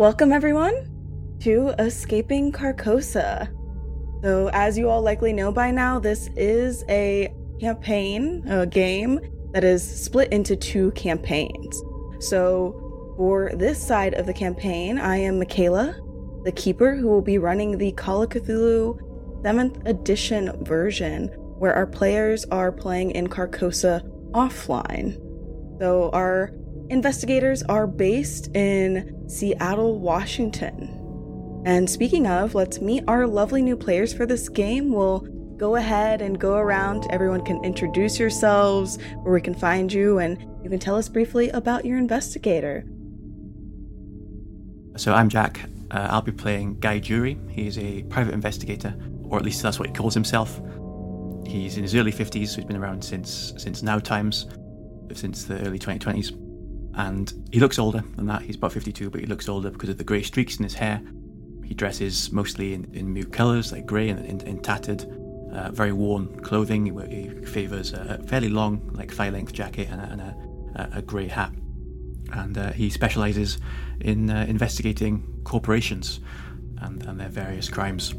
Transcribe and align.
Welcome, 0.00 0.32
everyone, 0.32 1.36
to 1.40 1.74
Escaping 1.78 2.52
Carcosa. 2.52 3.54
So, 4.22 4.48
as 4.54 4.78
you 4.78 4.88
all 4.88 5.02
likely 5.02 5.34
know 5.34 5.52
by 5.52 5.70
now, 5.70 5.98
this 5.98 6.30
is 6.36 6.82
a 6.88 7.30
campaign, 7.60 8.42
a 8.48 8.64
game 8.64 9.20
that 9.52 9.62
is 9.62 9.86
split 9.86 10.32
into 10.32 10.56
two 10.56 10.90
campaigns. 10.92 11.82
So, 12.18 13.12
for 13.18 13.50
this 13.52 13.78
side 13.78 14.14
of 14.14 14.24
the 14.24 14.32
campaign, 14.32 14.98
I 14.98 15.18
am 15.18 15.38
Michaela, 15.38 15.94
the 16.44 16.52
Keeper, 16.52 16.96
who 16.96 17.08
will 17.08 17.20
be 17.20 17.36
running 17.36 17.76
the 17.76 17.92
Call 17.92 18.22
of 18.22 18.30
Cthulhu 18.30 18.98
7th 19.42 19.86
edition 19.86 20.64
version, 20.64 21.26
where 21.58 21.74
our 21.74 21.86
players 21.86 22.46
are 22.46 22.72
playing 22.72 23.10
in 23.10 23.26
Carcosa 23.26 24.00
offline. 24.30 25.20
So, 25.78 26.08
our 26.14 26.52
investigators 26.88 27.62
are 27.64 27.86
based 27.86 28.56
in 28.56 29.19
Seattle, 29.30 29.98
Washington. 30.00 31.62
And 31.64 31.88
speaking 31.88 32.26
of, 32.26 32.54
let's 32.54 32.80
meet 32.80 33.04
our 33.06 33.26
lovely 33.26 33.62
new 33.62 33.76
players 33.76 34.12
for 34.12 34.26
this 34.26 34.48
game. 34.48 34.92
We'll 34.92 35.20
go 35.56 35.76
ahead 35.76 36.20
and 36.20 36.38
go 36.38 36.54
around. 36.54 37.06
Everyone 37.10 37.44
can 37.44 37.62
introduce 37.64 38.18
yourselves, 38.18 38.98
where 39.22 39.34
we 39.34 39.40
can 39.40 39.54
find 39.54 39.92
you, 39.92 40.18
and 40.18 40.40
you 40.64 40.70
can 40.70 40.78
tell 40.78 40.96
us 40.96 41.08
briefly 41.08 41.48
about 41.50 41.84
your 41.84 41.98
investigator. 41.98 42.84
So 44.96 45.14
I'm 45.14 45.28
Jack. 45.28 45.60
Uh, 45.90 46.08
I'll 46.10 46.22
be 46.22 46.32
playing 46.32 46.80
Guy 46.80 46.98
Jury. 46.98 47.38
He's 47.50 47.78
a 47.78 48.02
private 48.04 48.34
investigator, 48.34 48.94
or 49.22 49.38
at 49.38 49.44
least 49.44 49.62
that's 49.62 49.78
what 49.78 49.88
he 49.88 49.94
calls 49.94 50.14
himself. 50.14 50.60
He's 51.46 51.76
in 51.76 51.82
his 51.82 51.94
early 51.94 52.12
50s, 52.12 52.48
so 52.48 52.56
he's 52.56 52.64
been 52.64 52.76
around 52.76 53.02
since 53.02 53.52
since 53.56 53.82
now 53.82 53.98
times, 53.98 54.46
since 55.14 55.44
the 55.44 55.60
early 55.66 55.78
2020s. 55.78 56.49
And 56.94 57.32
he 57.52 57.60
looks 57.60 57.78
older 57.78 58.02
than 58.16 58.26
that. 58.26 58.42
He's 58.42 58.56
about 58.56 58.72
52, 58.72 59.10
but 59.10 59.20
he 59.20 59.26
looks 59.26 59.48
older 59.48 59.70
because 59.70 59.88
of 59.88 59.98
the 59.98 60.04
grey 60.04 60.22
streaks 60.22 60.56
in 60.56 60.64
his 60.64 60.74
hair. 60.74 61.00
He 61.64 61.74
dresses 61.74 62.32
mostly 62.32 62.74
in, 62.74 62.92
in 62.92 63.12
mute 63.12 63.32
colours, 63.32 63.72
like 63.72 63.86
grey 63.86 64.08
and 64.08 64.24
in, 64.26 64.40
in 64.46 64.60
tattered, 64.60 65.04
uh, 65.52 65.70
very 65.70 65.92
worn 65.92 66.40
clothing. 66.40 66.86
He, 66.86 67.22
he 67.22 67.28
favours 67.46 67.92
a 67.92 68.22
fairly 68.26 68.48
long, 68.48 68.90
like 68.92 69.12
thigh 69.12 69.30
length 69.30 69.52
jacket 69.52 69.88
and 69.90 70.00
a, 70.00 70.04
and 70.04 70.20
a, 70.20 70.98
a 70.98 71.02
grey 71.02 71.28
hat. 71.28 71.52
And 72.32 72.58
uh, 72.58 72.72
he 72.72 72.90
specialises 72.90 73.58
in 74.00 74.30
uh, 74.30 74.46
investigating 74.48 75.40
corporations 75.44 76.20
and, 76.78 77.02
and 77.04 77.20
their 77.20 77.28
various 77.28 77.68
crimes. 77.68 78.14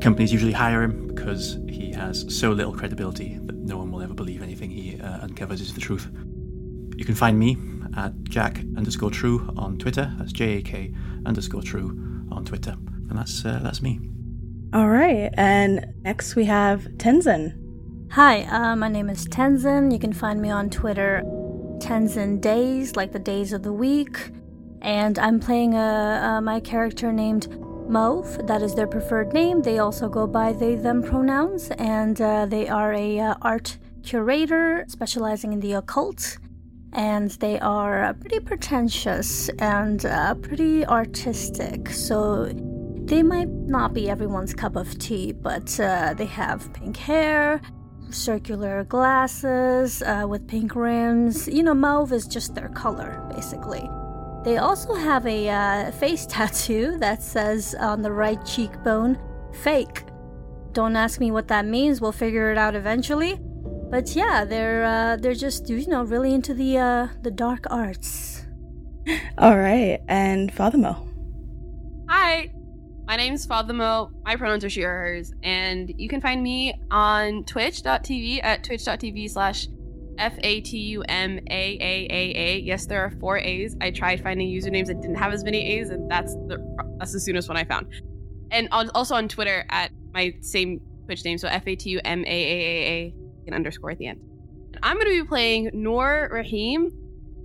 Companies 0.00 0.32
usually 0.32 0.52
hire 0.52 0.82
him 0.82 1.08
because 1.08 1.58
he 1.68 1.92
has 1.92 2.24
so 2.34 2.52
little 2.52 2.72
credibility 2.72 3.38
that 3.42 3.54
no 3.54 3.76
one 3.76 3.90
will 3.92 4.02
ever 4.02 4.14
believe 4.14 4.42
anything 4.42 4.70
he 4.70 5.00
uh, 5.00 5.22
uncovers 5.22 5.60
is 5.60 5.74
the 5.74 5.80
truth. 5.80 6.08
You 6.96 7.04
can 7.04 7.14
find 7.14 7.38
me 7.38 7.56
at 7.96 8.12
Jack 8.24 8.58
underscore 8.76 9.10
true 9.10 9.52
on 9.56 9.78
Twitter. 9.78 10.12
That's 10.18 10.32
J 10.32 10.58
A 10.58 10.62
K 10.62 10.94
underscore 11.26 11.62
true 11.62 12.26
on 12.30 12.44
Twitter. 12.44 12.76
And 13.08 13.18
that's 13.18 13.44
uh, 13.44 13.60
that's 13.62 13.82
me. 13.82 14.00
All 14.72 14.88
right. 14.88 15.30
And 15.34 15.94
next 16.02 16.36
we 16.36 16.44
have 16.44 16.82
Tenzin. 16.96 17.56
Hi, 18.12 18.42
uh, 18.42 18.76
my 18.76 18.88
name 18.88 19.08
is 19.08 19.26
Tenzin. 19.26 19.92
You 19.92 19.98
can 19.98 20.12
find 20.12 20.40
me 20.40 20.50
on 20.50 20.68
Twitter, 20.70 21.22
Tenzin 21.78 22.40
Days, 22.40 22.96
like 22.96 23.12
the 23.12 23.18
days 23.18 23.52
of 23.52 23.62
the 23.62 23.72
week. 23.72 24.32
And 24.82 25.18
I'm 25.18 25.38
playing 25.38 25.74
a, 25.74 25.78
uh, 26.22 26.40
my 26.40 26.58
character 26.60 27.12
named 27.12 27.48
Mauve. 27.88 28.46
That 28.46 28.62
is 28.62 28.74
their 28.74 28.86
preferred 28.86 29.32
name. 29.32 29.62
They 29.62 29.78
also 29.78 30.08
go 30.08 30.26
by 30.26 30.52
they 30.52 30.74
them 30.74 31.02
pronouns, 31.02 31.70
and 31.72 32.20
uh, 32.20 32.46
they 32.46 32.68
are 32.68 32.92
a 32.94 33.18
uh, 33.18 33.34
art 33.42 33.78
curator 34.02 34.84
specializing 34.88 35.52
in 35.52 35.60
the 35.60 35.74
occult. 35.74 36.38
And 36.92 37.30
they 37.32 37.58
are 37.60 38.04
uh, 38.04 38.12
pretty 38.14 38.40
pretentious 38.40 39.48
and 39.58 40.04
uh, 40.04 40.34
pretty 40.34 40.84
artistic. 40.86 41.90
So 41.90 42.50
they 43.04 43.22
might 43.22 43.48
not 43.48 43.92
be 43.92 44.08
everyone's 44.08 44.54
cup 44.54 44.76
of 44.76 44.98
tea, 44.98 45.32
but 45.32 45.78
uh, 45.80 46.14
they 46.14 46.26
have 46.26 46.72
pink 46.72 46.96
hair, 46.96 47.60
circular 48.10 48.84
glasses 48.84 50.02
uh, 50.02 50.26
with 50.28 50.46
pink 50.46 50.74
rims. 50.74 51.48
You 51.48 51.62
know, 51.62 51.74
mauve 51.74 52.12
is 52.12 52.26
just 52.26 52.54
their 52.54 52.68
color, 52.68 53.28
basically. 53.34 53.88
They 54.44 54.56
also 54.56 54.94
have 54.94 55.26
a 55.26 55.48
uh, 55.48 55.90
face 55.92 56.26
tattoo 56.28 56.96
that 56.98 57.22
says 57.22 57.74
on 57.74 58.02
the 58.02 58.12
right 58.12 58.44
cheekbone, 58.44 59.18
fake. 59.52 60.04
Don't 60.72 60.96
ask 60.96 61.20
me 61.20 61.30
what 61.30 61.48
that 61.48 61.66
means, 61.66 62.00
we'll 62.00 62.12
figure 62.12 62.52
it 62.52 62.58
out 62.58 62.74
eventually. 62.74 63.40
But 63.90 64.14
yeah, 64.14 64.44
they're 64.44 64.84
uh, 64.84 65.16
they're 65.16 65.34
just 65.34 65.68
you 65.68 65.84
know 65.88 66.04
really 66.04 66.32
into 66.32 66.54
the 66.54 66.78
uh, 66.78 67.08
the 67.22 67.30
dark 67.30 67.66
arts. 67.70 68.46
All 69.38 69.58
right, 69.58 69.98
and 70.06 70.54
Fatuma. 70.54 71.06
Hi, 72.08 72.52
my 73.06 73.16
name's 73.16 73.46
Fatuma. 73.46 74.10
My 74.24 74.36
pronouns 74.36 74.64
are 74.64 74.70
she 74.70 74.84
or 74.84 74.90
hers, 74.90 75.34
and 75.42 75.92
you 75.96 76.08
can 76.08 76.20
find 76.20 76.40
me 76.40 76.72
on 76.92 77.44
Twitch.tv 77.44 78.44
at 78.44 78.62
twitch.tv 78.62 79.28
slash 79.28 79.66
F 80.18 80.34
A 80.44 80.60
T 80.60 80.78
U 80.78 81.02
M 81.08 81.40
A 81.50 81.78
A 81.80 82.06
A 82.10 82.36
A. 82.36 82.58
Yes, 82.60 82.86
there 82.86 83.04
are 83.04 83.10
four 83.18 83.38
A's. 83.38 83.76
I 83.80 83.90
tried 83.90 84.22
finding 84.22 84.48
usernames 84.48 84.86
that 84.86 85.00
didn't 85.00 85.16
have 85.16 85.32
as 85.32 85.42
many 85.42 85.78
A's, 85.78 85.90
and 85.90 86.08
that's 86.08 86.34
the 86.34 86.58
that's 86.98 87.12
the 87.12 87.20
soonest 87.20 87.48
one 87.48 87.56
I 87.56 87.64
found. 87.64 87.86
And 88.52 88.68
also 88.70 89.16
on 89.16 89.26
Twitter 89.26 89.64
at 89.68 89.90
my 90.12 90.34
same 90.42 90.80
Twitch 91.06 91.24
name, 91.24 91.38
so 91.38 91.48
F 91.48 91.66
A 91.66 91.74
T 91.74 91.90
U 91.90 92.00
M 92.04 92.24
A 92.24 92.28
A 92.28 92.30
A 92.30 92.86
A, 92.86 93.14
an 93.50 93.54
underscore 93.54 93.90
at 93.90 93.98
the 93.98 94.06
end. 94.06 94.20
I'm 94.82 94.96
going 94.96 95.08
to 95.08 95.22
be 95.22 95.28
playing 95.28 95.70
Noor 95.72 96.28
Rahim. 96.32 96.92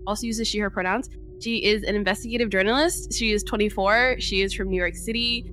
Also 0.07 0.27
uses 0.27 0.47
she 0.47 0.59
her 0.59 0.69
pronouns. 0.69 1.09
She 1.41 1.63
is 1.63 1.83
an 1.83 1.95
investigative 1.95 2.49
journalist. 2.49 3.13
She 3.13 3.31
is 3.31 3.43
24. 3.43 4.17
She 4.19 4.41
is 4.41 4.53
from 4.53 4.69
New 4.69 4.77
York 4.77 4.95
City 4.95 5.51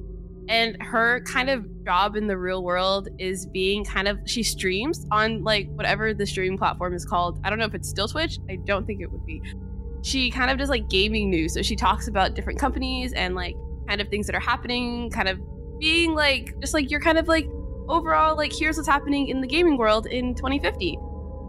and 0.49 0.77
her 0.83 1.21
kind 1.23 1.49
of 1.49 1.67
job 1.85 2.17
in 2.17 2.27
the 2.27 2.37
real 2.37 2.63
world 2.65 3.09
is 3.19 3.47
being 3.47 3.85
kind 3.85 4.09
of 4.09 4.19
she 4.25 4.43
streams 4.43 5.07
on 5.11 5.43
like 5.45 5.69
whatever 5.75 6.13
the 6.13 6.27
streaming 6.27 6.59
platform 6.59 6.95
is 6.95 7.05
called 7.05 7.41
i 7.45 7.51
don't 7.51 7.59
know 7.59 7.65
if 7.65 7.75
it's 7.75 7.89
still 7.89 8.09
twitch 8.09 8.39
i 8.51 8.57
don't 8.57 8.87
think 8.87 9.01
it 9.01 9.11
would 9.11 9.25
be 9.25 9.41
she 10.03 10.31
kind 10.31 10.51
of 10.51 10.59
does 10.59 10.69
like 10.69 10.89
gaming 10.89 11.31
news 11.31 11.55
so 11.55 11.63
she 11.63 11.77
talks 11.77 12.09
about 12.09 12.34
different 12.34 12.59
companies 12.59 13.13
and 13.13 13.34
like 13.34 13.55
kind 13.89 14.01
of 14.01 14.09
things 14.09 14.27
that 14.27 14.34
are 14.34 14.41
happening 14.41 15.11
kind 15.11 15.29
of 15.29 15.41
being 15.79 16.13
like 16.15 16.59
just 16.61 16.75
like 16.75 16.91
you're 16.91 17.01
kind 17.01 17.19
of 17.19 17.29
like 17.29 17.49
overall 17.88 18.37
like 18.37 18.53
here's 18.53 18.76
what's 18.76 18.88
happening 18.88 19.28
in 19.28 19.41
the 19.41 19.47
gaming 19.47 19.76
world 19.76 20.06
in 20.06 20.34
2050 20.34 20.98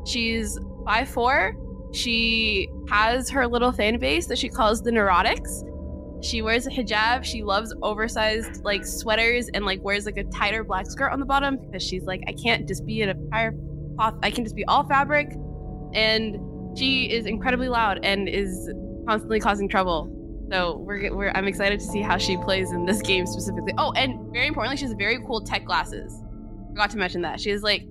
she's 0.06 0.60
by 0.86 1.06
four. 1.06 1.56
she 1.94 2.68
has 2.90 3.30
her 3.30 3.48
little 3.48 3.72
fan 3.72 3.98
base 4.00 4.28
that 4.28 4.38
she 4.38 4.50
calls 4.50 4.82
the 4.82 4.92
neurotics 4.92 5.64
she 6.24 6.42
wears 6.42 6.66
a 6.66 6.70
hijab. 6.70 7.26
She 7.26 7.44
loves 7.44 7.74
oversized 7.82 8.64
like 8.64 8.86
sweaters 8.86 9.50
and 9.54 9.66
like 9.66 9.84
wears 9.84 10.06
like 10.06 10.18
a 10.18 10.24
tighter 10.24 10.64
black 10.64 10.86
skirt 10.90 11.12
on 11.12 11.20
the 11.20 11.26
bottom 11.26 11.58
because 11.58 11.84
she's 11.84 12.04
like, 12.04 12.24
I 12.28 12.32
can't 12.32 12.66
just 12.66 12.86
be 12.86 13.02
in 13.02 13.10
a 13.10 13.12
entire 13.12 13.54
cloth. 13.98 14.16
I 14.24 14.32
can 14.32 14.46
just 14.46 14.56
be 14.56 14.64
all 14.66 14.86
fabric. 14.86 15.28
And 15.94 16.78
she 16.78 17.12
is 17.12 17.26
incredibly 17.26 17.68
loud 17.68 18.00
and 18.04 18.30
is 18.30 18.72
constantly 19.06 19.42
causing 19.42 19.68
trouble. 19.68 20.10
So 20.50 20.78
we're, 20.78 21.14
we're 21.14 21.32
I'm 21.32 21.46
excited 21.46 21.80
to 21.82 21.86
see 21.86 22.02
how 22.02 22.18
she 22.18 22.38
plays 22.38 22.72
in 22.72 22.86
this 22.86 23.02
game 23.02 23.26
specifically. 23.26 23.74
Oh, 23.78 23.92
and 23.92 24.32
very 24.32 24.48
importantly, 24.48 24.78
she 24.78 24.86
has 24.86 24.94
very 24.94 25.20
cool 25.26 25.42
tech 25.42 25.66
glasses. 25.66 26.23
Forgot 26.74 26.90
to 26.92 26.98
mention 26.98 27.22
that 27.22 27.40
she 27.40 27.50
has 27.52 27.64
like 27.64 27.88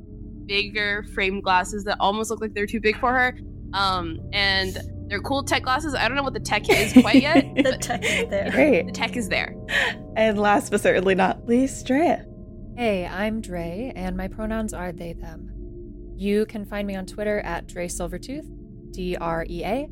bigger 0.47 1.05
framed 1.15 1.43
glasses 1.43 1.85
that 1.85 1.97
almost 2.01 2.31
look 2.31 2.41
like 2.41 2.53
they're 2.53 2.67
too 2.67 2.81
big 2.81 2.99
for 2.99 3.13
her. 3.13 3.39
Um, 3.73 4.21
and 4.33 4.77
they're 5.09 5.21
cool 5.21 5.43
tech 5.43 5.63
glasses. 5.63 5.95
I 5.95 6.09
don't 6.09 6.17
know 6.17 6.23
what 6.23 6.35
the 6.35 6.41
tech 6.41 6.69
is 6.69 6.93
quite 6.93 7.23
yet. 7.23 7.55
the 7.57 7.77
tech 7.79 8.05
is 8.05 8.29
there. 8.29 8.51
Great. 8.53 8.87
The 8.87 8.93
tech 8.93 9.17
is 9.17 9.29
there. 9.29 9.55
And 10.17 10.39
last 10.39 10.71
but 10.71 10.81
certainly 10.81 11.15
not 11.15 11.47
least, 11.47 11.87
Drea. 11.87 12.27
Hey, 12.77 13.07
I'm 13.07 13.41
Drea, 13.41 13.93
and 13.95 14.17
my 14.17 14.29
pronouns 14.29 14.73
are 14.73 14.93
they, 14.93 15.13
them. 15.13 15.51
You 16.17 16.47
can 16.47 16.65
find 16.65 16.87
me 16.87 16.97
on 16.97 17.05
Twitter 17.05 17.41
at 17.41 17.67
Drea 17.67 17.89
Silvertooth, 17.89 18.49
D 18.93 19.17
R 19.17 19.45
E 19.49 19.65
A, 19.65 19.89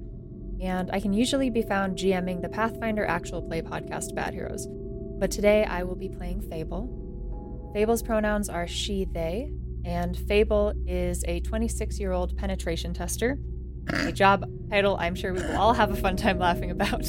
and 0.62 0.90
I 0.90 1.00
can 1.00 1.12
usually 1.12 1.50
be 1.50 1.62
found 1.62 1.98
GMing 1.98 2.40
the 2.40 2.48
Pathfinder 2.48 3.04
actual 3.04 3.42
play 3.42 3.62
podcast 3.62 4.14
Bad 4.14 4.32
Heroes. 4.34 4.66
But 5.19 5.31
today 5.31 5.64
I 5.64 5.82
will 5.82 5.96
be 5.96 6.08
playing 6.08 6.40
Fable. 6.40 7.00
Fable's 7.72 8.02
pronouns 8.02 8.49
are 8.49 8.67
she, 8.67 9.06
they, 9.12 9.52
and 9.84 10.17
Fable 10.17 10.72
is 10.87 11.25
a 11.26 11.40
26 11.40 11.99
year 11.99 12.12
old 12.12 12.37
penetration 12.37 12.93
tester 12.93 13.38
a 13.93 14.12
job 14.12 14.44
title 14.70 14.96
I'm 14.99 15.14
sure 15.14 15.32
we 15.32 15.43
will 15.43 15.56
all 15.56 15.72
have 15.72 15.90
a 15.90 15.96
fun 15.96 16.17
time 16.17 16.38
laughing 16.38 16.70
about. 16.70 17.06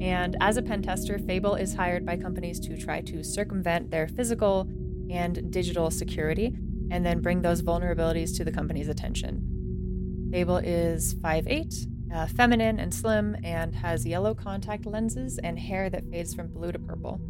And 0.00 0.36
as 0.40 0.56
a 0.56 0.62
pen 0.62 0.82
tester, 0.82 1.18
Fable 1.18 1.54
is 1.54 1.74
hired 1.74 2.06
by 2.06 2.16
companies 2.16 2.58
to 2.60 2.76
try 2.78 3.00
to 3.02 3.22
circumvent 3.22 3.90
their 3.90 4.08
physical 4.08 4.68
and 5.10 5.52
digital 5.52 5.90
security 5.90 6.56
and 6.90 7.04
then 7.04 7.20
bring 7.20 7.42
those 7.42 7.62
vulnerabilities 7.62 8.36
to 8.36 8.44
the 8.44 8.52
company's 8.52 8.88
attention. 8.88 10.28
Fable 10.32 10.56
is 10.56 11.14
5'8, 11.16 11.86
uh, 12.14 12.26
feminine 12.28 12.80
and 12.80 12.94
slim, 12.94 13.36
and 13.44 13.74
has 13.74 14.06
yellow 14.06 14.34
contact 14.34 14.86
lenses 14.86 15.38
and 15.42 15.58
hair 15.58 15.90
that 15.90 16.08
fades 16.10 16.34
from 16.34 16.48
blue 16.48 16.72
to 16.72 16.78
purple. 16.78 17.20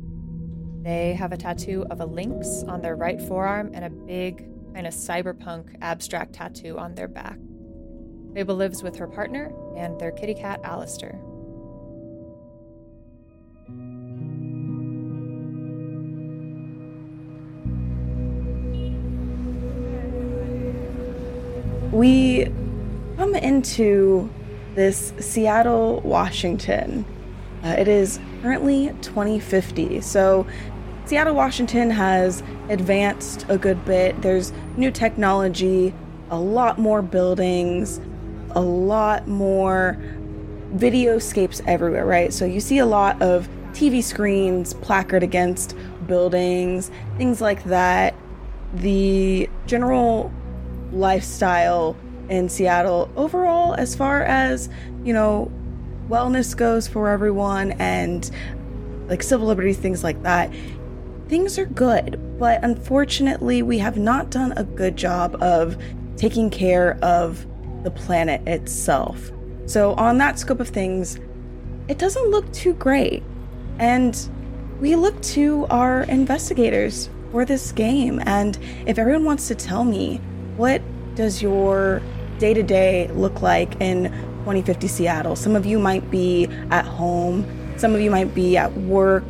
They 0.83 1.13
have 1.13 1.33
a 1.33 1.37
tattoo 1.37 1.85
of 1.91 2.01
a 2.01 2.07
lynx 2.07 2.65
on 2.67 2.81
their 2.81 2.97
right 2.97 3.21
forearm 3.21 3.71
and 3.75 3.85
a 3.85 3.91
big, 3.91 4.47
kind 4.73 4.87
of 4.87 4.95
cyberpunk 4.95 5.77
abstract 5.83 6.33
tattoo 6.33 6.79
on 6.79 6.95
their 6.95 7.09
back. 7.09 7.39
Fable 8.33 8.55
lives 8.55 8.83
with 8.83 8.97
her 8.97 9.07
partner 9.07 9.53
and 9.77 10.01
their 10.01 10.11
kitty 10.11 10.33
cat, 10.35 10.61
Alistair. 10.65 11.19
We 21.93 22.47
come 23.17 23.35
into 23.35 24.31
this 24.77 25.13
Seattle, 25.19 26.01
Washington. 26.01 27.05
Uh, 27.63 27.75
it 27.79 27.89
is 27.89 28.19
currently 28.43 28.95
2050, 29.03 30.01
so 30.01 30.47
Seattle, 31.05 31.35
Washington 31.35 31.91
has 31.91 32.43
advanced 32.69 33.45
a 33.49 33.59
good 33.59 33.85
bit. 33.85 34.23
There's 34.23 34.53
new 34.77 34.93
technology, 34.93 35.93
a 36.31 36.39
lot 36.39 36.79
more 36.79 37.03
buildings, 37.03 38.01
a 38.53 38.61
lot 38.61 39.27
more 39.27 39.99
videoscapes 40.75 41.61
everywhere, 41.67 42.07
right? 42.07 42.33
So 42.33 42.45
you 42.45 42.61
see 42.61 42.79
a 42.79 42.87
lot 42.87 43.21
of 43.21 43.49
TV 43.73 44.03
screens 44.03 44.75
placard 44.75 45.25
against 45.25 45.77
buildings, 46.07 46.93
things 47.17 47.41
like 47.41 47.65
that. 47.65 48.15
The 48.75 49.51
general 49.67 50.33
lifestyle 50.93 51.97
in 52.29 52.49
Seattle 52.49 53.11
overall, 53.17 53.75
as 53.75 53.97
far 53.97 54.23
as, 54.23 54.69
you 55.03 55.13
know, 55.13 55.51
wellness 56.11 56.57
goes 56.57 56.89
for 56.89 57.09
everyone 57.09 57.73
and 57.73 58.31
like 59.09 59.23
civil 59.23 59.47
liberties, 59.47 59.79
things 59.79 60.05
like 60.05 60.23
that, 60.25 60.53
things 61.29 61.59
are 61.59 61.67
good. 61.67 62.21
But 62.39 62.63
unfortunately, 62.65 63.63
we 63.63 63.79
have 63.79 63.97
not 63.97 64.31
done 64.31 64.53
a 64.57 64.65
good 64.65 64.97
job 64.97 65.41
of 65.43 65.77
taking 66.17 66.51
care 66.51 66.99
of 67.03 67.47
the 67.85 67.91
planet 67.91 68.47
itself. 68.47 69.31
So, 69.67 69.95
on 69.95 70.19
that 70.19 70.39
scope 70.39 70.61
of 70.61 70.69
things, 70.69 71.19
it 71.89 71.99
doesn't 71.99 72.31
look 72.31 72.53
too 72.53 72.75
great. 72.75 73.23
And 73.79 74.19
we 74.81 74.97
look 74.97 75.21
to 75.23 75.67
our 75.71 76.03
investigators 76.03 77.09
for 77.31 77.45
this 77.45 77.73
game. 77.73 78.21
And 78.27 78.59
if 78.87 78.99
everyone 78.99 79.25
wants 79.25 79.49
to 79.49 79.55
tell 79.55 79.85
me, 79.85 80.19
what 80.57 80.83
does 81.15 81.41
your 81.41 82.03
day 82.39 82.55
to 82.55 82.63
day 82.63 83.09
look 83.09 83.43
like 83.43 83.81
in 83.81 84.13
2050 84.51 84.89
Seattle? 84.89 85.37
Some 85.37 85.55
of 85.55 85.65
you 85.65 85.79
might 85.79 86.11
be 86.11 86.47
at 86.71 86.85
home, 86.85 87.47
some 87.77 87.95
of 87.95 88.01
you 88.01 88.11
might 88.11 88.35
be 88.35 88.57
at 88.57 88.73
work, 88.79 89.25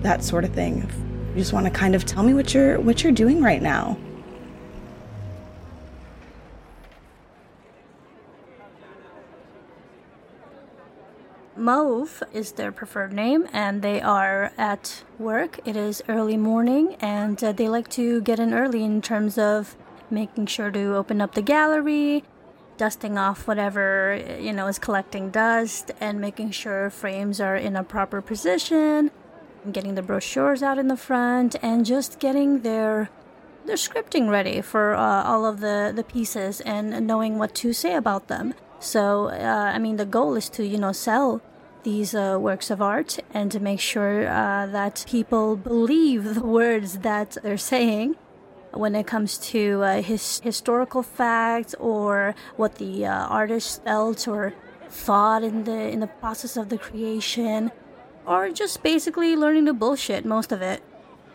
that 0.00 0.24
sort 0.24 0.44
of 0.44 0.52
thing. 0.52 0.90
You 1.30 1.36
just 1.36 1.52
want 1.52 1.66
to 1.66 1.70
kind 1.70 1.94
of 1.94 2.04
tell 2.04 2.24
me 2.24 2.34
what 2.34 2.52
you're 2.52 2.80
what 2.80 3.04
you're 3.04 3.12
doing 3.12 3.40
right 3.40 3.62
now. 3.62 3.96
Mauve 11.56 12.22
is 12.32 12.52
their 12.52 12.72
preferred 12.72 13.12
name, 13.12 13.46
and 13.52 13.82
they 13.82 14.00
are 14.00 14.52
at 14.58 15.04
work. 15.18 15.60
It 15.64 15.76
is 15.76 16.02
early 16.08 16.36
morning, 16.36 16.96
and 17.00 17.42
uh, 17.44 17.52
they 17.52 17.68
like 17.68 17.88
to 17.90 18.20
get 18.22 18.40
in 18.40 18.52
early 18.52 18.82
in 18.82 19.02
terms 19.02 19.38
of 19.38 19.76
making 20.10 20.46
sure 20.46 20.70
to 20.70 20.96
open 20.96 21.20
up 21.20 21.34
the 21.34 21.42
gallery, 21.42 22.24
dusting 22.78 23.18
off 23.18 23.46
whatever 23.46 24.18
you 24.40 24.52
know 24.52 24.66
is 24.66 24.78
collecting 24.78 25.30
dust, 25.30 25.90
and 26.00 26.20
making 26.20 26.52
sure 26.52 26.88
frames 26.88 27.40
are 27.40 27.56
in 27.56 27.76
a 27.76 27.84
proper 27.84 28.22
position, 28.22 29.10
getting 29.70 29.94
the 29.94 30.02
brochures 30.02 30.62
out 30.62 30.78
in 30.78 30.88
the 30.88 30.96
front, 30.96 31.56
and 31.62 31.84
just 31.84 32.18
getting 32.18 32.62
their 32.62 33.10
their 33.66 33.76
scripting 33.76 34.30
ready 34.30 34.62
for 34.62 34.94
uh, 34.94 35.24
all 35.24 35.44
of 35.44 35.60
the 35.60 35.92
the 35.94 36.04
pieces 36.04 36.60
and 36.62 37.06
knowing 37.06 37.38
what 37.38 37.54
to 37.56 37.72
say 37.72 37.94
about 37.94 38.28
them. 38.28 38.54
So, 38.80 39.28
uh, 39.28 39.72
I 39.74 39.78
mean, 39.78 39.96
the 39.96 40.06
goal 40.06 40.36
is 40.36 40.48
to, 40.50 40.64
you 40.64 40.78
know, 40.78 40.92
sell 40.92 41.42
these 41.82 42.14
uh, 42.14 42.38
works 42.40 42.70
of 42.70 42.80
art 42.80 43.18
and 43.34 43.50
to 43.50 43.60
make 43.60 43.80
sure 43.80 44.28
uh, 44.28 44.66
that 44.66 45.04
people 45.08 45.56
believe 45.56 46.34
the 46.34 46.46
words 46.46 46.98
that 46.98 47.36
they're 47.42 47.56
saying 47.56 48.16
when 48.72 48.94
it 48.94 49.06
comes 49.06 49.38
to 49.38 49.82
uh, 49.82 50.02
his 50.02 50.40
historical 50.40 51.02
facts 51.02 51.74
or 51.78 52.34
what 52.56 52.76
the 52.76 53.06
uh, 53.06 53.26
artist 53.26 53.82
felt 53.84 54.28
or 54.28 54.54
thought 54.88 55.42
in 55.42 55.64
the 55.64 55.88
in 55.88 56.00
the 56.00 56.06
process 56.06 56.56
of 56.56 56.68
the 56.68 56.78
creation 56.78 57.70
or 58.26 58.50
just 58.50 58.82
basically 58.82 59.36
learning 59.36 59.66
to 59.66 59.74
bullshit 59.74 60.24
most 60.24 60.50
of 60.50 60.62
it 60.62 60.82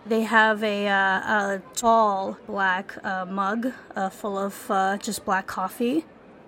they 0.05 0.23
have 0.23 0.63
a, 0.63 0.87
uh, 0.87 0.93
a 0.93 1.61
tall 1.75 2.37
black 2.47 2.97
uh, 3.05 3.25
mug 3.25 3.71
full 4.11 4.37
of 4.37 4.99
just 5.01 5.23
black 5.23 5.47
coffee 5.47 6.03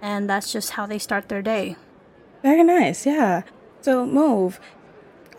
and 0.05 0.29
that's 0.29 0.51
just 0.51 0.71
how 0.71 0.85
they 0.85 0.99
start 0.99 1.29
their 1.29 1.41
day. 1.41 1.75
Very 2.43 2.63
nice, 2.63 3.07
yeah. 3.07 3.41
So, 3.81 4.05
Mauve, 4.05 4.59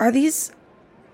are 0.01 0.11
these 0.11 0.53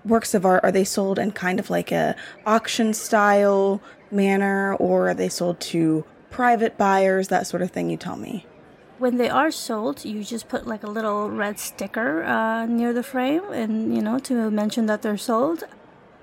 works 0.03 0.33
of 0.33 0.45
art 0.45 0.63
are 0.63 0.71
they 0.71 0.83
sold 0.83 1.17
in 1.17 1.31
kind 1.31 1.59
of 1.59 1.69
like 1.69 1.91
a 1.91 2.15
auction 2.45 2.93
style 2.93 3.79
manner 4.13 4.75
or 4.75 5.09
are 5.09 5.13
they 5.13 5.29
sold 5.29 5.59
to 5.59 6.05
private 6.29 6.77
buyers, 6.77 7.27
that 7.27 7.47
sort 7.47 7.61
of 7.61 7.71
thing 7.71 7.89
you 7.89 7.97
tell 7.97 8.17
me? 8.17 8.45
When 8.97 9.17
they 9.17 9.29
are 9.29 9.51
sold, 9.51 10.05
you 10.05 10.23
just 10.23 10.47
put 10.47 10.65
like 10.65 10.83
a 10.83 10.89
little 10.89 11.29
red 11.29 11.59
sticker 11.59 12.23
uh, 12.23 12.65
near 12.65 12.93
the 12.93 13.03
frame 13.03 13.43
and 13.51 13.95
you 13.95 14.01
know 14.01 14.19
to 14.19 14.49
mention 14.49 14.85
that 14.87 15.01
they're 15.01 15.17
sold. 15.17 15.63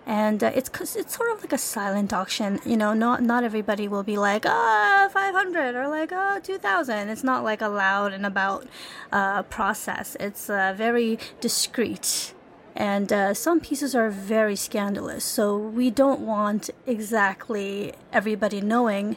And 0.07 0.43
uh, 0.43 0.51
it's 0.55 0.71
it's 0.97 1.17
sort 1.17 1.31
of 1.33 1.41
like 1.41 1.53
a 1.53 1.59
silent 1.59 2.13
auction 2.13 2.59
you 2.65 2.77
know 2.77 2.95
not 2.95 3.23
not 3.23 3.45
everybody 3.45 3.87
will 3.87 4.03
be 4.03 4.17
like 4.17 4.45
ah 4.47 5.07
oh, 5.07 5.09
500 5.11 5.77
or 5.77 5.87
like 5.89 6.11
oh 6.11 6.41
2000 6.43 7.09
it's 7.11 7.23
not 7.23 7.45
like 7.45 7.61
a 7.61 7.69
loud 7.69 8.13
and 8.13 8.27
about 8.27 8.67
uh, 9.13 9.43
process. 9.45 10.17
It's 10.19 10.49
uh, 10.51 10.75
very 10.77 11.19
discreet 11.41 12.35
and 12.81 13.13
uh, 13.13 13.34
some 13.34 13.60
pieces 13.60 13.94
are 13.94 14.10
very 14.10 14.56
scandalous 14.56 15.25
so 15.25 15.56
we 15.56 15.91
don't 15.91 16.20
want 16.20 16.70
exactly 16.87 17.93
everybody 18.13 18.60
knowing 18.60 19.17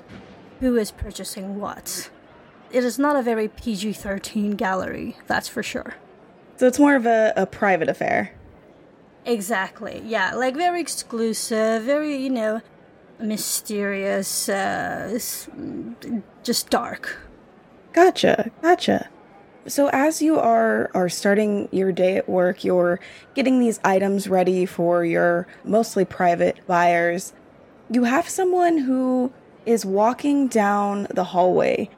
who 0.60 0.76
is 0.78 0.92
purchasing 0.92 1.60
what 1.60 2.10
it 2.72 2.84
is 2.84 3.00
not 3.00 3.16
a 3.16 3.22
very 3.22 3.48
pg-13 3.48 4.58
gallery 4.58 5.18
that's 5.28 5.48
for 5.48 5.64
sure 5.64 5.96
so 6.58 6.68
it's 6.68 6.80
more 6.80 6.96
of 6.96 7.06
a, 7.06 7.34
a 7.36 7.46
private 7.46 7.90
affair 7.90 8.34
Exactly. 9.26 10.02
Yeah, 10.06 10.36
like 10.36 10.56
very 10.56 10.82
exclusive, 10.82 11.84
very 11.84 12.18
you 12.18 12.30
know, 12.30 12.62
mysterious, 13.20 14.50
uh, 14.50 15.18
just 16.44 16.70
dark. 16.70 17.18
Gotcha. 17.94 18.52
Gotcha. 18.62 19.10
So 19.66 19.90
as 19.94 20.22
you 20.22 20.40
are 20.40 20.92
are 20.94 21.08
starting 21.08 21.70
your 21.72 21.92
day 21.92 22.18
at 22.18 22.28
work, 22.28 22.64
you're 22.64 23.00
getting 23.34 23.60
these 23.60 23.80
items 23.84 24.28
ready 24.28 24.66
for 24.66 25.06
your 25.06 25.48
mostly 25.64 26.04
private 26.04 26.58
buyers. 26.68 27.34
You 27.90 28.04
have 28.04 28.28
someone 28.28 28.80
who 28.80 29.32
is 29.66 29.86
walking 29.86 30.48
down 30.50 31.08
the 31.10 31.24
hallway 31.24 31.90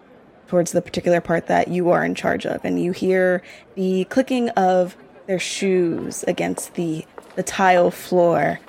towards 0.48 0.74
the 0.74 0.82
particular 0.82 1.22
part 1.22 1.48
that 1.48 1.68
you 1.68 1.90
are 1.90 2.06
in 2.06 2.14
charge 2.14 2.46
of 2.46 2.64
and 2.64 2.82
you 2.82 2.92
hear 2.92 3.42
the 3.74 4.06
clicking 4.06 4.50
of 4.50 4.96
their 5.26 5.40
shoes 5.40 6.24
against 6.28 6.76
the 6.76 7.06
the 7.36 7.44
tile 7.44 7.90
floor. 7.90 8.60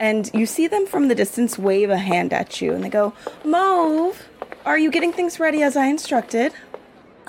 And 0.00 0.30
you 0.32 0.46
see 0.46 0.68
them 0.68 0.86
from 0.86 1.08
the 1.08 1.14
distance 1.14 1.58
wave 1.58 1.90
a 1.90 1.98
hand 1.98 2.32
at 2.32 2.62
you 2.62 2.72
and 2.72 2.82
they 2.82 2.88
go, 2.88 3.12
Mauve, 3.44 4.26
are 4.64 4.78
you 4.78 4.90
getting 4.90 5.12
things 5.12 5.38
ready 5.38 5.62
as 5.62 5.76
I 5.76 5.86
instructed? 5.86 6.52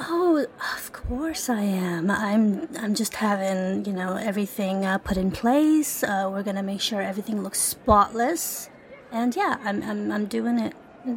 Oh, 0.02 0.46
of 0.76 0.94
course 0.94 1.50
I 1.50 1.60
am. 1.60 2.10
I'm 2.10 2.70
I'm 2.80 2.96
just 2.96 3.16
having, 3.16 3.84
you 3.84 3.92
know, 3.92 4.16
everything 4.16 4.86
uh, 4.86 4.98
put 4.98 5.18
in 5.18 5.30
place. 5.30 6.04
Uh, 6.04 6.30
we're 6.32 6.44
to 6.56 6.64
make 6.64 6.80
sure 6.80 7.02
everything 7.02 7.44
looks 7.44 7.60
spotless. 7.60 8.70
And 9.12 9.36
yeah, 9.36 9.58
I'm 9.62 9.84
I'm 9.84 10.10
I'm 10.10 10.26
doing 10.26 10.58
it. 10.58 10.74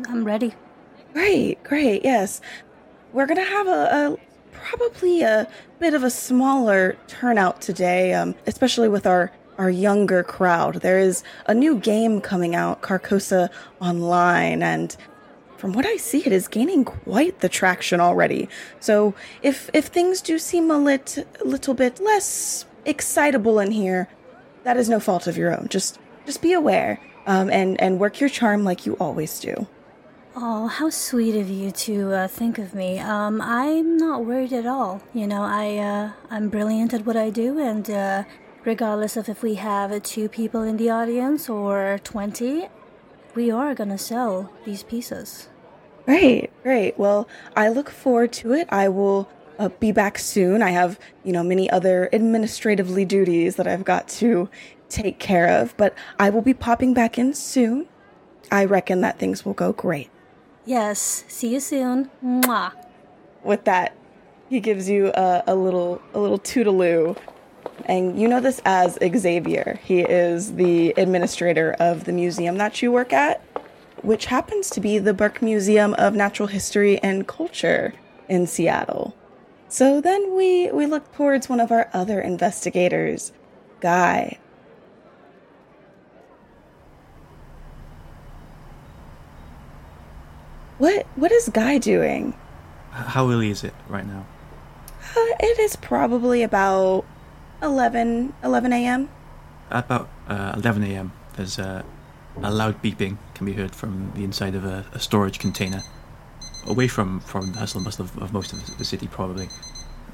I'm 0.09 0.25
ready. 0.25 0.55
Great, 1.13 1.63
great. 1.63 2.03
Yes. 2.05 2.41
We're 3.13 3.27
to 3.37 3.45
have 3.45 3.69
a, 3.69 3.71
a 3.71 4.17
probably 4.53 5.23
a 5.23 5.49
bit 5.79 5.95
of 5.95 6.03
a 6.03 6.11
smaller 6.11 6.97
turnout 7.07 7.61
today, 7.61 8.15
um, 8.15 8.35
especially 8.49 8.89
with 8.89 9.07
our 9.07 9.31
our 9.59 9.71
younger 9.71 10.25
crowd. 10.25 10.77
There 10.77 10.99
is 10.99 11.23
a 11.47 11.55
new 11.55 11.79
game 11.79 12.21
coming 12.21 12.57
out, 12.57 12.83
Carcosa 12.83 13.49
Online, 13.81 14.61
and 14.61 14.97
from 15.63 15.75
what 15.75 15.87
I 15.87 15.97
see, 15.97 16.27
it 16.27 16.33
is 16.33 16.49
gaining 16.49 16.85
quite 16.85 17.39
the 17.39 17.49
traction 17.49 18.01
already. 18.01 18.49
So 18.81 19.15
if 19.43 19.71
if 19.73 19.87
things 19.87 20.21
do 20.21 20.37
seem 20.41 20.73
a 20.73 20.77
lit, 20.77 21.25
little 21.45 21.73
bit 21.73 22.01
less 22.01 22.67
excitable 22.85 23.61
in 23.61 23.71
here, 23.71 24.09
that 24.65 24.77
is 24.77 24.89
no 24.89 24.99
fault 24.99 25.29
of 25.29 25.37
your 25.37 25.57
own. 25.57 25.69
Just 25.69 26.01
just 26.27 26.43
be 26.43 26.53
aware 26.53 26.99
um, 27.29 27.49
and 27.49 27.81
and 27.81 28.01
work 28.01 28.19
your 28.19 28.29
charm 28.29 28.65
like 28.65 28.87
you 28.87 28.95
always 28.95 29.39
do. 29.39 29.69
Oh, 30.35 30.67
how 30.67 30.91
sweet 30.91 31.37
of 31.37 31.49
you 31.49 31.71
to 31.87 32.13
uh, 32.13 32.27
think 32.27 32.59
of 32.59 32.75
me. 32.75 32.99
Um, 32.99 33.41
I'm 33.41 33.97
not 33.97 34.25
worried 34.25 34.53
at 34.53 34.67
all. 34.67 35.01
You 35.15 35.29
know, 35.29 35.43
I 35.43 35.79
uh, 35.79 36.11
I'm 36.29 36.49
brilliant 36.49 36.93
at 36.93 37.07
what 37.07 37.17
I 37.17 37.31
do, 37.31 37.61
and 37.61 37.89
uh, 37.89 38.25
regardless 38.65 39.17
of 39.17 39.29
if 39.29 39.45
we 39.45 39.55
have 39.55 40.03
two 40.03 40.29
people 40.29 40.63
in 40.63 40.77
the 40.77 40.91
audience 40.91 41.49
or 41.49 42.01
20, 42.03 42.67
we 43.37 43.49
are 43.49 43.77
to 43.77 43.97
sell 43.97 44.51
these 44.65 44.83
pieces. 44.83 45.49
Great, 46.05 46.51
great. 46.63 46.99
Well, 46.99 47.29
I 47.57 47.69
look 47.69 47.91
forward 47.91 48.33
to 48.35 48.53
it. 48.53 48.69
I 48.71 48.89
will 48.89 49.29
uh, 49.59 49.69
be 49.69 49.93
back 49.93 50.19
soon. 50.19 50.63
I 50.63 50.71
have, 50.71 50.99
you 51.25 51.33
know, 51.33 51.43
many 51.43 51.71
other 51.71 52.09
administratively 52.13 53.05
duties 53.05 53.57
that 53.57 53.67
I've 53.67 53.85
got 53.85 54.09
to 54.09 54.49
take 54.89 55.19
care 55.19 55.49
of, 55.49 55.77
but 55.77 55.95
I 56.19 56.31
will 56.31 56.43
be 56.43 56.55
popping 56.55 56.93
back 56.93 57.19
in 57.19 57.35
soon. 57.35 57.87
I 58.51 58.65
reckon 58.65 59.01
that 59.03 59.19
things 59.19 59.45
will 59.45 59.55
go 59.55 59.73
great. 59.73 60.11
Yes. 60.65 61.25
See 61.29 61.53
you 61.53 61.61
soon. 61.61 62.11
Mwah. 62.25 62.73
With 63.43 63.65
that, 63.65 63.97
he 64.49 64.61
gives 64.61 64.89
you 64.89 65.09
a, 65.15 65.43
a 65.47 65.55
little 65.55 66.01
a 66.15 66.21
little 66.21 66.39
toodaloo, 66.39 67.17
and 67.87 68.21
you 68.21 68.29
know 68.29 68.39
this 68.39 68.61
as 68.65 68.99
Xavier. 69.03 69.81
He 69.83 70.01
is 70.01 70.55
the 70.55 70.91
administrator 70.97 71.75
of 71.81 72.05
the 72.05 72.13
museum 72.13 72.59
that 72.59 72.83
you 72.83 72.93
work 72.93 73.13
at, 73.13 73.43
which 74.03 74.27
happens 74.27 74.69
to 74.71 74.81
be 74.81 74.99
the 74.99 75.15
Burke 75.15 75.41
Museum 75.43 75.95
of 75.95 76.15
Natural 76.15 76.49
History 76.49 76.99
and 77.03 77.27
Culture 77.27 77.95
in 78.29 78.47
Seattle. 78.47 79.15
So 79.69 80.01
then 80.01 80.37
we 80.37 80.71
we 80.71 80.87
look 80.87 81.13
towards 81.15 81.49
one 81.49 81.61
of 81.61 81.73
our 81.73 81.89
other 81.95 82.21
investigators, 82.21 83.33
Guy. 83.81 84.39
What 90.79 91.07
what 91.17 91.33
is 91.33 91.49
Guy 91.49 91.79
doing? 91.79 92.35
How 92.91 93.31
early 93.31 93.51
is 93.51 93.65
it 93.65 93.73
right 93.89 94.07
now? 94.07 94.27
Uh, 95.17 95.35
it 95.41 95.59
is 95.59 95.77
probably 95.77 96.43
about 96.43 97.05
11, 97.63 98.35
11 98.45 98.73
a.m. 98.73 99.09
About 99.71 100.09
uh, 100.29 100.53
11 100.57 100.85
a.m., 100.85 101.13
there's 101.37 101.59
a, 101.59 101.85
a 102.43 102.51
loud 102.51 102.83
beeping 102.83 103.17
can 103.43 103.53
be 103.53 103.61
heard 103.61 103.75
from 103.75 104.13
the 104.15 104.23
inside 104.23 104.55
of 104.55 104.65
a, 104.65 104.87
a 104.93 105.01
storage 105.01 105.39
container, 105.39 105.83
away 106.67 106.87
from, 106.87 107.21
from 107.21 107.53
the 107.53 107.59
hustle 107.59 107.79
and 107.79 107.85
bustle 107.85 108.05
of, 108.05 108.17
of 108.19 108.33
most 108.33 108.53
of 108.53 108.79
the 108.79 108.85
city, 108.85 109.09
probably. 109.09 109.49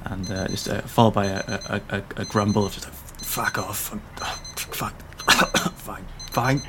And 0.04 0.30
uh, 0.30 0.48
just 0.48 0.68
uh, 0.68 0.80
followed 0.82 1.14
by 1.14 1.26
a, 1.26 1.42
a, 1.46 1.80
a, 1.90 2.02
a 2.16 2.24
grumble 2.24 2.64
of 2.64 2.72
just 2.72 2.86
like, 2.86 2.94
fuck 2.94 3.58
off, 3.58 3.92
oh, 3.94 4.40
fuck, 4.56 4.94
fine, 5.74 6.04
fine, 6.30 6.62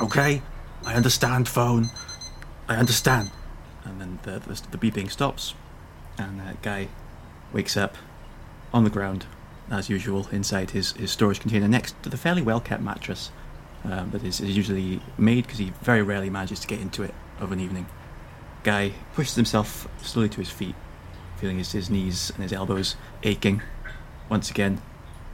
okay, 0.00 0.42
I 0.84 0.94
understand, 0.94 1.48
phone, 1.48 1.88
I 2.68 2.76
understand. 2.76 3.30
And 3.84 4.00
then 4.00 4.18
the, 4.24 4.40
the, 4.40 4.76
the 4.76 4.78
beeping 4.78 5.10
stops, 5.10 5.54
and 6.18 6.40
that 6.40 6.60
guy 6.60 6.88
wakes 7.52 7.76
up 7.76 7.96
on 8.74 8.84
the 8.84 8.90
ground, 8.90 9.24
as 9.70 9.88
usual, 9.88 10.28
inside 10.30 10.72
his, 10.72 10.92
his 10.92 11.10
storage 11.10 11.40
container 11.40 11.68
next 11.68 12.00
to 12.02 12.10
the 12.10 12.18
fairly 12.18 12.42
well 12.42 12.60
kept 12.60 12.82
mattress 12.82 13.30
um, 13.90 14.10
that 14.10 14.24
is, 14.24 14.40
is 14.40 14.56
usually 14.56 15.00
made 15.16 15.44
because 15.44 15.58
he 15.58 15.72
very 15.82 16.02
rarely 16.02 16.30
manages 16.30 16.60
to 16.60 16.66
get 16.66 16.80
into 16.80 17.02
it 17.02 17.14
of 17.38 17.52
an 17.52 17.60
evening. 17.60 17.86
Guy 18.64 18.92
pushes 19.14 19.36
himself 19.36 19.88
slowly 20.02 20.28
to 20.30 20.38
his 20.38 20.50
feet, 20.50 20.74
feeling 21.36 21.58
his, 21.58 21.72
his 21.72 21.88
knees 21.88 22.30
and 22.30 22.42
his 22.42 22.52
elbows 22.52 22.96
aching. 23.22 23.62
Once 24.28 24.50
again, 24.50 24.82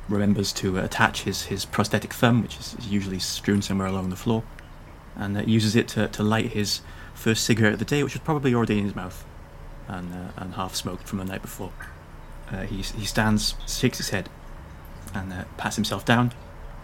remembers 0.08 0.52
to 0.52 0.78
attach 0.78 1.22
his, 1.22 1.44
his 1.44 1.64
prosthetic 1.64 2.12
thumb, 2.12 2.42
which 2.42 2.58
is, 2.58 2.76
usually 2.88 3.18
strewn 3.18 3.62
somewhere 3.62 3.88
along 3.88 4.10
the 4.10 4.16
floor, 4.16 4.42
and 5.16 5.36
uh, 5.36 5.42
uses 5.42 5.74
it 5.74 5.88
to, 5.88 6.08
to 6.08 6.22
light 6.22 6.52
his 6.52 6.82
first 7.14 7.44
cigarette 7.44 7.74
of 7.74 7.78
the 7.78 7.84
day, 7.84 8.02
which 8.02 8.14
was 8.14 8.22
probably 8.22 8.54
already 8.54 8.78
in 8.78 8.84
his 8.84 8.94
mouth 8.94 9.24
and, 9.88 10.12
uh, 10.12 10.32
and 10.36 10.54
half 10.54 10.74
smoked 10.74 11.08
from 11.08 11.18
the 11.18 11.24
night 11.24 11.42
before. 11.42 11.72
Uh, 12.50 12.62
he, 12.62 12.76
he 12.76 13.06
stands, 13.06 13.54
shakes 13.66 13.96
his 13.96 14.10
head, 14.10 14.28
and 15.14 15.32
uh, 15.32 15.44
pats 15.56 15.76
himself 15.76 16.04
down 16.04 16.32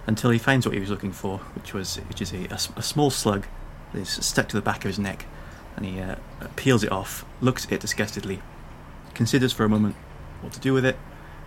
until 0.06 0.30
he 0.30 0.38
finds 0.38 0.66
what 0.66 0.74
he 0.74 0.80
was 0.80 0.90
looking 0.90 1.12
for, 1.12 1.38
which 1.54 1.74
was 1.74 1.96
which 2.08 2.22
is 2.22 2.32
a 2.32 2.82
small 2.82 3.10
slug 3.10 3.46
that 3.92 4.00
is 4.00 4.08
stuck 4.08 4.48
to 4.48 4.56
the 4.56 4.62
back 4.62 4.84
of 4.84 4.88
his 4.88 4.98
neck, 4.98 5.26
and 5.76 5.86
he 5.86 6.00
uh, 6.00 6.16
peels 6.56 6.82
it 6.82 6.92
off, 6.92 7.24
looks 7.40 7.66
at 7.66 7.72
it 7.72 7.80
disgustedly, 7.80 8.40
considers 9.14 9.52
for 9.52 9.64
a 9.64 9.68
moment 9.68 9.96
what 10.40 10.52
to 10.52 10.60
do 10.60 10.72
with 10.72 10.84
it, 10.84 10.96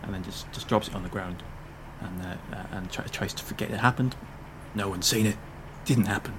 and 0.03 0.13
then 0.13 0.23
just, 0.23 0.51
just 0.51 0.67
drops 0.67 0.87
it 0.87 0.95
on 0.95 1.03
the 1.03 1.09
ground, 1.09 1.43
and 2.01 2.21
uh, 2.21 2.55
uh, 2.55 2.65
and 2.71 2.91
try, 2.91 3.05
tries 3.05 3.33
to 3.33 3.43
forget 3.43 3.71
it 3.71 3.79
happened. 3.79 4.15
No 4.73 4.89
one's 4.89 5.05
seen 5.05 5.25
it. 5.25 5.37
Didn't 5.85 6.05
happen. 6.05 6.33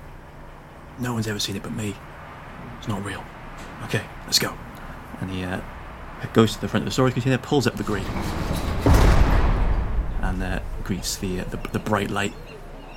No 0.99 1.15
one's 1.15 1.27
ever 1.27 1.39
seen 1.39 1.57
it 1.57 1.63
but 1.63 1.73
me. 1.73 1.95
It's 2.79 2.89
not 2.89 3.05
real. 3.05 3.25
Okay, 3.85 4.03
let's 4.25 4.39
go. 4.39 4.57
And 5.21 5.31
he 5.31 5.45
uh, 5.45 5.61
goes 6.33 6.55
to 6.55 6.61
the 6.61 6.69
front 6.69 6.83
of 6.83 6.87
the 6.87 6.93
storage 6.93 7.15
container, 7.15 7.39
pulls 7.39 7.67
up 7.67 7.77
the 7.77 7.83
grating, 7.83 8.13
and 10.23 10.43
uh, 10.43 10.61
greets 10.85 11.17
the, 11.17 11.41
uh, 11.41 11.45
the 11.45 11.57
the 11.73 11.79
bright 11.79 12.11
light 12.11 12.33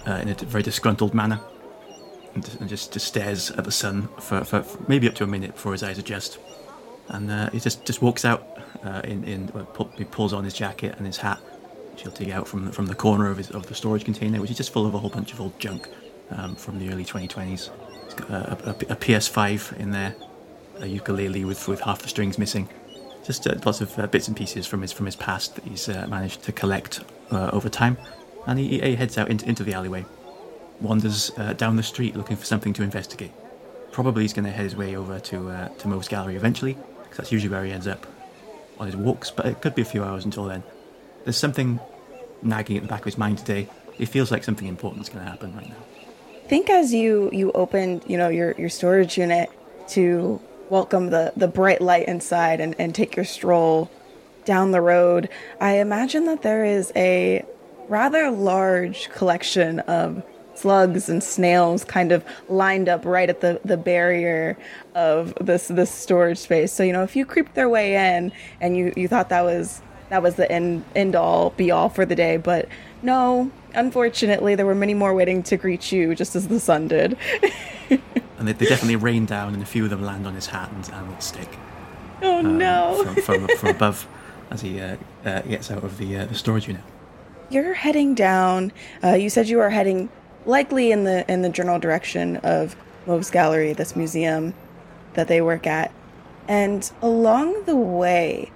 uh, 0.08 0.14
in 0.22 0.30
a 0.30 0.34
very 0.36 0.64
disgruntled 0.64 1.14
manner, 1.14 1.40
and, 2.34 2.44
just- 2.46 2.60
and 2.60 2.70
just, 2.70 2.94
just 2.94 3.08
stares 3.08 3.52
at 3.52 3.64
the 3.66 3.72
sun 3.72 4.08
for, 4.20 4.44
for, 4.44 4.62
for 4.64 4.80
maybe 4.88 5.08
up 5.08 5.16
to 5.16 5.24
a 5.24 5.28
minute 5.28 5.54
before 5.56 5.72
his 5.72 5.84
eyes 5.84 5.98
adjust, 5.98 6.38
and 7.10 7.30
uh, 7.32 7.50
he 7.52 7.60
just 7.60 7.86
just 7.86 8.02
walks 8.02 8.26
out 8.26 8.48
in 9.04 9.24
in 9.24 9.52
well, 9.54 9.90
he 9.98 10.04
pulls 10.04 10.32
on 10.34 10.44
his 10.44 10.54
jacket 10.54 10.96
and 10.98 11.06
his 11.08 11.18
hat, 11.18 11.40
which 11.92 12.04
he'll 12.04 12.12
take 12.12 12.30
out 12.32 12.48
from 12.48 12.66
the, 12.66 12.72
from 12.72 12.86
the 12.86 12.96
corner 12.96 13.30
of 13.30 13.38
his 13.38 13.50
of 13.52 13.66
the 13.68 13.76
storage 13.76 14.06
container, 14.06 14.40
which 14.40 14.52
is 14.52 14.58
just 14.58 14.72
full 14.72 14.86
of 14.86 14.94
a 14.94 14.98
whole 15.00 15.10
bunch 15.10 15.34
of 15.34 15.42
old 15.42 15.58
junk 15.60 15.90
um, 16.32 16.56
from 16.56 16.78
the 16.80 16.90
early 16.92 17.04
2020s. 17.06 17.70
It's 18.06 18.14
got 18.14 18.30
a, 18.30 18.70
a, 18.70 18.72
a 18.94 18.96
PS5 18.96 19.78
in 19.80 19.90
there, 19.92 20.16
a 20.80 20.86
ukulele 20.88 21.46
with 21.46 21.68
with 21.68 21.82
half 21.82 22.02
the 22.04 22.08
strings 22.10 22.38
missing 22.38 22.70
just 23.26 23.48
uh, 23.48 23.56
lots 23.66 23.82
of 23.82 23.98
uh, 23.98 24.06
bits 24.06 24.28
and 24.28 24.38
pieces 24.38 24.68
from 24.68 24.84
his 24.84 24.92
from 24.92 25.08
his 25.08 25.16
past 25.16 25.56
that 25.56 25.64
he's 25.64 25.90
uh, 25.90 26.06
managed 26.08 26.44
to 26.44 26.52
collect 26.52 27.00
uh, 27.32 27.50
over 27.54 27.70
time, 27.70 27.98
and 28.48 28.60
he, 28.60 28.80
he 28.80 28.96
heads 28.96 29.18
out 29.18 29.30
into, 29.30 29.48
into 29.48 29.64
the 29.64 29.74
alleyway, 29.74 30.06
wanders 30.82 31.32
uh, 31.38 31.54
down 31.54 31.76
the 31.76 31.84
street 31.84 32.16
looking 32.16 32.36
for 32.36 32.46
something 32.46 32.74
to 32.74 32.84
investigate. 32.84 33.32
Probably 33.92 34.24
he's 34.24 34.34
going 34.34 34.46
to 34.46 34.52
head 34.52 34.64
his 34.64 34.76
way 34.76 34.96
over 34.96 35.20
to 35.20 35.50
uh, 35.50 35.70
to 35.70 35.88
Moe's 35.88 36.08
Gallery 36.08 36.36
eventually, 36.36 36.78
because 37.04 37.18
that's 37.18 37.32
usually 37.32 37.50
where 37.50 37.64
he 37.64 37.72
ends 37.72 37.88
up 37.88 38.06
on 38.78 38.88
his 38.88 38.96
walks. 38.96 39.32
But 39.32 39.46
it 39.46 39.62
could 39.62 39.74
be 39.74 39.82
a 39.82 39.86
few 39.86 40.04
hours 40.04 40.26
until 40.26 40.46
then. 40.46 40.64
There's 41.24 41.38
something 41.38 41.80
nagging 42.42 42.78
at 42.78 42.84
the 42.84 42.90
back 42.90 43.00
of 43.00 43.06
his 43.06 43.18
mind 43.18 43.38
today. 43.38 43.70
It 43.98 44.08
feels 44.08 44.32
like 44.32 44.44
something 44.44 44.68
important 44.68 45.04
is 45.04 45.10
going 45.10 45.24
to 45.24 45.32
happen 45.32 45.56
right 45.56 45.70
now. 45.70 45.76
I 46.44 46.48
think 46.48 46.70
as 46.70 46.94
you 46.94 47.30
you 47.32 47.52
opened 47.54 48.04
you 48.06 48.18
know 48.18 48.30
your 48.30 48.54
your 48.58 48.70
storage 48.70 49.18
unit 49.18 49.50
to 49.90 50.40
welcome 50.70 51.10
the 51.10 51.34
the 51.36 51.48
bright 51.48 51.82
light 51.82 52.08
inside 52.08 52.60
and 52.60 52.76
and 52.78 52.94
take 52.94 53.16
your 53.16 53.26
stroll 53.26 53.90
down 54.46 54.72
the 54.72 54.82
road 54.82 55.30
i 55.60 55.78
imagine 55.78 56.26
that 56.26 56.42
there 56.42 56.64
is 56.64 56.92
a 56.96 57.44
rather 57.88 58.32
large 58.32 59.10
collection 59.10 59.80
of 59.82 60.24
slugs 60.58 61.10
and 61.10 61.24
snails 61.24 61.84
kind 61.84 62.12
of 62.12 62.24
lined 62.50 62.90
up 62.90 63.06
right 63.06 63.30
at 63.30 63.42
the 63.42 63.60
the 63.66 63.78
barrier 63.78 64.58
of 64.94 65.34
this 65.42 65.68
this 65.68 65.92
storage 65.92 66.38
space. 66.38 66.72
So 66.72 66.84
you 66.84 66.94
know 66.94 67.04
if 67.04 67.16
you 67.16 67.26
creeped 67.26 67.56
their 67.56 67.70
way 67.70 67.96
in 68.16 68.32
and 68.62 68.78
you 68.78 68.94
you 68.96 69.08
thought 69.08 69.30
that 69.30 69.44
was 69.44 69.82
that 70.10 70.24
was 70.24 70.36
the 70.36 70.50
end 70.52 70.84
end 70.96 71.16
all 71.16 71.52
be 71.52 71.72
all 71.72 71.90
for 71.90 72.06
the 72.06 72.16
day 72.16 72.38
but 72.38 72.68
no 73.02 73.52
unfortunately 73.74 74.56
there 74.56 74.66
were 74.66 74.76
many 74.76 74.94
more 74.94 75.14
waiting 75.14 75.44
to 75.44 75.58
greet 75.58 75.92
you 75.92 76.16
just 76.16 76.36
as 76.36 76.48
the 76.48 76.60
sun 76.60 76.88
did. 76.88 77.18
And 78.38 78.50
they, 78.50 78.52
they 78.52 78.66
definitely 78.66 78.98
rain 78.98 79.26
down, 79.26 79.54
and 79.54 79.64
a 79.64 79.66
few 79.66 79.86
of 79.86 79.90
them 79.90 80.04
land 80.04 80.28
on 80.28 80.36
his 80.36 80.48
hat 80.48 80.70
and, 80.70 80.90
and 80.90 81.24
stick. 81.24 81.48
oh 82.22 82.40
um, 82.40 82.58
no. 82.58 83.02
From, 83.02 83.16
from, 83.16 83.58
from 83.58 83.70
above 83.70 84.08
as 84.52 84.62
he 84.62 84.80
uh, 84.80 84.98
uh, 85.26 85.42
gets 85.42 85.72
out 85.72 85.84
of 85.84 85.98
the, 85.98 86.18
uh, 86.18 86.26
the 86.26 86.36
storage 86.36 86.68
unit. 86.68 86.84
you're 87.50 87.74
heading 87.74 88.16
down 88.16 88.72
you 89.04 89.30
said 89.30 89.48
you 89.48 89.60
are 89.60 89.70
heading 89.70 90.10
likely 90.46 90.92
in 90.92 91.04
the 91.04 91.30
in 91.32 91.42
the 91.42 91.50
general 91.50 91.80
direction 91.80 92.38
of 92.38 92.76
Moe's 93.06 93.30
Gallery 93.30 93.74
this 93.74 93.96
museum 93.96 94.54
that 95.14 95.28
they 95.28 95.42
work 95.42 95.68
at 95.68 95.92
and 96.48 96.92
along 97.02 97.66
the 97.66 97.76
way 97.76 98.52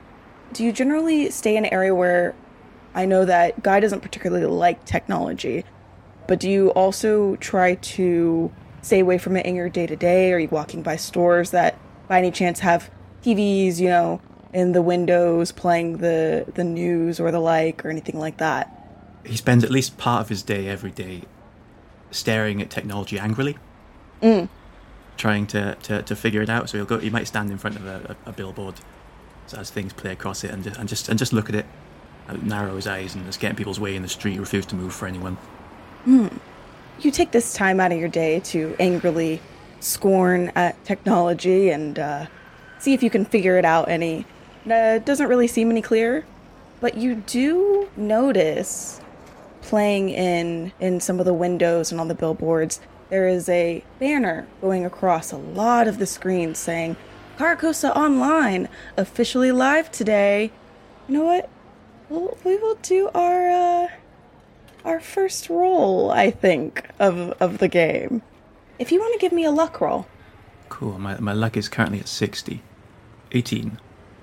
do 0.54 0.64
you 0.64 0.72
generally 0.72 1.30
stay 1.30 1.56
in 1.56 1.66
an 1.66 1.74
area 1.74 1.94
where 1.94 2.36
I 2.96 3.06
know 3.06 3.26
that 3.26 3.62
Guy 3.62 3.80
doesn't 3.80 4.02
particularly 4.02 4.46
like 4.46 4.86
technology 4.86 5.64
but 6.30 6.40
do 6.40 6.48
you 6.48 6.70
also 6.70 7.36
try 7.38 7.74
to 7.74 8.52
stay 8.84 9.00
away 9.00 9.18
from 9.18 9.36
it 9.36 9.48
in 9.48 9.56
your 9.56 9.68
day 9.68 9.88
to 9.88 9.96
day? 9.96 10.32
Are 10.32 10.38
you 10.38 10.48
walking 10.50 10.84
by 10.84 10.96
stores 10.96 11.50
that 11.52 11.78
by 12.08 12.20
any 12.20 12.30
chance 12.30 12.60
have 12.60 12.92
TVs, 13.24 13.80
you 13.80 13.90
know, 13.90 14.22
in 14.54 14.72
the 14.72 14.82
windows 14.82 15.52
playing 15.52 15.98
the 15.98 16.46
the 16.56 16.64
news 16.64 17.20
or 17.20 17.32
the 17.32 17.40
like 17.40 17.86
or 17.86 17.90
anything 17.90 18.20
like 18.20 18.38
that? 18.38 18.76
He 19.26 19.36
spends 19.36 19.64
at 19.64 19.70
least 19.70 19.98
part 19.98 20.22
of 20.22 20.30
his 20.30 20.44
day 20.44 20.68
every 20.68 20.92
day 20.92 21.24
staring 22.12 22.62
at 22.62 22.70
technology 22.70 23.20
angrily, 23.20 23.58
mm. 24.22 24.50
trying 25.18 25.46
to, 25.48 25.76
to, 25.84 26.02
to 26.02 26.16
figure 26.16 26.42
it 26.42 26.50
out. 26.50 26.70
So 26.70 26.78
he'll 26.78 26.86
go. 26.86 27.00
He 27.00 27.10
might 27.10 27.28
stand 27.28 27.52
in 27.52 27.58
front 27.58 27.76
of 27.76 27.86
a, 27.86 28.16
a, 28.26 28.30
a 28.30 28.34
billboard 28.34 28.76
as 29.56 29.70
things 29.70 29.94
play 29.94 30.12
across 30.12 30.44
it, 30.44 30.52
and 30.52 30.64
just 30.64 30.80
and 30.80 30.90
just 30.90 31.10
and 31.10 31.20
just 31.20 31.34
look 31.34 31.50
at 31.50 31.56
it, 31.56 31.66
uh, 32.28 32.38
narrow 32.42 32.76
his 32.76 32.88
eyes, 32.88 33.16
and 33.16 33.26
just 33.26 33.40
get 33.40 33.52
in 33.52 33.56
people's 33.56 33.80
way 33.80 33.96
in 33.96 34.02
the 34.02 34.10
street. 34.10 34.40
Refuse 34.40 34.66
to 34.68 34.76
move 34.76 34.94
for 34.94 35.08
anyone. 35.08 35.36
Hmm. 36.06 36.28
You 37.02 37.12
take 37.12 37.32
this 37.32 37.54
time 37.54 37.80
out 37.80 37.92
of 37.92 38.00
your 38.00 38.10
day 38.10 38.42
to 38.42 38.76
angrily 38.80 39.42
scorn 39.80 40.52
at 40.56 40.84
technology 40.84 41.70
and 41.70 41.98
uh, 41.98 42.26
see 42.80 42.94
if 42.94 43.02
you 43.02 43.10
can 43.10 43.26
figure 43.26 43.58
it 43.58 43.66
out 43.66 43.90
any. 43.90 44.26
Uh, 44.72 44.96
it 44.96 45.06
doesn't 45.06 45.28
really 45.28 45.48
seem 45.48 45.70
any 45.72 45.82
clearer, 45.82 46.26
but 46.82 46.98
you 46.98 47.16
do 47.16 47.90
notice 47.96 49.02
playing 49.62 50.10
in 50.10 50.72
in 50.80 51.00
some 51.00 51.20
of 51.20 51.26
the 51.26 51.34
windows 51.34 51.92
and 51.92 52.00
on 52.00 52.08
the 52.08 52.16
billboards 52.16 52.80
there 53.10 53.28
is 53.28 53.50
a 53.50 53.84
banner 54.00 54.48
going 54.62 54.86
across 54.86 55.32
a 55.32 55.38
lot 55.38 55.88
of 55.88 55.98
the 55.98 56.06
screens 56.06 56.58
saying 56.58 56.96
Carcosa 57.38 57.96
Online 57.96 58.70
officially 58.98 59.52
live 59.52 59.92
today. 59.92 60.52
You 61.08 61.14
know 61.16 61.24
what? 61.26 61.50
We'll, 62.10 62.38
we 62.44 62.58
will 62.58 62.76
do 62.76 63.10
our 63.14 63.50
uh, 63.50 63.88
our 64.86 65.00
first 65.00 65.50
roll, 65.50 66.12
I 66.12 66.32
think, 66.32 66.88
of 67.00 67.32
of 67.40 67.58
the 67.58 67.68
game. 67.68 68.22
If 68.78 68.92
you 68.92 69.00
want 69.00 69.14
to 69.14 69.20
give 69.20 69.32
me 69.32 69.44
a 69.44 69.52
luck 69.52 69.82
roll. 69.82 70.08
Cool. 70.70 71.00
My, 71.00 71.20
my 71.20 71.34
luck 71.34 71.58
is 71.58 71.68
currently 71.68 72.00
at 72.00 72.08
60. 72.08 72.62
18. 73.32 73.80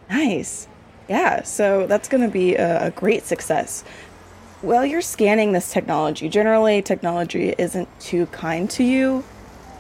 Nice. 0.09 0.69
Yeah, 1.09 1.43
so 1.43 1.87
that's 1.87 2.09
going 2.09 2.23
to 2.23 2.31
be 2.31 2.57
a, 2.57 2.87
a 2.87 2.91
great 2.91 3.25
success. 3.25 3.83
While 4.63 4.85
you're 4.85 5.03
scanning 5.03 5.53
this 5.53 5.73
technology, 5.73 6.29
generally 6.29 6.83
technology 6.83 7.55
isn't 7.57 7.89
too 8.01 8.27
kind 8.27 8.69
to 8.71 8.83
you, 8.83 9.25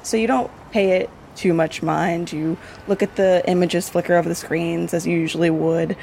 so 0.02 0.16
you 0.16 0.26
don't 0.26 0.50
pay 0.71 0.92
it 0.92 1.11
too 1.35 1.52
much 1.52 1.83
mind. 1.83 2.33
You 2.33 2.56
look 2.87 3.02
at 3.02 3.16
the 3.16 3.42
images 3.49 3.88
flicker 3.88 4.14
over 4.14 4.28
the 4.28 4.35
screens 4.35 4.95
as 4.95 5.06
you 5.06 5.18
usually 5.18 5.50
would, 5.50 5.97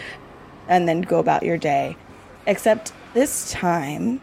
and 0.67 0.87
then 0.87 1.01
go 1.01 1.19
about 1.19 1.43
your 1.43 1.57
day. 1.57 1.95
Except 2.45 2.91
this 3.13 3.51
time, 3.51 4.21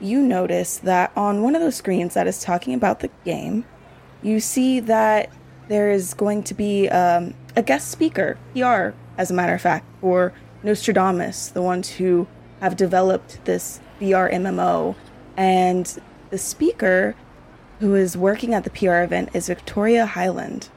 you 0.00 0.20
notice 0.20 0.78
that 0.78 1.12
on 1.16 1.42
one 1.42 1.54
of 1.54 1.62
those 1.62 1.76
screens 1.76 2.14
that 2.14 2.26
is 2.26 2.42
talking 2.42 2.74
about 2.74 3.00
the 3.00 3.10
game, 3.24 3.64
you 4.22 4.40
see 4.40 4.80
that 4.80 5.30
there 5.68 5.90
is 5.90 6.12
going 6.14 6.42
to 6.42 6.54
be 6.54 6.88
um, 6.88 7.34
a 7.56 7.62
guest 7.62 7.90
speaker, 7.90 8.36
PR, 8.52 8.90
as 9.18 9.30
a 9.30 9.34
matter 9.34 9.54
of 9.54 9.60
fact, 9.60 9.86
for 10.00 10.32
Nostradamus, 10.62 11.48
the 11.48 11.62
ones 11.62 11.90
who 11.90 12.26
have 12.60 12.76
developed 12.76 13.44
this 13.44 13.80
VR 14.00 14.32
MMO. 14.32 14.94
And 15.36 16.00
the 16.30 16.38
speaker 16.38 17.14
who 17.80 17.94
is 17.94 18.16
working 18.16 18.54
at 18.54 18.64
the 18.64 18.70
PR 18.70 18.98
event 18.98 19.30
is 19.34 19.48
Victoria 19.48 20.06
Highland. 20.06 20.68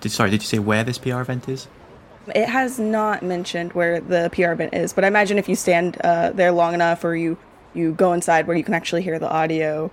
Did, 0.00 0.10
sorry, 0.10 0.30
did 0.30 0.42
you 0.42 0.48
say 0.48 0.58
where 0.58 0.82
this 0.82 0.98
PR 0.98 1.20
event 1.20 1.48
is? 1.48 1.68
It 2.34 2.48
has 2.48 2.78
not 2.78 3.22
mentioned 3.22 3.72
where 3.72 4.00
the 4.00 4.30
PR 4.32 4.52
event 4.52 4.74
is, 4.74 4.92
but 4.92 5.04
I 5.04 5.08
imagine 5.08 5.38
if 5.38 5.48
you 5.48 5.54
stand 5.54 5.98
uh, 6.02 6.30
there 6.30 6.52
long 6.52 6.74
enough 6.74 7.04
or 7.04 7.14
you, 7.14 7.38
you 7.74 7.92
go 7.92 8.12
inside 8.12 8.46
where 8.46 8.56
you 8.56 8.64
can 8.64 8.74
actually 8.74 9.02
hear 9.02 9.18
the 9.18 9.30
audio 9.30 9.90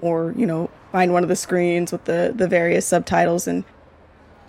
or, 0.00 0.32
you 0.36 0.46
know, 0.46 0.70
find 0.92 1.12
one 1.12 1.22
of 1.22 1.28
the 1.28 1.36
screens 1.36 1.92
with 1.92 2.04
the, 2.04 2.32
the 2.34 2.48
various 2.48 2.86
subtitles 2.86 3.46
and 3.46 3.64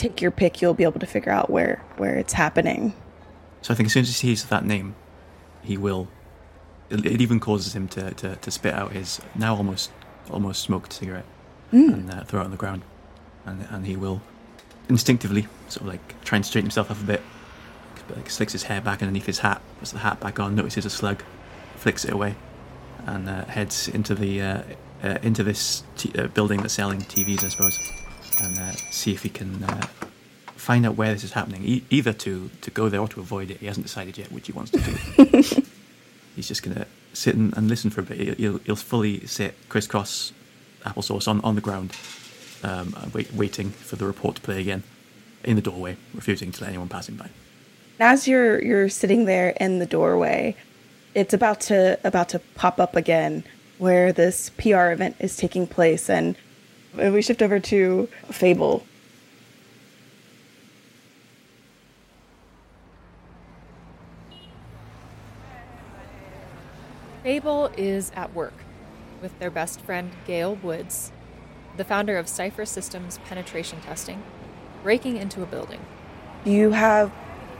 take 0.02 0.22
your 0.22 0.32
pick, 0.32 0.62
you'll 0.62 0.74
be 0.74 0.84
able 0.84 1.00
to 1.00 1.06
figure 1.06 1.32
out 1.32 1.50
where, 1.50 1.84
where 1.98 2.16
it's 2.18 2.34
happening. 2.34 2.94
So 3.62 3.74
I 3.74 3.78
think 3.78 3.88
as 3.88 3.94
soon 3.94 4.02
as 4.02 4.10
he 4.10 4.14
sees 4.14 4.46
that 4.46 4.66
name, 4.66 4.96
he 5.62 5.78
will. 5.78 6.08
It, 6.90 7.06
it 7.06 7.22
even 7.22 7.40
causes 7.40 7.76
him 7.76 7.88
to, 7.90 8.12
to, 8.16 8.36
to 8.36 8.52
spit 8.52 8.74
out 8.74 8.92
his 8.92 9.22
now 9.36 9.56
almost 9.56 9.92
almost 10.30 10.62
smoked 10.62 10.94
cigarette 10.94 11.26
and 11.72 12.12
uh, 12.12 12.24
throw 12.24 12.42
it 12.42 12.46
on 12.46 12.52
the 12.52 12.58
ground, 12.58 12.82
and 13.46 13.66
and 13.70 13.86
he 13.86 13.96
will 13.96 14.22
instinctively 14.90 15.48
sort 15.70 15.84
of 15.84 15.88
like 15.88 16.22
try 16.24 16.36
and 16.36 16.46
straighten 16.46 16.66
himself 16.66 16.92
up 16.92 17.00
a 17.00 17.04
bit, 17.04 17.22
like 18.14 18.30
slicks 18.30 18.52
his 18.52 18.64
hair 18.64 18.82
back 18.82 19.02
underneath 19.02 19.26
his 19.26 19.40
hat, 19.40 19.62
puts 19.80 19.92
the 19.92 20.00
hat 20.00 20.20
back 20.20 20.40
on, 20.40 20.56
notices 20.56 20.86
a 20.86 20.90
slug, 20.90 21.24
flicks 21.78 22.04
it 22.04 22.12
away, 22.12 22.36
and 23.06 23.30
uh, 23.30 23.46
heads 23.46 23.88
into 23.88 24.14
the 24.16 24.42
uh, 24.42 24.64
uh, 25.04 25.18
into 25.22 25.44
this 25.44 25.84
t- 25.96 26.12
uh, 26.18 26.28
building 26.28 26.62
that's 26.62 26.74
selling 26.74 27.00
TVs, 27.00 27.44
I 27.44 27.50
suppose, 27.50 27.80
and 28.42 28.58
uh, 28.58 28.72
see 28.90 29.14
if 29.14 29.24
he 29.24 29.30
can 29.30 29.64
uh, 29.64 29.88
find 30.56 30.86
out 30.86 30.96
where 30.96 31.14
this 31.14 31.24
is 31.24 31.34
happening. 31.34 31.64
E- 31.64 31.84
either 31.90 32.14
to 32.14 32.50
to 32.62 32.72
go 32.72 32.90
there 32.90 33.00
or 33.00 33.08
to 33.10 33.20
avoid 33.20 33.52
it. 33.52 33.58
He 33.58 33.66
hasn't 33.66 33.86
decided 33.86 34.18
yet 34.18 34.32
which 34.32 34.48
he 34.48 34.54
wants 34.54 34.72
to 34.72 34.80
do. 34.80 35.62
He's 36.36 36.48
just 36.48 36.64
gonna 36.64 36.86
sit 37.14 37.36
and, 37.36 37.56
and 37.58 37.68
listen 37.68 37.90
for 37.90 38.02
a 38.02 38.04
bit. 38.04 38.18
He'll, 38.20 38.36
he'll, 38.36 38.58
he'll 38.60 38.76
fully 38.76 39.26
sit 39.28 39.56
crisscross 39.70 40.34
applesauce 40.86 41.28
on, 41.28 41.42
on 41.42 41.56
the 41.56 41.62
ground, 41.62 41.96
um, 42.64 42.96
wait, 43.14 43.32
waiting 43.34 43.70
for 43.70 43.96
the 43.96 44.06
report 44.06 44.36
to 44.36 44.42
play 44.42 44.60
again 44.62 44.84
in 45.44 45.56
the 45.56 45.62
doorway, 45.62 45.98
refusing 46.14 46.52
to 46.52 46.62
let 46.62 46.70
anyone 46.70 46.90
passing 46.90 47.16
by. 47.16 47.30
As 48.00 48.28
you're 48.28 48.62
you're 48.64 48.90
sitting 48.90 49.26
there 49.26 49.50
in 49.60 49.80
the 49.80 49.86
doorway, 49.86 50.56
it's 51.14 51.34
about 51.34 51.60
to 51.62 52.00
about 52.04 52.30
to 52.30 52.40
pop 52.56 52.80
up 52.80 52.96
again 52.96 53.44
where 53.78 54.14
this 54.14 54.50
PR 54.52 54.92
event 54.92 55.16
is 55.20 55.36
taking 55.38 55.68
place 55.68 56.10
and 56.10 56.36
we 56.96 57.22
shift 57.22 57.42
over 57.42 57.60
to 57.60 58.08
Fable. 58.30 58.86
Fable 67.24 67.72
is 67.78 68.12
at 68.16 68.34
work 68.34 68.54
with 69.22 69.38
their 69.40 69.52
best 69.52 69.80
friend 69.82 70.12
Gail 70.26 70.56
Woods, 70.56 71.12
the 71.78 71.84
founder 71.84 72.18
of 72.18 72.28
Cypher 72.28 72.66
Systems 72.66 73.20
Penetration 73.26 73.80
Testing, 73.82 74.24
breaking 74.82 75.18
into 75.18 75.44
a 75.44 75.46
building. 75.46 75.80
You 76.46 76.72
have 76.72 77.12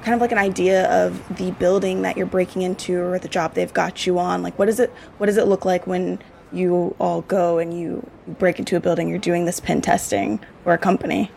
kind 0.02 0.16
of 0.16 0.22
like 0.22 0.32
an 0.32 0.40
idea 0.40 0.90
of 0.90 1.38
the 1.38 1.52
building 1.52 2.02
that 2.02 2.18
you're 2.18 2.26
breaking 2.26 2.64
into 2.64 3.00
or 3.00 3.20
the 3.20 3.28
job 3.28 3.54
they've 3.54 3.74
got 3.74 4.08
you 4.08 4.18
on? 4.18 4.42
Like 4.42 4.58
what 4.58 4.66
does 4.66 4.80
it 4.80 4.90
what 5.20 5.28
does 5.28 5.38
it 5.38 5.48
look 5.48 5.64
like 5.64 5.86
when 5.86 6.20
you 6.54 6.96
all 7.00 7.22
go 7.22 7.58
and 7.58 7.78
you 7.78 8.10
break 8.28 8.60
into 8.60 8.76
a 8.76 8.80
building, 8.80 9.08
you're 9.08 9.20
doing 9.20 9.46
this 9.46 9.60
pen 9.60 9.82
testing 9.82 10.40
for 10.64 10.74
a 10.74 10.78
company? 10.78 11.32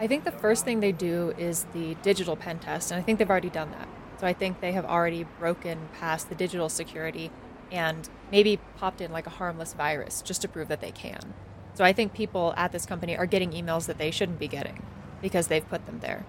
I 0.00 0.06
think 0.06 0.24
the 0.24 0.32
first 0.32 0.64
thing 0.64 0.80
they 0.80 0.92
do 0.92 1.34
is 1.38 1.64
the 1.72 1.94
digital 2.02 2.36
pen 2.36 2.58
test, 2.58 2.90
and 2.90 3.00
I 3.00 3.02
think 3.02 3.18
they've 3.18 3.30
already 3.30 3.50
done 3.50 3.70
that. 3.70 3.88
So 4.20 4.26
I 4.26 4.32
think 4.32 4.60
they 4.60 4.72
have 4.72 4.84
already 4.84 5.26
broken 5.38 5.88
past 5.98 6.28
the 6.28 6.34
digital 6.34 6.68
security 6.68 7.30
and 7.70 8.08
maybe 8.30 8.58
popped 8.76 9.00
in 9.00 9.12
like 9.12 9.26
a 9.26 9.30
harmless 9.30 9.72
virus 9.74 10.22
just 10.22 10.42
to 10.42 10.48
prove 10.48 10.68
that 10.68 10.80
they 10.80 10.90
can. 10.92 11.34
So 11.74 11.84
I 11.84 11.92
think 11.92 12.12
people 12.14 12.54
at 12.56 12.72
this 12.72 12.86
company 12.86 13.16
are 13.16 13.26
getting 13.26 13.50
emails 13.50 13.86
that 13.86 13.98
they 13.98 14.10
shouldn't 14.10 14.38
be 14.38 14.48
getting 14.48 14.82
because 15.20 15.48
they've 15.48 15.68
put 15.68 15.86
them 15.86 16.00
there. 16.00 16.24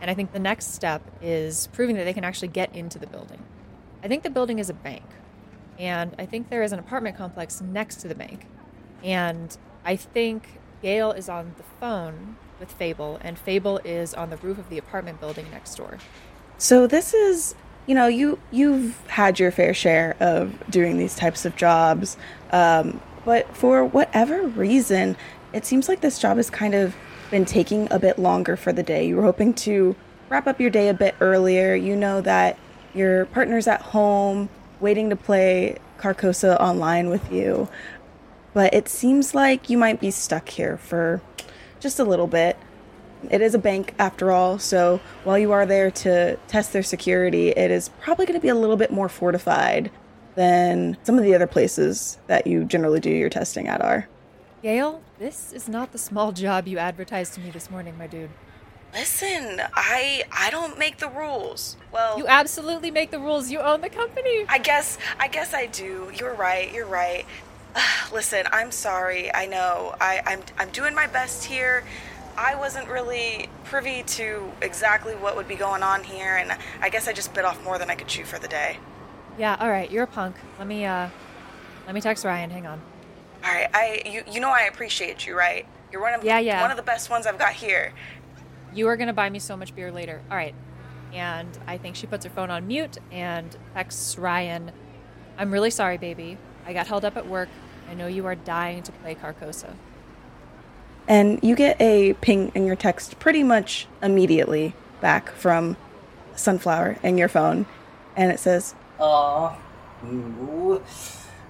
And 0.00 0.10
I 0.10 0.14
think 0.14 0.32
the 0.32 0.38
next 0.38 0.74
step 0.74 1.02
is 1.20 1.68
proving 1.68 1.96
that 1.96 2.04
they 2.04 2.12
can 2.12 2.24
actually 2.24 2.48
get 2.48 2.74
into 2.74 2.98
the 2.98 3.06
building. 3.06 3.44
I 4.02 4.08
think 4.08 4.22
the 4.22 4.30
building 4.30 4.58
is 4.58 4.70
a 4.70 4.74
bank. 4.74 5.04
And 5.80 6.14
I 6.18 6.26
think 6.26 6.50
there 6.50 6.62
is 6.62 6.72
an 6.72 6.78
apartment 6.78 7.16
complex 7.16 7.62
next 7.62 7.96
to 8.02 8.08
the 8.08 8.14
bank. 8.14 8.46
And 9.02 9.56
I 9.82 9.96
think 9.96 10.60
Gail 10.82 11.10
is 11.12 11.30
on 11.30 11.54
the 11.56 11.62
phone 11.80 12.36
with 12.60 12.70
Fable, 12.70 13.18
and 13.22 13.38
Fable 13.38 13.78
is 13.82 14.12
on 14.12 14.28
the 14.28 14.36
roof 14.36 14.58
of 14.58 14.68
the 14.68 14.76
apartment 14.76 15.20
building 15.20 15.46
next 15.50 15.74
door. 15.76 15.96
So 16.58 16.86
this 16.86 17.14
is, 17.14 17.54
you 17.86 17.94
know, 17.94 18.06
you 18.06 18.38
you've 18.50 19.00
had 19.06 19.40
your 19.40 19.50
fair 19.50 19.72
share 19.72 20.16
of 20.20 20.62
doing 20.68 20.98
these 20.98 21.16
types 21.16 21.46
of 21.46 21.56
jobs, 21.56 22.18
um, 22.52 23.00
but 23.24 23.56
for 23.56 23.82
whatever 23.82 24.42
reason, 24.42 25.16
it 25.54 25.64
seems 25.64 25.88
like 25.88 26.02
this 26.02 26.18
job 26.18 26.36
has 26.36 26.50
kind 26.50 26.74
of 26.74 26.94
been 27.30 27.46
taking 27.46 27.90
a 27.90 27.98
bit 27.98 28.18
longer 28.18 28.54
for 28.54 28.74
the 28.74 28.82
day. 28.82 29.06
You 29.06 29.16
were 29.16 29.22
hoping 29.22 29.54
to 29.54 29.96
wrap 30.28 30.46
up 30.46 30.60
your 30.60 30.68
day 30.68 30.88
a 30.88 30.94
bit 30.94 31.14
earlier. 31.20 31.74
You 31.74 31.96
know 31.96 32.20
that 32.20 32.58
your 32.92 33.24
partner's 33.26 33.66
at 33.66 33.80
home 33.80 34.50
waiting 34.80 35.10
to 35.10 35.16
play 35.16 35.76
Carcosa 35.98 36.58
online 36.58 37.08
with 37.10 37.30
you, 37.32 37.68
but 38.54 38.74
it 38.74 38.88
seems 38.88 39.34
like 39.34 39.70
you 39.70 39.78
might 39.78 40.00
be 40.00 40.10
stuck 40.10 40.48
here 40.48 40.76
for 40.76 41.20
just 41.78 41.98
a 41.98 42.04
little 42.04 42.26
bit. 42.26 42.56
It 43.30 43.42
is 43.42 43.54
a 43.54 43.58
bank 43.58 43.94
after 43.98 44.32
all, 44.32 44.58
so 44.58 45.00
while 45.24 45.38
you 45.38 45.52
are 45.52 45.66
there 45.66 45.90
to 45.90 46.36
test 46.48 46.72
their 46.72 46.82
security, 46.82 47.50
it 47.50 47.70
is 47.70 47.90
probably 48.00 48.24
going 48.26 48.38
to 48.38 48.42
be 48.42 48.48
a 48.48 48.54
little 48.54 48.76
bit 48.76 48.90
more 48.90 49.08
fortified 49.08 49.90
than 50.36 50.96
some 51.02 51.18
of 51.18 51.24
the 51.24 51.34
other 51.34 51.46
places 51.46 52.18
that 52.28 52.46
you 52.46 52.64
generally 52.64 53.00
do 53.00 53.10
your 53.10 53.28
testing 53.28 53.68
at 53.68 53.82
are. 53.82 54.08
Gail, 54.62 55.02
this 55.18 55.52
is 55.52 55.68
not 55.68 55.92
the 55.92 55.98
small 55.98 56.32
job 56.32 56.66
you 56.66 56.78
advertised 56.78 57.34
to 57.34 57.40
me 57.40 57.50
this 57.50 57.70
morning, 57.70 57.96
my 57.98 58.06
dude. 58.06 58.30
Listen, 58.92 59.60
I 59.74 60.24
I 60.32 60.50
don't 60.50 60.78
make 60.78 60.98
the 60.98 61.08
rules. 61.08 61.76
Well, 61.92 62.18
You 62.18 62.26
absolutely 62.26 62.90
make 62.90 63.10
the 63.10 63.20
rules. 63.20 63.50
You 63.50 63.60
own 63.60 63.80
the 63.80 63.88
company. 63.88 64.44
I 64.48 64.58
guess 64.58 64.98
I 65.18 65.28
guess 65.28 65.54
I 65.54 65.66
do. 65.66 66.10
You're 66.14 66.34
right. 66.34 66.72
You're 66.72 66.86
right. 66.86 67.24
Listen, 68.12 68.46
I'm 68.52 68.70
sorry. 68.72 69.32
I 69.32 69.46
know. 69.46 69.94
I, 70.00 70.20
I'm 70.26 70.40
I'm 70.58 70.70
doing 70.70 70.94
my 70.94 71.06
best 71.06 71.44
here. 71.44 71.84
I 72.36 72.54
wasn't 72.54 72.88
really 72.88 73.48
privy 73.64 74.02
to 74.04 74.50
exactly 74.62 75.14
what 75.14 75.36
would 75.36 75.46
be 75.48 75.56
going 75.56 75.82
on 75.82 76.02
here, 76.02 76.36
and 76.36 76.56
I 76.80 76.88
guess 76.88 77.06
I 77.06 77.12
just 77.12 77.34
bit 77.34 77.44
off 77.44 77.62
more 77.62 77.78
than 77.78 77.90
I 77.90 77.94
could 77.94 78.08
chew 78.08 78.24
for 78.24 78.38
the 78.38 78.48
day. 78.48 78.78
Yeah, 79.38 79.56
all 79.60 79.70
right. 79.70 79.90
You're 79.90 80.04
a 80.04 80.08
punk. 80.08 80.36
Let 80.58 80.66
me 80.66 80.84
uh 80.84 81.08
let 81.86 81.94
me 81.94 82.00
text 82.00 82.24
Ryan. 82.24 82.50
Hang 82.50 82.66
on. 82.66 82.80
All 83.44 83.52
right, 83.52 83.68
I 83.72 84.02
you 84.04 84.22
you 84.30 84.40
know 84.40 84.50
I 84.50 84.62
appreciate 84.62 85.26
you, 85.26 85.36
right? 85.36 85.64
You're 85.92 86.00
one 86.02 86.14
of 86.14 86.24
Yeah, 86.24 86.38
yeah. 86.38 86.60
one 86.60 86.70
of 86.70 86.76
the 86.76 86.82
best 86.82 87.08
ones 87.10 87.26
I've 87.26 87.38
got 87.38 87.52
here. 87.52 87.92
You 88.74 88.88
are 88.88 88.96
going 88.96 89.08
to 89.08 89.12
buy 89.12 89.30
me 89.30 89.38
so 89.38 89.56
much 89.56 89.74
beer 89.74 89.90
later. 89.90 90.22
All 90.30 90.36
right. 90.36 90.54
And 91.12 91.48
I 91.66 91.76
think 91.76 91.96
she 91.96 92.06
puts 92.06 92.24
her 92.24 92.30
phone 92.30 92.50
on 92.50 92.66
mute 92.66 92.98
and 93.10 93.56
texts 93.74 94.16
Ryan, 94.16 94.70
I'm 95.36 95.50
really 95.50 95.70
sorry, 95.70 95.96
baby. 95.96 96.38
I 96.66 96.72
got 96.72 96.86
held 96.86 97.04
up 97.04 97.16
at 97.16 97.26
work. 97.26 97.48
I 97.90 97.94
know 97.94 98.06
you 98.06 98.26
are 98.26 98.34
dying 98.34 98.82
to 98.84 98.92
play 98.92 99.14
Carcosa. 99.14 99.74
And 101.08 101.40
you 101.42 101.56
get 101.56 101.80
a 101.80 102.12
ping 102.14 102.52
in 102.54 102.66
your 102.66 102.76
text 102.76 103.18
pretty 103.18 103.42
much 103.42 103.88
immediately 104.02 104.74
back 105.00 105.30
from 105.30 105.76
Sunflower 106.36 106.98
in 107.02 107.18
your 107.18 107.28
phone, 107.28 107.66
and 108.16 108.30
it 108.30 108.38
says, 108.38 108.74
Aw. 108.98 109.58
Ooh. 110.04 110.82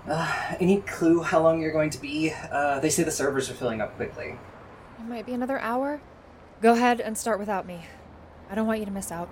Uh, 0.09 0.55
any 0.59 0.81
clue 0.81 1.23
how 1.23 1.43
long 1.43 1.61
you're 1.61 1.73
going 1.73 1.91
to 1.91 2.01
be? 2.01 2.33
Uh, 2.51 2.81
they 2.81 2.89
say 2.89 3.03
the 3.03 3.11
servers 3.11 3.51
are 3.51 3.55
filling 3.55 3.81
up 3.81 3.95
quickly. 3.97 4.39
It 4.99 5.07
might 5.07 5.27
be 5.27 5.35
another 5.35 5.59
hour. 5.59 6.01
Go 6.63 6.75
ahead 6.75 7.01
and 7.01 7.17
start 7.17 7.39
without 7.39 7.67
me. 7.67 7.87
I 8.51 8.55
don't 8.55 8.67
want 8.67 8.81
you 8.81 8.85
to 8.85 8.91
miss 8.91 9.11
out. 9.11 9.31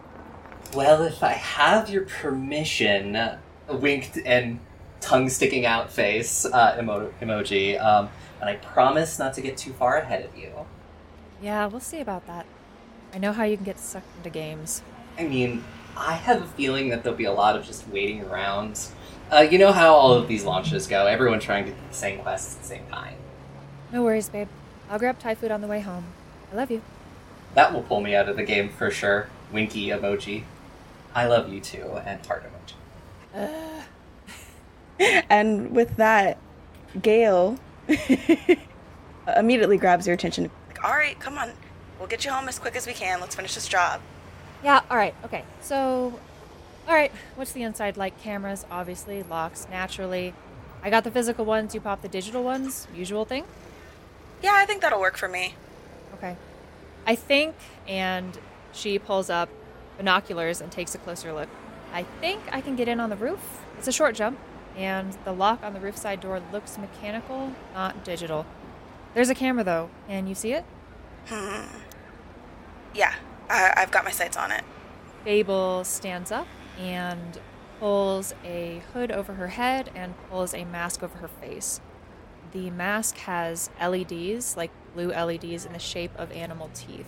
Well, 0.75 1.03
if 1.03 1.23
I 1.23 1.33
have 1.33 1.91
your 1.91 2.05
permission, 2.05 3.17
a 3.17 3.39
winked 3.69 4.19
and 4.25 4.61
tongue 5.01 5.29
sticking 5.29 5.67
out 5.67 5.93
face 5.93 6.47
uh, 6.47 6.77
emo- 6.79 7.13
emoji, 7.21 7.79
um, 7.83 8.09
and 8.41 8.49
I 8.49 8.57
promise 8.57 9.19
not 9.19 9.35
to 9.35 9.43
get 9.43 9.59
too 9.59 9.73
far 9.75 9.99
ahead 9.99 10.25
of 10.25 10.37
you. 10.39 10.53
Yeah, 11.43 11.67
we'll 11.67 11.81
see 11.81 12.01
about 12.01 12.27
that. 12.27 12.47
I 13.13 13.19
know 13.19 13.33
how 13.33 13.45
you 13.45 13.57
can 13.57 13.65
get 13.65 13.79
sucked 13.79 14.17
into 14.17 14.31
games. 14.31 14.83
I 15.19 15.25
mean, 15.25 15.65
I 15.97 16.15
have 16.15 16.43
a 16.43 16.47
feeling 16.47 16.89
that 16.91 17.03
there'll 17.03 17.19
be 17.19 17.25
a 17.25 17.33
lot 17.33 17.57
of 17.57 17.65
just 17.65 17.87
waiting 17.89 18.25
around. 18.25 18.81
Uh, 19.31 19.41
you 19.41 19.59
know 19.59 19.73
how 19.73 19.93
all 19.93 20.15
of 20.15 20.29
these 20.29 20.45
launches 20.45 20.87
go, 20.87 21.07
everyone 21.07 21.41
trying 21.41 21.67
to 21.67 21.73
do 21.73 21.77
the 21.91 21.95
same 21.95 22.21
quests 22.21 22.57
at 22.57 22.63
the 22.63 22.69
same 22.69 22.87
time. 22.87 23.17
No 23.93 24.03
worries, 24.03 24.31
babe. 24.31 24.49
I'll 24.89 24.99
grab 24.99 25.19
Thai 25.19 25.35
food 25.35 25.51
on 25.51 25.61
the 25.61 25.67
way 25.67 25.81
home. 25.81 26.05
I 26.51 26.57
love 26.57 26.71
you. 26.71 26.81
That 27.59 27.75
will 27.75 27.83
pull 27.83 28.01
me 28.01 28.15
out 28.15 28.29
of 28.29 28.37
the 28.37 28.45
game 28.45 28.69
for 28.69 28.89
sure. 28.89 29.29
Winky 29.53 29.89
emoji. 29.89 30.45
I 31.13 31.27
love 31.27 31.53
you 31.53 31.59
too, 31.59 32.01
and 32.07 32.25
heart 32.25 32.45
emoji. 33.35 33.83
Uh, 35.01 35.23
and 35.29 35.73
with 35.73 35.97
that, 35.97 36.39
Gail 37.03 37.59
immediately 39.37 39.77
grabs 39.77 40.07
your 40.07 40.15
attention. 40.15 40.53
Like, 40.69 40.85
all 40.85 40.93
right, 40.93 41.19
come 41.19 41.37
on. 41.37 41.51
We'll 41.99 42.07
get 42.07 42.25
you 42.25 42.31
home 42.31 42.49
as 42.49 42.61
quick 42.61 42.77
as 42.77 42.87
we 42.87 42.93
can. 42.93 43.19
Let's 43.19 43.35
finish 43.35 43.57
this 43.57 43.67
job. 43.67 44.03
Yeah, 44.63 44.83
alright, 44.89 45.17
okay. 45.25 45.43
So, 45.61 46.17
alright, 46.87 47.11
what's 47.35 47.51
the 47.51 47.65
inside 47.65 47.97
like? 47.97 48.23
Cameras, 48.23 48.67
obviously, 48.71 49.25
locks, 49.25 49.67
naturally. 49.69 50.33
I 50.85 50.91
got 50.91 51.03
the 51.03 51.11
physical 51.11 51.45
ones, 51.45 51.75
you 51.75 51.81
pop 51.81 52.03
the 52.03 52.09
digital 52.09 52.45
ones, 52.45 52.87
usual 52.95 53.25
thing? 53.25 53.47
Yeah, 54.45 54.53
I 54.55 54.65
think 54.65 54.81
that'll 54.81 55.01
work 55.01 55.17
for 55.17 55.27
me. 55.27 55.57
Okay. 56.15 56.37
I 57.09 57.15
think, 57.15 57.55
and 57.89 58.39
she 58.73 58.99
pulls 58.99 59.31
up 59.31 59.49
binoculars 59.97 60.61
and 60.61 60.71
takes 60.71 60.95
a 60.95 60.99
closer 60.99 61.33
look. 61.33 61.49
I 61.93 62.03
think 62.21 62.43
I 62.53 62.61
can 62.61 62.77
get 62.77 62.87
in 62.87 63.01
on 63.01 63.09
the 63.09 63.17
roof. 63.17 63.65
It's 63.79 63.89
a 63.89 63.93
short 63.93 64.15
jump, 64.15 64.39
and 64.77 65.17
the 65.25 65.33
lock 65.33 65.65
on 65.65 65.73
the 65.73 65.81
roof 65.81 65.97
side 65.97 66.21
door 66.21 66.43
looks 66.53 66.77
mechanical, 66.77 67.53
not 67.73 68.05
digital. 68.05 68.45
There's 69.15 69.31
a 69.31 69.35
camera 69.35 69.65
though. 69.65 69.89
Can 70.07 70.27
you 70.27 70.35
see 70.35 70.53
it? 70.53 70.65
Hmm. 71.29 71.65
Yeah, 72.95 73.15
I- 73.49 73.73
I've 73.75 73.91
got 73.91 74.05
my 74.05 74.11
sights 74.11 74.37
on 74.37 74.53
it. 74.53 74.63
Fable 75.25 75.85
stands 75.85 76.31
up 76.31 76.47
and 76.79 77.41
pulls 77.81 78.35
a 78.45 78.83
hood 78.93 79.11
over 79.11 79.35
her 79.35 79.49
head 79.49 79.91
and 79.95 80.15
pulls 80.29 80.53
a 80.53 80.65
mask 80.65 81.03
over 81.03 81.17
her 81.19 81.29
face. 81.29 81.81
The 82.53 82.71
mask 82.71 83.17
has 83.19 83.71
LEDs, 83.81 84.57
like 84.59 84.71
blue 84.99 85.13
LEDs 85.13 85.65
in 85.65 85.73
the 85.73 85.79
shape 85.79 86.11
of 86.17 86.33
animal 86.33 86.71
teeth. 86.75 87.07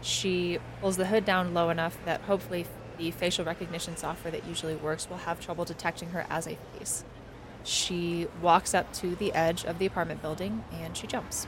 She 0.00 0.58
pulls 0.80 0.96
the 0.96 1.06
hood 1.06 1.26
down 1.26 1.52
low 1.52 1.68
enough 1.68 1.98
that 2.06 2.22
hopefully 2.22 2.64
the 2.96 3.10
facial 3.10 3.44
recognition 3.44 3.98
software 3.98 4.30
that 4.30 4.46
usually 4.46 4.74
works 4.74 5.10
will 5.10 5.18
have 5.18 5.38
trouble 5.38 5.66
detecting 5.66 6.10
her 6.10 6.24
as 6.30 6.46
a 6.46 6.56
face. 6.72 7.04
She 7.64 8.28
walks 8.40 8.72
up 8.72 8.90
to 8.94 9.14
the 9.14 9.34
edge 9.34 9.64
of 9.66 9.78
the 9.78 9.84
apartment 9.84 10.22
building 10.22 10.64
and 10.72 10.96
she 10.96 11.06
jumps. 11.06 11.46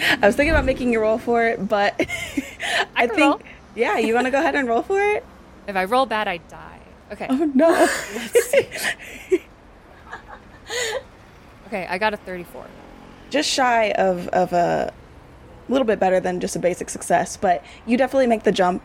I 0.00 0.26
was 0.26 0.34
thinking 0.34 0.50
about 0.50 0.64
making 0.64 0.92
you 0.92 1.00
roll 1.00 1.18
for 1.18 1.46
it, 1.46 1.68
but 1.68 1.94
I, 2.96 3.06
think, 3.06 3.20
roll. 3.20 3.40
yeah, 3.76 3.98
you 3.98 4.14
want 4.14 4.26
to 4.26 4.32
go 4.32 4.40
ahead 4.40 4.56
and 4.56 4.66
roll 4.66 4.82
for 4.82 5.00
it? 5.00 5.24
If 5.68 5.76
I 5.76 5.84
roll 5.84 6.06
bad, 6.06 6.26
I 6.26 6.38
die. 6.38 6.80
Okay. 7.12 7.26
Oh 7.30 7.44
no! 7.54 7.88
Okay, 11.66 11.86
I 11.88 11.96
got 11.96 12.12
a 12.12 12.18
34. 12.18 12.66
just 13.30 13.48
shy 13.48 13.92
of 13.92 14.28
of 14.28 14.52
a 14.52 14.92
little 15.72 15.86
bit 15.86 15.98
better 15.98 16.20
than 16.20 16.40
just 16.40 16.56
a 16.56 16.58
basic 16.58 16.90
success, 16.90 17.36
but 17.36 17.64
you 17.86 17.96
definitely 17.96 18.26
make 18.26 18.44
the 18.44 18.52
jump. 18.52 18.82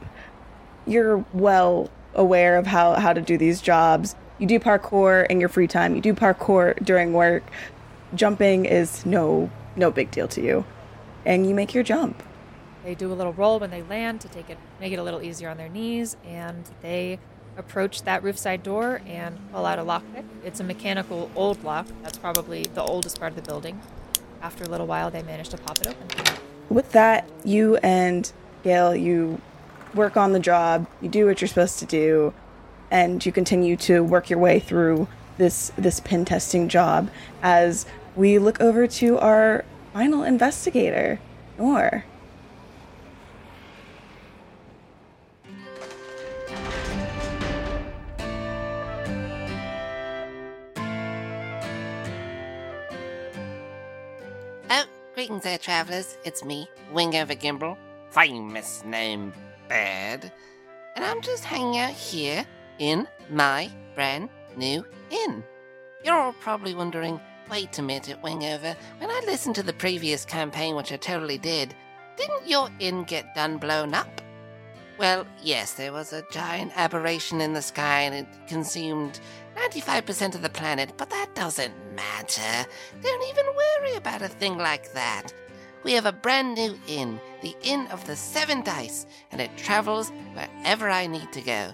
You're 0.85 1.25
well 1.33 1.89
aware 2.15 2.57
of 2.57 2.67
how 2.67 2.93
how 2.95 3.13
to 3.13 3.21
do 3.21 3.37
these 3.37 3.61
jobs. 3.61 4.15
You 4.39 4.47
do 4.47 4.59
parkour 4.59 5.27
in 5.27 5.39
your 5.39 5.49
free 5.49 5.67
time. 5.67 5.95
You 5.95 6.01
do 6.01 6.13
parkour 6.13 6.83
during 6.83 7.13
work. 7.13 7.43
Jumping 8.15 8.65
is 8.65 9.05
no 9.05 9.49
no 9.75 9.91
big 9.91 10.11
deal 10.11 10.27
to 10.29 10.41
you, 10.41 10.65
and 11.25 11.47
you 11.47 11.53
make 11.53 11.73
your 11.73 11.83
jump. 11.83 12.23
They 12.83 12.95
do 12.95 13.11
a 13.11 13.15
little 13.15 13.33
roll 13.33 13.59
when 13.59 13.69
they 13.69 13.81
land 13.83 14.21
to 14.21 14.29
take 14.29 14.49
it, 14.49 14.57
make 14.79 14.93
it 14.93 14.95
a 14.95 15.03
little 15.03 15.21
easier 15.21 15.49
on 15.49 15.57
their 15.57 15.67
knees, 15.67 16.15
and 16.25 16.63
they 16.81 17.19
approach 17.57 18.03
that 18.03 18.23
roofside 18.23 18.63
door 18.63 19.01
and 19.05 19.37
pull 19.51 19.65
out 19.65 19.77
a 19.77 19.83
lockpick. 19.83 20.23
It's 20.45 20.61
a 20.61 20.63
mechanical 20.63 21.29
old 21.35 21.63
lock. 21.63 21.87
That's 22.01 22.17
probably 22.17 22.63
the 22.63 22.83
oldest 22.83 23.19
part 23.19 23.33
of 23.33 23.35
the 23.35 23.41
building. 23.41 23.81
After 24.41 24.63
a 24.63 24.69
little 24.69 24.87
while, 24.87 25.11
they 25.11 25.23
manage 25.23 25.49
to 25.49 25.57
pop 25.57 25.79
it 25.79 25.87
open. 25.87 26.46
With 26.69 26.91
that, 26.91 27.29
you 27.43 27.77
and 27.77 28.31
Gail, 28.63 28.95
you 28.95 29.41
work 29.93 30.17
on 30.17 30.33
the 30.33 30.39
job. 30.39 30.87
You 31.01 31.09
do 31.09 31.25
what 31.25 31.41
you're 31.41 31.47
supposed 31.47 31.79
to 31.79 31.85
do, 31.85 32.33
and 32.91 33.25
you 33.25 33.31
continue 33.31 33.77
to 33.77 34.03
work 34.03 34.29
your 34.29 34.39
way 34.39 34.59
through 34.59 35.07
this 35.37 35.71
this 35.77 35.99
pen 35.99 36.25
testing 36.25 36.67
job 36.67 37.09
as 37.41 37.85
we 38.15 38.39
look 38.39 38.59
over 38.59 38.87
to 38.87 39.19
our 39.19 39.63
final 39.93 40.23
investigator, 40.23 41.19
Noor. 41.57 42.05
Greetings 55.27 55.43
there, 55.43 55.57
travelers. 55.57 56.17
It's 56.23 56.45
me, 56.45 56.69
Wingover 56.93 57.37
Gimble, 57.37 57.77
famous 58.11 58.81
name 58.85 59.33
Bad, 59.67 60.31
and 60.95 61.03
I'm 61.03 61.19
just 61.19 61.43
hanging 61.43 61.77
out 61.77 61.91
here 61.91 62.45
in 62.79 63.05
my 63.29 63.69
brand 63.93 64.29
new 64.55 64.85
inn. 65.09 65.43
You're 66.01 66.17
all 66.17 66.31
probably 66.31 66.73
wondering, 66.73 67.19
wait 67.51 67.77
a 67.77 67.81
minute, 67.81 68.21
Wingover, 68.21 68.73
when 68.99 69.09
I 69.09 69.21
listened 69.25 69.55
to 69.55 69.63
the 69.63 69.73
previous 69.73 70.23
campaign, 70.23 70.77
which 70.77 70.93
I 70.93 70.95
totally 70.95 71.37
did, 71.37 71.75
didn't 72.15 72.47
your 72.47 72.69
inn 72.79 73.03
get 73.03 73.35
done 73.35 73.57
blown 73.57 73.93
up? 73.93 74.21
Well, 74.97 75.27
yes, 75.43 75.73
there 75.73 75.91
was 75.91 76.13
a 76.13 76.23
giant 76.31 76.71
aberration 76.77 77.41
in 77.41 77.51
the 77.51 77.61
sky 77.61 78.03
and 78.03 78.15
it 78.15 78.47
consumed 78.47 79.19
95% 79.57 80.35
of 80.35 80.41
the 80.41 80.49
planet, 80.49 80.93
but 80.97 81.09
that 81.09 81.33
doesn't 81.35 81.73
matter. 81.95 82.69
Don't 83.01 83.29
even 83.29 83.45
worry 83.45 83.95
about 83.95 84.21
a 84.21 84.27
thing 84.27 84.57
like 84.57 84.93
that. 84.93 85.33
We 85.83 85.93
have 85.93 86.05
a 86.05 86.11
brand 86.11 86.55
new 86.55 86.77
inn, 86.87 87.19
the 87.41 87.55
Inn 87.63 87.87
of 87.87 88.05
the 88.05 88.15
Seven 88.15 88.63
Dice, 88.63 89.05
and 89.31 89.41
it 89.41 89.55
travels 89.57 90.11
wherever 90.33 90.89
I 90.89 91.07
need 91.07 91.31
to 91.33 91.41
go. 91.41 91.71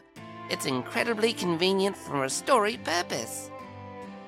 It's 0.50 0.66
incredibly 0.66 1.34
convenient 1.34 1.98
for 1.98 2.24
a 2.24 2.30
story 2.30 2.78
purpose. 2.78 3.50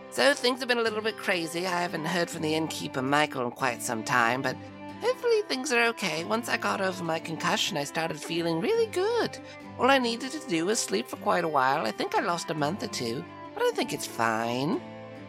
So 0.10 0.34
things 0.34 0.60
have 0.60 0.70
been 0.70 0.78
a 0.78 0.84
little 0.84 1.02
bit 1.02 1.18
crazy. 1.18 1.68
I 1.68 1.82
haven't 1.82 2.06
heard 2.06 2.30
from 2.30 2.42
the 2.42 2.56
innkeeper 2.56 3.02
Michael 3.02 3.46
in 3.46 3.52
quite 3.52 3.84
some 3.84 4.04
time, 4.04 4.42
but 4.42 4.56
hopefully 5.02 5.42
things 5.44 5.72
are 5.74 5.84
okay. 5.88 6.24
Once 6.24 6.50
I 6.50 6.58
got 6.58 6.82
over 6.82 7.04
my 7.04 7.20
concussion, 7.20 7.78
I 7.78 7.84
started 7.84 8.20
feeling 8.20 8.62
really 8.62 8.88
good. 8.88 9.38
All 9.78 9.90
I 9.90 9.98
needed 9.98 10.32
to 10.32 10.48
do 10.48 10.66
was 10.66 10.80
sleep 10.80 11.08
for 11.08 11.18
quite 11.18 11.44
a 11.44 11.50
while. 11.50 11.86
I 11.86 11.92
think 11.92 12.16
I 12.16 12.22
lost 12.22 12.50
a 12.50 12.54
month 12.54 12.82
or 12.82 12.88
two, 12.88 13.26
but 13.56 13.64
I 13.64 13.72
think 13.74 13.94
it's 13.94 14.06
fine. 14.06 14.80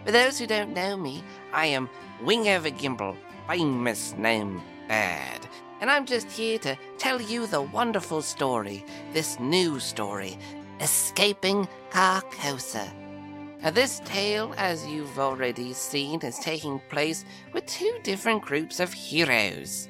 For 0.05 0.13
those 0.13 0.39
who 0.39 0.47
don't 0.47 0.75
know 0.75 0.97
me, 0.97 1.25
I 1.53 1.67
am 1.67 1.89
Wing 2.23 2.45
Wingover 2.45 2.77
Gimble, 2.77 3.17
famous 3.49 4.15
name 4.17 4.61
Bad. 4.89 5.49
And 5.81 5.91
I'm 5.91 6.07
just 6.07 6.31
here 6.31 6.59
to 6.61 6.77
tell 6.99 7.21
you 7.21 7.47
the 7.47 7.63
wonderful 7.63 8.23
story, 8.23 8.85
this 9.13 9.41
new 9.41 9.81
story, 9.81 10.39
Escaping 10.81 11.69
Carcosa. 11.91 12.93
Now, 13.63 13.71
this 13.71 14.01
tale, 14.05 14.55
as 14.59 14.87
you've 14.87 15.19
already 15.19 15.73
seen, 15.73 16.21
is 16.21 16.39
taking 16.39 16.81
place 16.89 17.25
with 17.53 17.67
two 17.67 17.99
different 18.03 18.43
groups 18.43 18.81
of 18.81 18.93
heroes. 18.93 19.89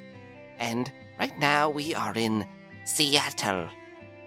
And 0.58 0.90
right 1.18 1.36
now 1.38 1.68
we 1.68 1.94
are 1.94 2.14
in 2.14 2.46
Seattle. 2.84 3.68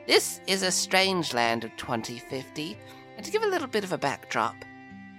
This 0.08 0.42
is 0.48 0.64
a 0.64 0.72
strange 0.72 1.34
land 1.34 1.64
of 1.64 1.76
2050, 1.78 2.78
and 3.20 3.26
to 3.26 3.34
give 3.34 3.44
a 3.44 3.48
little 3.48 3.68
bit 3.68 3.84
of 3.84 3.92
a 3.92 3.98
backdrop, 3.98 4.56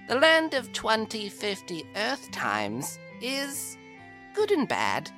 the 0.08 0.14
land 0.14 0.54
of 0.54 0.72
2050 0.72 1.84
Earth 1.96 2.30
times 2.30 2.98
is 3.20 3.76
good 4.32 4.50
and 4.50 4.66
bad. 4.66 5.10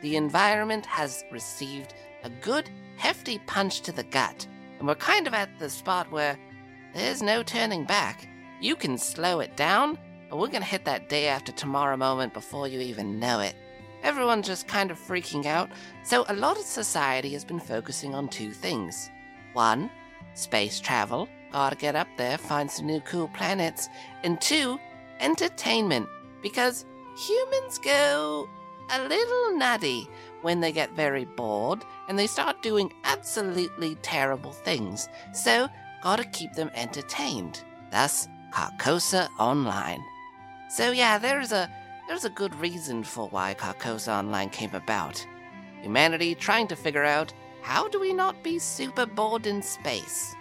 The 0.00 0.16
environment 0.16 0.86
has 0.86 1.22
received 1.30 1.92
a 2.24 2.30
good, 2.30 2.70
hefty 2.96 3.40
punch 3.40 3.82
to 3.82 3.92
the 3.92 4.04
gut, 4.04 4.46
and 4.78 4.88
we're 4.88 4.94
kind 4.94 5.26
of 5.26 5.34
at 5.34 5.50
the 5.58 5.68
spot 5.68 6.10
where 6.10 6.38
there's 6.94 7.20
no 7.20 7.42
turning 7.42 7.84
back. 7.84 8.26
You 8.58 8.74
can 8.74 8.96
slow 8.96 9.40
it 9.40 9.54
down, 9.54 9.98
but 10.30 10.38
we're 10.38 10.48
gonna 10.48 10.64
hit 10.64 10.86
that 10.86 11.10
day 11.10 11.28
after 11.28 11.52
tomorrow 11.52 11.98
moment 11.98 12.32
before 12.32 12.66
you 12.66 12.80
even 12.80 13.20
know 13.20 13.40
it. 13.40 13.54
Everyone's 14.02 14.46
just 14.46 14.66
kind 14.66 14.90
of 14.90 14.98
freaking 14.98 15.44
out, 15.44 15.68
so 16.04 16.24
a 16.26 16.34
lot 16.34 16.56
of 16.56 16.64
society 16.64 17.34
has 17.34 17.44
been 17.44 17.60
focusing 17.60 18.14
on 18.14 18.28
two 18.28 18.52
things. 18.52 19.10
One, 19.52 19.90
space 20.32 20.80
travel, 20.80 21.28
gotta 21.52 21.76
get 21.76 21.96
up 21.96 22.08
there, 22.16 22.38
find 22.38 22.70
some 22.70 22.86
new 22.86 23.00
cool 23.00 23.28
planets. 23.28 23.88
And 24.22 24.40
two, 24.40 24.78
entertainment, 25.20 26.08
because 26.42 26.86
humans 27.16 27.78
go 27.78 28.48
a 28.90 29.02
little 29.02 29.56
nutty 29.56 30.08
when 30.42 30.60
they 30.60 30.72
get 30.72 30.90
very 30.92 31.24
bored 31.24 31.84
and 32.08 32.18
they 32.18 32.26
start 32.26 32.62
doing 32.62 32.92
absolutely 33.04 33.94
terrible 33.96 34.52
things. 34.52 35.08
So, 35.32 35.68
gotta 36.02 36.24
keep 36.24 36.52
them 36.54 36.70
entertained. 36.74 37.62
Thus, 37.90 38.28
Carcosa 38.52 39.28
Online. 39.38 40.02
So 40.68 40.92
yeah, 40.92 41.18
there's 41.18 41.52
a 41.52 41.70
there's 42.08 42.24
a 42.24 42.30
good 42.30 42.54
reason 42.56 43.04
for 43.04 43.28
why 43.28 43.54
Carcosa 43.54 44.18
Online 44.18 44.50
came 44.50 44.74
about. 44.74 45.24
humanity 45.82 46.34
trying 46.34 46.68
to 46.68 46.76
figure 46.76 47.04
out 47.04 47.32
how 47.62 47.88
do 47.88 47.98
we 47.98 48.12
not 48.12 48.42
be 48.42 48.58
super 48.58 49.06
bored 49.06 49.46
in 49.46 49.62
space. 49.62 50.34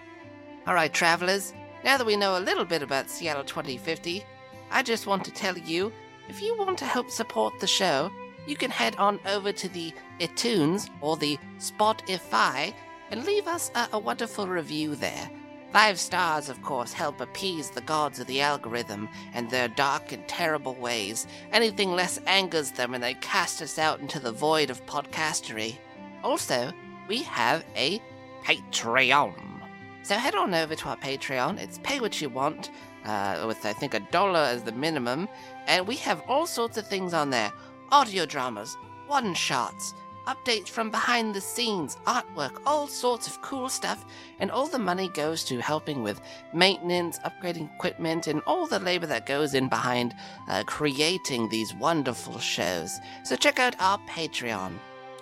Alright, 0.70 0.94
travelers, 0.94 1.52
now 1.84 1.98
that 1.98 2.06
we 2.06 2.16
know 2.16 2.38
a 2.38 2.40
little 2.40 2.64
bit 2.64 2.84
about 2.84 3.10
Seattle 3.10 3.44
2050, 3.44 4.24
I 4.70 4.84
just 4.84 5.08
want 5.08 5.26
to 5.26 5.32
tell 5.32 5.58
you 5.58 5.92
if 6.30 6.44
you 6.44 6.56
want 6.56 6.78
to 6.78 6.86
help 6.86 7.10
support 7.10 7.60
the 7.60 7.66
show, 7.66 8.12
you 8.46 8.56
can 8.56 8.70
head 8.70 8.96
on 8.98 9.20
over 9.26 9.52
to 9.52 9.68
the 9.68 9.92
iTunes 10.20 10.88
or 11.02 11.18
the 11.18 11.40
Spotify 11.58 12.72
and 13.10 13.26
leave 13.26 13.48
us 13.48 13.72
a, 13.74 13.90
a 13.94 13.98
wonderful 13.98 14.46
review 14.46 14.94
there. 14.94 15.32
Five 15.74 16.00
stars, 16.00 16.50
of 16.50 16.62
course, 16.62 16.94
help 16.94 17.20
appease 17.20 17.72
the 17.72 17.82
gods 17.82 18.20
of 18.20 18.28
the 18.28 18.42
algorithm 18.42 19.10
and 19.34 19.50
their 19.50 19.70
dark 19.70 20.12
and 20.12 20.28
terrible 20.28 20.76
ways. 20.76 21.26
Anything 21.52 21.94
less 21.94 22.20
angers 22.28 22.70
them 22.70 22.94
and 22.94 23.04
they 23.04 23.16
cast 23.16 23.64
us 23.64 23.80
out 23.80 24.02
into 24.02 24.20
the 24.20 24.32
void 24.32 24.70
of 24.70 24.86
podcastery. 24.86 25.78
Also, 26.24 26.72
we 27.08 27.24
have 27.24 27.66
a 27.76 28.00
Patreon. 28.44 29.59
So 30.04 30.16
head 30.16 30.36
on 30.36 30.54
over 30.54 30.76
to 30.76 30.90
our 30.90 30.98
Patreon. 30.98 31.60
It's 31.60 31.80
pay 31.80 32.00
what 32.00 32.20
you 32.22 32.30
want, 32.30 32.72
uh, 33.06 33.44
with 33.48 33.66
I 33.66 33.74
think 33.74 33.94
a 33.94 34.00
dollar 34.00 34.40
as 34.40 34.64
the 34.64 34.72
minimum, 34.72 35.28
and 35.68 35.88
we 35.88 35.96
have 35.98 36.22
all 36.28 36.48
sorts 36.48 36.78
of 36.78 36.88
things 36.88 37.14
on 37.14 37.30
there 37.30 37.52
audio 37.92 38.26
dramas, 38.26 38.78
one 39.08 39.34
shots, 39.34 39.96
updates 40.28 40.68
from 40.68 40.92
behind 40.92 41.34
the 41.34 41.42
scenes, 41.42 41.98
artwork, 42.06 42.62
all 42.66 42.88
sorts 42.88 43.28
of 43.28 43.42
cool 43.42 43.68
stuff, 43.68 44.06
and 44.40 44.52
all 44.52 44.68
the 44.68 44.78
money 44.78 45.10
goes 45.10 45.44
to 45.44 45.60
helping 45.60 46.04
with 46.04 46.22
maintenance, 46.54 47.18
upgrading 47.20 47.74
equipment, 47.76 48.28
and 48.28 48.42
all 48.46 48.68
the 48.68 48.80
labor 48.80 49.08
that 49.08 49.26
goes 49.26 49.56
in 49.56 49.68
behind 49.68 50.14
uh, 50.48 50.64
creating 50.68 51.50
these 51.50 51.74
wonderful 51.74 52.38
shows. 52.38 53.00
So 53.24 53.36
check 53.36 53.58
out 53.58 53.76
our 53.80 53.98
Patreon. 54.08 54.74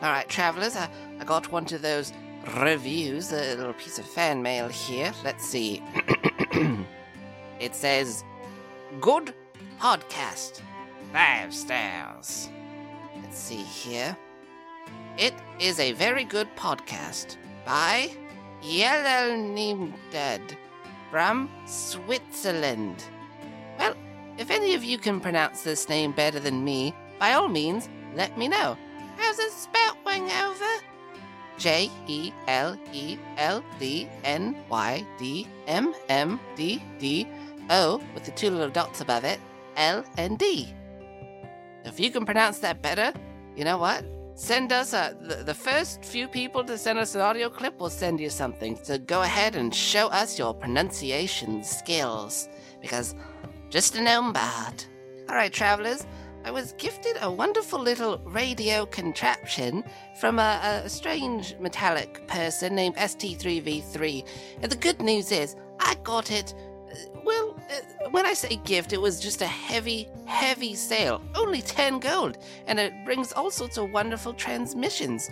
All 0.01 0.11
right, 0.11 0.27
travelers, 0.27 0.75
I, 0.75 0.89
I 1.19 1.23
got 1.23 1.51
one 1.51 1.63
of 1.73 1.81
those 1.81 2.11
reviews, 2.55 3.31
a 3.31 3.55
little 3.55 3.73
piece 3.73 3.99
of 3.99 4.05
fan 4.05 4.41
mail 4.41 4.67
here. 4.67 5.13
Let's 5.23 5.45
see. 5.45 5.83
it 7.59 7.75
says, 7.75 8.23
Good 9.01 9.33
podcast. 9.79 10.61
Five 11.11 11.53
stars. 11.53 12.49
Let's 13.21 13.37
see 13.37 13.55
here. 13.63 14.17
It 15.17 15.33
is 15.59 15.79
a 15.79 15.93
very 15.93 16.23
good 16.23 16.47
podcast 16.55 17.37
by 17.65 18.11
Dead 20.11 20.41
from 21.11 21.49
Switzerland. 21.65 23.03
Well, 23.79 23.95
if 24.37 24.51
any 24.51 24.73
of 24.73 24.83
you 24.83 24.97
can 24.97 25.19
pronounce 25.19 25.61
this 25.61 25.89
name 25.89 26.11
better 26.11 26.39
than 26.39 26.63
me, 26.63 26.93
by 27.19 27.33
all 27.33 27.47
means, 27.47 27.89
let 28.15 28.37
me 28.37 28.47
know. 28.47 28.77
How's 29.17 29.39
it 29.39 29.51
spelled, 29.51 29.97
Wingover? 30.05 30.86
J 31.57 31.89
E 32.07 32.31
L 32.47 32.77
E 32.93 33.17
L 33.37 33.63
D 33.79 34.07
N 34.23 34.55
Y 34.69 35.05
D 35.17 35.47
M 35.67 35.93
M 36.09 36.39
D 36.55 36.81
D 36.99 37.27
O 37.69 38.01
with 38.13 38.25
the 38.25 38.31
two 38.31 38.49
little 38.49 38.69
dots 38.69 39.01
above 39.01 39.23
it, 39.23 39.39
L 39.75 40.03
and 40.17 40.37
D. 40.37 40.73
If 41.85 41.99
you 41.99 42.11
can 42.11 42.25
pronounce 42.25 42.59
that 42.59 42.81
better, 42.81 43.13
you 43.55 43.63
know 43.63 43.77
what? 43.77 44.05
Send 44.35 44.71
us 44.71 44.93
a, 44.93 45.17
the, 45.19 45.43
the 45.43 45.53
first 45.53 46.05
few 46.05 46.27
people 46.27 46.63
to 46.65 46.77
send 46.77 46.99
us 46.99 47.15
an 47.15 47.21
audio 47.21 47.49
clip 47.49 47.79
will 47.79 47.89
send 47.89 48.19
you 48.19 48.29
something. 48.29 48.77
So 48.83 48.99
go 48.99 49.23
ahead 49.23 49.55
and 49.55 49.73
show 49.73 50.07
us 50.09 50.37
your 50.37 50.53
pronunciation 50.53 51.63
skills 51.63 52.47
because 52.79 53.15
just 53.69 53.95
a 53.95 54.01
gnome 54.01 54.33
bard. 54.33 54.83
All 55.27 55.35
right, 55.35 55.51
travelers. 55.51 56.05
I 56.43 56.51
was 56.51 56.73
gifted 56.73 57.17
a 57.21 57.29
wonderful 57.31 57.79
little 57.79 58.19
radio 58.19 58.85
contraption 58.85 59.83
from 60.19 60.39
a, 60.39 60.81
a 60.85 60.89
strange 60.89 61.55
metallic 61.59 62.25
person 62.27 62.73
named 62.75 62.95
ST3V3. 62.95 64.25
And 64.61 64.71
the 64.71 64.77
good 64.77 65.01
news 65.01 65.31
is, 65.31 65.55
I 65.79 65.95
got 66.03 66.31
it. 66.31 66.53
uh, 66.89 67.19
Well, 67.25 67.59
uh, 67.69 68.09
when 68.11 68.25
I 68.25 68.33
say 68.33 68.55
gift, 68.63 68.93
it 68.93 69.01
was 69.01 69.19
just 69.19 69.41
a 69.41 69.47
heavy, 69.47 70.07
heavy 70.25 70.73
sale. 70.75 71.21
Only 71.35 71.61
10 71.61 71.99
gold. 71.99 72.37
And 72.65 72.79
it 72.79 72.93
brings 73.03 73.33
all 73.33 73.51
sorts 73.51 73.77
of 73.77 73.91
wonderful 73.91 74.33
transmissions. 74.33 75.29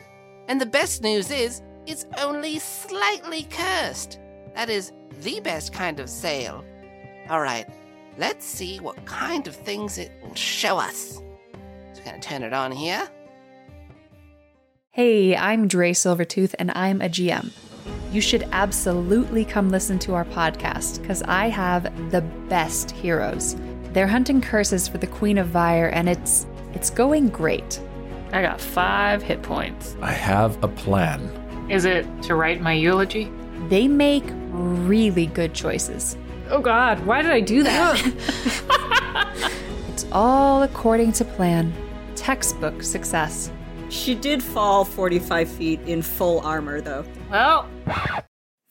And 0.50 0.60
the 0.60 0.66
best 0.66 1.02
news 1.02 1.32
is, 1.32 1.62
it's 1.86 2.06
only 2.20 2.60
slightly 2.60 3.44
cursed. 3.50 4.20
That 4.56 4.70
is 4.70 4.92
the 5.22 5.40
best 5.40 5.72
kind 5.72 6.00
of 6.02 6.10
sale. 6.10 6.66
All 7.30 7.42
right, 7.42 7.68
let's 8.18 8.46
see 8.46 8.80
what 8.80 9.06
kind 9.06 9.48
of 9.48 9.56
things 9.56 9.98
it 9.98 10.12
will 10.22 10.36
show 10.36 10.78
us. 10.78 11.22
Just 11.90 12.06
gonna 12.06 12.20
turn 12.20 12.44
it 12.44 12.54
on 12.54 12.72
here. 12.72 13.08
Hey, 14.92 15.36
I'm 15.36 15.68
Drea 15.68 15.94
Silvertooth, 15.94 16.56
and 16.58 16.72
I'm 16.74 17.02
a 17.02 17.10
GM. 17.10 17.52
You 18.12 18.22
should 18.22 18.48
absolutely 18.54 19.44
come 19.44 19.70
listen 19.70 20.00
to 20.00 20.14
our 20.14 20.24
podcast 20.24 21.02
because 21.02 21.22
I 21.24 21.48
have 21.50 21.84
the 22.12 22.22
best 22.48 22.92
heroes. 22.92 23.58
They're 23.92 24.08
hunting 24.08 24.40
curses 24.40 24.88
for 24.88 24.98
the 24.98 25.08
Queen 25.08 25.38
of 25.38 25.48
Vire, 25.48 25.88
and 25.90 26.08
it's 26.08 26.46
it's 26.74 26.90
going 26.90 27.30
great. 27.30 27.82
I 28.32 28.42
got 28.42 28.60
five 28.60 29.22
hit 29.22 29.42
points. 29.44 29.96
I 30.02 30.12
have 30.12 30.62
a 30.64 30.68
plan. 30.68 31.22
Is 31.70 31.86
it 31.86 32.06
to 32.24 32.36
write 32.36 32.62
my 32.62 32.74
eulogy? 32.74 33.32
They 33.68 33.88
make 33.88 34.24
really 34.52 35.26
good 35.26 35.54
choices. 35.54 36.18
Oh 36.50 36.62
god, 36.62 37.06
why 37.06 37.22
did 37.22 37.32
I 37.32 37.40
do 37.42 37.64
that? 37.64 39.52
It's 39.90 40.06
all 40.12 40.64
according 40.64 41.14
to 41.14 41.24
plan. 41.24 41.74
Textbook 42.18 42.84
success. 42.84 43.50
She 43.88 44.14
did 44.14 44.44
fall 44.44 44.84
45 44.84 45.48
feet 45.50 45.80
in 45.88 46.02
full 46.02 46.42
armor, 46.42 46.82
though. 46.82 47.06
well, 47.32 47.70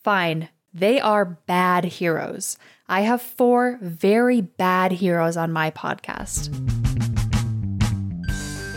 Fine, 0.03 0.51
they 0.75 1.01
are 1.01 1.25
bad 1.25 1.85
heroes. 1.85 2.59
I 2.89 3.01
have 3.01 3.23
four 3.23 3.79
very 3.81 4.43
bad 4.43 4.93
heroes 4.93 5.39
on 5.39 5.51
my 5.51 5.71
podcast. 5.71 6.51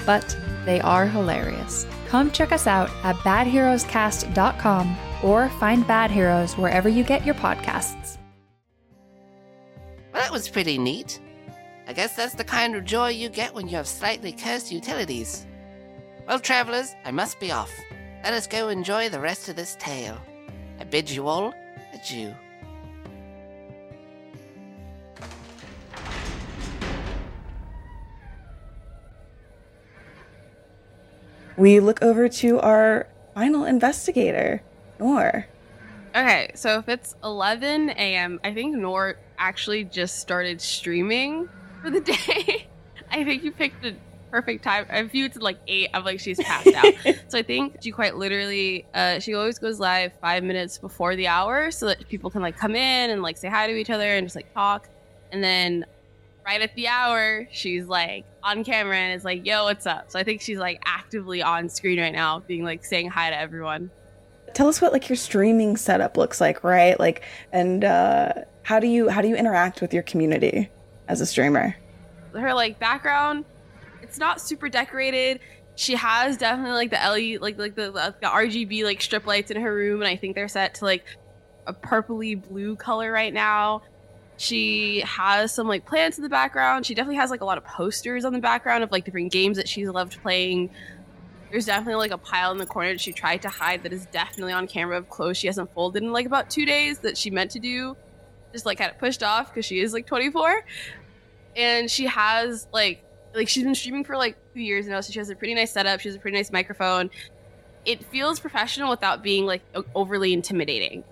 But 0.05 0.37
they 0.63 0.79
are 0.79 1.05
hilarious. 1.05 1.85
Come 2.07 2.31
check 2.31 2.53
us 2.53 2.65
out 2.65 2.89
at 3.03 3.17
badheroescast.com 3.17 4.97
or 5.21 5.49
find 5.59 5.85
Bad 5.85 6.11
Heroes 6.11 6.57
wherever 6.57 6.87
you 6.87 7.03
get 7.03 7.25
your 7.25 7.35
podcasts. 7.35 8.17
That 10.17 10.31
was 10.31 10.49
pretty 10.49 10.79
neat. 10.79 11.19
I 11.87 11.93
guess 11.93 12.15
that's 12.15 12.33
the 12.33 12.43
kind 12.43 12.75
of 12.75 12.83
joy 12.83 13.09
you 13.09 13.29
get 13.29 13.53
when 13.53 13.67
you 13.67 13.75
have 13.75 13.87
slightly 13.87 14.31
cursed 14.31 14.71
utilities. 14.71 15.45
Well, 16.27 16.39
travelers, 16.39 16.95
I 17.05 17.11
must 17.11 17.39
be 17.39 17.51
off. 17.51 17.69
Let 18.23 18.33
us 18.33 18.47
go 18.47 18.69
enjoy 18.69 19.09
the 19.09 19.19
rest 19.19 19.47
of 19.47 19.55
this 19.55 19.77
tale. 19.79 20.17
I 20.79 20.85
bid 20.85 21.07
you 21.07 21.27
all 21.27 21.53
adieu. 21.93 22.33
We 31.57 31.79
look 31.79 32.01
over 32.01 32.27
to 32.27 32.59
our 32.61 33.07
final 33.35 33.65
investigator, 33.65 34.63
Noor. 34.99 35.45
Okay, 36.17 36.49
so 36.55 36.79
if 36.79 36.89
it's 36.89 37.15
11 37.23 37.91
a.m., 37.91 38.39
I 38.43 38.51
think 38.51 38.75
Noor 38.75 39.17
actually 39.37 39.83
just 39.83 40.17
started 40.17 40.59
streaming 40.59 41.47
for 41.83 41.91
the 41.91 42.01
day. 42.25 42.67
I 43.11 43.23
think 43.23 43.43
you 43.43 43.51
picked 43.51 43.83
the 43.83 43.95
perfect 44.31 44.63
time. 44.63 44.87
If 44.89 45.13
you 45.13 45.25
it's 45.25 45.37
like 45.37 45.59
eight, 45.67 45.91
I'm 45.93 46.03
like 46.03 46.19
she's 46.19 46.39
passed 46.39 46.73
out. 46.73 46.91
so 47.27 47.37
I 47.37 47.43
think 47.43 47.77
she 47.83 47.91
quite 47.91 48.15
literally, 48.15 48.87
uh, 48.95 49.19
she 49.19 49.35
always 49.35 49.59
goes 49.59 49.79
live 49.79 50.11
five 50.19 50.43
minutes 50.43 50.79
before 50.79 51.15
the 51.15 51.27
hour 51.27 51.69
so 51.69 51.85
that 51.85 52.07
people 52.09 52.31
can 52.31 52.41
like 52.41 52.57
come 52.57 52.75
in 52.75 53.11
and 53.11 53.21
like 53.21 53.37
say 53.37 53.47
hi 53.47 53.67
to 53.67 53.75
each 53.75 53.91
other 53.91 54.15
and 54.15 54.25
just 54.25 54.35
like 54.35 54.51
talk. 54.55 54.89
And 55.31 55.43
then 55.43 55.85
right 56.47 56.61
at 56.61 56.73
the 56.73 56.87
hour, 56.87 57.47
she's 57.51 57.85
like 57.85 58.25
on 58.41 58.63
camera 58.63 58.97
and 58.97 59.13
is 59.15 59.23
like, 59.23 59.45
"Yo, 59.45 59.65
what's 59.65 59.85
up?" 59.85 60.09
So 60.09 60.17
I 60.17 60.23
think 60.23 60.41
she's 60.41 60.57
like 60.57 60.81
actively 60.83 61.43
on 61.43 61.69
screen 61.69 61.99
right 61.99 62.13
now, 62.13 62.39
being 62.39 62.63
like 62.63 62.83
saying 62.83 63.09
hi 63.09 63.29
to 63.29 63.39
everyone. 63.39 63.91
Tell 64.53 64.67
us 64.67 64.81
what 64.81 64.93
like 64.93 65.09
your 65.09 65.15
streaming 65.15 65.77
setup 65.77 66.17
looks 66.17 66.41
like, 66.41 66.63
right? 66.63 66.99
Like, 66.99 67.23
and 67.51 67.83
uh, 67.83 68.33
how 68.63 68.79
do 68.79 68.87
you 68.87 69.09
how 69.09 69.21
do 69.21 69.27
you 69.27 69.35
interact 69.35 69.81
with 69.81 69.93
your 69.93 70.03
community 70.03 70.69
as 71.07 71.21
a 71.21 71.25
streamer? 71.25 71.75
her 72.39 72.53
like 72.53 72.79
background 72.79 73.45
it's 74.01 74.17
not 74.17 74.41
super 74.41 74.69
decorated 74.69 75.39
she 75.75 75.95
has 75.95 76.37
definitely 76.37 76.71
like 76.71 76.89
the 76.89 76.95
LED 76.97 77.41
like 77.41 77.57
like 77.57 77.75
the, 77.75 77.91
the 77.91 78.27
RGB 78.27 78.83
like 78.83 79.01
strip 79.01 79.25
lights 79.25 79.51
in 79.51 79.61
her 79.61 79.73
room 79.73 80.01
and 80.01 80.07
I 80.07 80.15
think 80.15 80.35
they're 80.35 80.47
set 80.47 80.75
to 80.75 80.85
like 80.85 81.05
a 81.65 81.73
purpley 81.73 82.41
blue 82.41 82.75
color 82.75 83.11
right 83.11 83.33
now 83.33 83.81
she 84.37 85.01
has 85.01 85.53
some 85.53 85.67
like 85.67 85.85
plants 85.85 86.17
in 86.17 86.23
the 86.23 86.29
background 86.29 86.85
she 86.85 86.93
definitely 86.93 87.17
has 87.17 87.29
like 87.29 87.41
a 87.41 87.45
lot 87.45 87.57
of 87.57 87.65
posters 87.65 88.25
on 88.25 88.33
the 88.33 88.39
background 88.39 88.83
of 88.83 88.91
like 88.91 89.03
different 89.03 89.31
games 89.31 89.57
that 89.57 89.67
she's 89.67 89.87
loved 89.87 90.21
playing 90.21 90.69
there's 91.51 91.65
definitely 91.65 91.95
like 91.95 92.11
a 92.11 92.17
pile 92.17 92.51
in 92.51 92.57
the 92.57 92.65
corner 92.65 92.91
that 92.91 93.01
she 93.01 93.13
tried 93.13 93.41
to 93.41 93.49
hide 93.49 93.83
that 93.83 93.93
is 93.93 94.05
definitely 94.07 94.53
on 94.53 94.67
camera 94.67 94.97
of 94.97 95.09
clothes 95.09 95.37
she 95.37 95.47
hasn't 95.47 95.71
folded 95.73 96.03
in 96.03 96.11
like 96.11 96.25
about 96.25 96.49
two 96.49 96.65
days 96.65 96.99
that 96.99 97.17
she 97.17 97.29
meant 97.29 97.51
to 97.51 97.59
do 97.59 97.95
just 98.53 98.65
like 98.65 98.79
had 98.79 98.91
it 98.91 98.97
pushed 98.99 99.23
off 99.23 99.49
because 99.49 99.65
she 99.65 99.79
is 99.79 99.93
like 99.93 100.05
24 100.05 100.63
and 101.57 101.89
she 101.89 102.05
has 102.05 102.67
like 102.71 103.03
like 103.33 103.47
she's 103.49 103.63
been 103.63 103.75
streaming 103.75 104.03
for 104.03 104.17
like 104.17 104.37
two 104.53 104.61
years 104.61 104.87
now, 104.87 105.01
so 105.01 105.11
she 105.11 105.19
has 105.19 105.29
a 105.29 105.35
pretty 105.35 105.53
nice 105.53 105.71
setup. 105.71 105.99
She 105.99 106.09
has 106.09 106.15
a 106.15 106.19
pretty 106.19 106.37
nice 106.37 106.51
microphone. 106.51 107.09
It 107.85 108.03
feels 108.05 108.39
professional 108.39 108.89
without 108.89 109.23
being 109.23 109.45
like 109.45 109.61
overly 109.95 110.33
intimidating. 110.33 111.03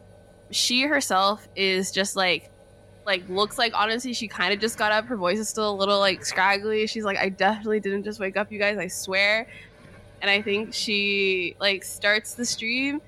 She 0.52 0.84
herself 0.84 1.48
is 1.56 1.91
just 1.91 2.15
like 2.15 2.52
like 3.06 3.28
looks 3.30 3.60
like 3.60 3.74
honestly 3.76 4.13
she 4.13 4.28
kind 4.28 4.54
of 4.54 4.60
just 4.60 4.78
got 4.78 4.91
up. 4.91 5.06
Her 5.06 5.15
voice 5.15 5.39
is 5.39 5.50
still 5.50 5.69
a 5.69 5.76
little 5.76 6.00
like 6.00 6.26
scraggly. 6.26 6.88
She's 6.88 7.04
like, 7.04 7.17
I 7.17 7.30
definitely 7.30 7.80
didn't 7.80 8.04
just 8.04 8.19
wake 8.19 8.38
up, 8.38 8.52
you 8.52 8.60
guys. 8.60 8.78
I 8.78 8.88
swear. 8.88 9.48
And 10.21 10.30
I 10.30 10.41
think 10.41 10.73
she 10.73 11.56
like 11.60 11.84
starts 11.84 12.34
the 12.34 12.45
stream 12.45 13.01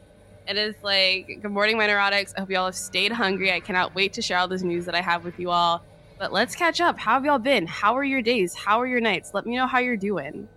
and 0.47 0.57
it's 0.57 0.81
like, 0.83 1.39
Good 1.41 1.51
morning, 1.51 1.77
my 1.77 1.87
neurotics. 1.87 2.33
I 2.35 2.41
hope 2.41 2.49
y'all 2.49 2.65
have 2.65 2.75
stayed 2.75 3.11
hungry. 3.11 3.51
I 3.51 3.59
cannot 3.59 3.95
wait 3.95 4.13
to 4.13 4.21
share 4.21 4.37
all 4.37 4.47
this 4.47 4.61
news 4.61 4.85
that 4.85 4.95
I 4.95 5.01
have 5.01 5.25
with 5.25 5.39
you 5.39 5.49
all. 5.49 5.83
But 6.17 6.33
let's 6.33 6.55
catch 6.55 6.81
up. 6.81 6.97
How 6.97 7.13
have 7.13 7.25
y'all 7.25 7.37
been? 7.37 7.67
How 7.67 7.95
are 7.95 8.03
your 8.03 8.21
days? 8.21 8.55
How 8.55 8.81
are 8.81 8.87
your 8.87 9.01
nights? 9.01 9.33
Let 9.33 9.45
me 9.45 9.55
know 9.55 9.67
how 9.67 9.79
you're 9.79 9.97
doing. 9.97 10.47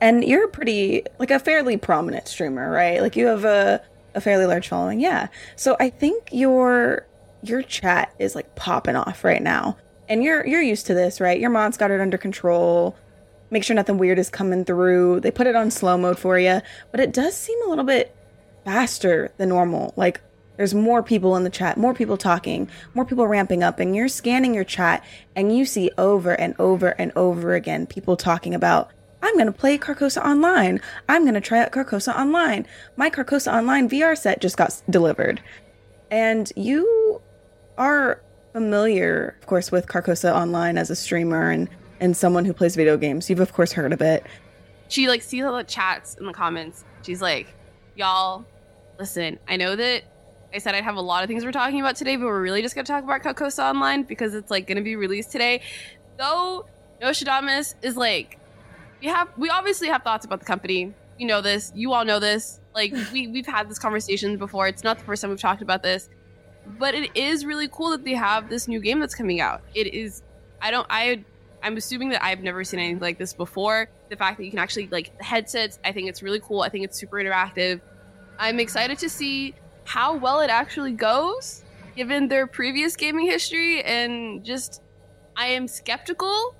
And 0.00 0.24
you're 0.24 0.48
pretty 0.48 1.04
like 1.18 1.30
a 1.30 1.38
fairly 1.38 1.76
prominent 1.76 2.26
streamer, 2.26 2.70
right? 2.70 3.00
Like 3.00 3.16
you 3.16 3.26
have 3.26 3.44
a 3.44 3.80
a 4.14 4.20
fairly 4.20 4.46
large 4.46 4.68
following. 4.68 5.00
Yeah. 5.00 5.28
So 5.56 5.76
I 5.78 5.90
think 5.90 6.30
your 6.32 7.06
your 7.42 7.62
chat 7.62 8.14
is 8.18 8.34
like 8.34 8.54
popping 8.54 8.96
off 8.96 9.24
right 9.24 9.42
now. 9.42 9.76
And 10.08 10.22
you're 10.22 10.46
you're 10.46 10.62
used 10.62 10.86
to 10.86 10.94
this, 10.94 11.20
right? 11.20 11.38
Your 11.38 11.50
mom's 11.50 11.76
got 11.76 11.90
it 11.90 12.00
under 12.00 12.18
control. 12.18 12.96
Make 13.54 13.62
sure 13.62 13.76
nothing 13.76 13.98
weird 13.98 14.18
is 14.18 14.30
coming 14.30 14.64
through. 14.64 15.20
They 15.20 15.30
put 15.30 15.46
it 15.46 15.54
on 15.54 15.70
slow 15.70 15.96
mode 15.96 16.18
for 16.18 16.36
you, 16.40 16.60
but 16.90 16.98
it 16.98 17.12
does 17.12 17.36
seem 17.36 17.56
a 17.64 17.68
little 17.68 17.84
bit 17.84 18.12
faster 18.64 19.30
than 19.36 19.50
normal. 19.50 19.94
Like 19.94 20.20
there's 20.56 20.74
more 20.74 21.04
people 21.04 21.36
in 21.36 21.44
the 21.44 21.50
chat, 21.50 21.76
more 21.76 21.94
people 21.94 22.16
talking, 22.16 22.68
more 22.94 23.04
people 23.04 23.28
ramping 23.28 23.62
up, 23.62 23.78
and 23.78 23.94
you're 23.94 24.08
scanning 24.08 24.54
your 24.54 24.64
chat 24.64 25.04
and 25.36 25.56
you 25.56 25.66
see 25.66 25.92
over 25.96 26.32
and 26.32 26.56
over 26.58 26.88
and 26.98 27.12
over 27.14 27.54
again 27.54 27.86
people 27.86 28.16
talking 28.16 28.56
about, 28.56 28.90
I'm 29.22 29.34
going 29.34 29.46
to 29.46 29.52
play 29.52 29.78
Carcosa 29.78 30.24
Online. 30.24 30.80
I'm 31.08 31.22
going 31.22 31.34
to 31.34 31.40
try 31.40 31.60
out 31.60 31.70
Carcosa 31.70 32.12
Online. 32.12 32.66
My 32.96 33.08
Carcosa 33.08 33.56
Online 33.56 33.88
VR 33.88 34.18
set 34.18 34.40
just 34.40 34.56
got 34.56 34.82
delivered. 34.90 35.40
And 36.10 36.52
you 36.56 37.22
are 37.78 38.20
familiar, 38.52 39.36
of 39.40 39.46
course, 39.46 39.70
with 39.70 39.86
Carcosa 39.86 40.34
Online 40.34 40.76
as 40.76 40.90
a 40.90 40.96
streamer 40.96 41.52
and, 41.52 41.68
and 42.00 42.16
someone 42.16 42.44
who 42.44 42.52
plays 42.52 42.76
video 42.76 42.96
games. 42.96 43.28
You've, 43.30 43.40
of 43.40 43.52
course, 43.52 43.72
heard 43.72 43.92
of 43.92 44.00
it. 44.00 44.24
She 44.88 45.08
like 45.08 45.22
sees 45.22 45.44
all 45.44 45.56
the 45.56 45.64
chats 45.64 46.14
in 46.14 46.26
the 46.26 46.32
comments. 46.32 46.84
She's 47.02 47.22
like, 47.22 47.48
Y'all, 47.96 48.44
listen, 48.98 49.38
I 49.48 49.56
know 49.56 49.76
that 49.76 50.04
I 50.54 50.58
said 50.58 50.74
I'd 50.74 50.84
have 50.84 50.96
a 50.96 51.00
lot 51.00 51.24
of 51.24 51.28
things 51.28 51.44
we're 51.44 51.52
talking 51.52 51.80
about 51.80 51.96
today, 51.96 52.16
but 52.16 52.26
we're 52.26 52.40
really 52.40 52.62
just 52.62 52.76
gonna 52.76 52.86
talk 52.86 53.02
about 53.02 53.22
Carcosa 53.22 53.70
Online 53.70 54.04
because 54.04 54.34
it's 54.34 54.50
like 54.50 54.66
gonna 54.68 54.82
be 54.82 54.94
released 54.94 55.32
today. 55.32 55.62
Though 56.16 56.66
Nostradamus 57.00 57.74
is 57.82 57.96
like 57.96 58.38
we 59.00 59.08
have 59.08 59.28
we 59.36 59.50
obviously 59.50 59.88
have 59.88 60.02
thoughts 60.02 60.24
about 60.24 60.38
the 60.38 60.46
company. 60.46 60.94
You 61.18 61.26
know 61.26 61.40
this. 61.40 61.72
You 61.74 61.92
all 61.92 62.04
know 62.04 62.20
this. 62.20 62.60
Like 62.72 62.94
we 63.12 63.26
we've 63.26 63.46
had 63.46 63.68
this 63.68 63.80
conversation 63.80 64.36
before. 64.36 64.68
It's 64.68 64.84
not 64.84 64.98
the 64.98 65.04
first 65.04 65.22
time 65.22 65.30
we've 65.30 65.40
talked 65.40 65.62
about 65.62 65.82
this. 65.82 66.08
But 66.78 66.94
it 66.94 67.16
is 67.16 67.44
really 67.44 67.68
cool 67.68 67.90
that 67.90 68.04
they 68.04 68.14
have 68.14 68.48
this 68.48 68.68
new 68.68 68.80
game 68.80 69.00
that's 69.00 69.14
coming 69.14 69.40
out. 69.40 69.60
It 69.74 69.92
is 69.92 70.22
I 70.62 70.70
don't 70.70 70.86
I 70.88 71.24
I'm 71.64 71.78
assuming 71.78 72.10
that 72.10 72.22
I've 72.22 72.40
never 72.40 72.62
seen 72.62 72.78
anything 72.78 73.00
like 73.00 73.18
this 73.18 73.32
before. 73.32 73.88
The 74.10 74.16
fact 74.16 74.36
that 74.36 74.44
you 74.44 74.50
can 74.50 74.58
actually 74.58 74.86
like 74.88 75.16
the 75.16 75.24
headsets, 75.24 75.78
I 75.82 75.92
think 75.92 76.10
it's 76.10 76.22
really 76.22 76.40
cool. 76.40 76.60
I 76.60 76.68
think 76.68 76.84
it's 76.84 76.98
super 76.98 77.16
interactive. 77.16 77.80
I'm 78.38 78.60
excited 78.60 78.98
to 78.98 79.08
see 79.08 79.54
how 79.84 80.14
well 80.14 80.40
it 80.40 80.50
actually 80.50 80.92
goes 80.92 81.62
given 81.96 82.28
their 82.28 82.46
previous 82.46 82.96
gaming 82.96 83.26
history 83.26 83.82
and 83.82 84.44
just 84.44 84.82
I 85.36 85.48
am 85.48 85.66
skeptical 85.66 86.54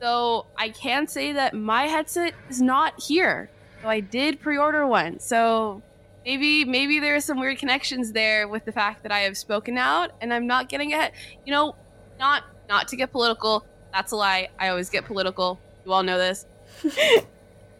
though 0.00 0.46
I 0.56 0.68
can 0.68 1.08
say 1.08 1.32
that 1.32 1.54
my 1.54 1.84
headset 1.84 2.34
is 2.48 2.60
not 2.60 3.00
here. 3.00 3.50
So 3.82 3.88
I 3.88 4.00
did 4.00 4.40
pre-order 4.40 4.86
one. 4.86 5.18
So 5.18 5.82
maybe 6.24 6.64
maybe 6.64 7.00
there 7.00 7.16
are 7.16 7.20
some 7.20 7.40
weird 7.40 7.58
connections 7.58 8.12
there 8.12 8.46
with 8.46 8.64
the 8.64 8.72
fact 8.72 9.02
that 9.02 9.10
I 9.10 9.20
have 9.20 9.36
spoken 9.36 9.78
out 9.78 10.12
and 10.20 10.32
I'm 10.32 10.46
not 10.46 10.68
getting 10.68 10.92
it. 10.92 11.12
You 11.44 11.52
know, 11.52 11.74
not 12.20 12.44
not 12.68 12.88
to 12.88 12.96
get 12.96 13.10
political. 13.10 13.66
That's 13.94 14.10
a 14.10 14.16
lie. 14.16 14.48
I 14.58 14.68
always 14.68 14.90
get 14.90 15.04
political. 15.04 15.60
You 15.86 15.92
all 15.92 16.02
know 16.02 16.18
this. 16.18 16.46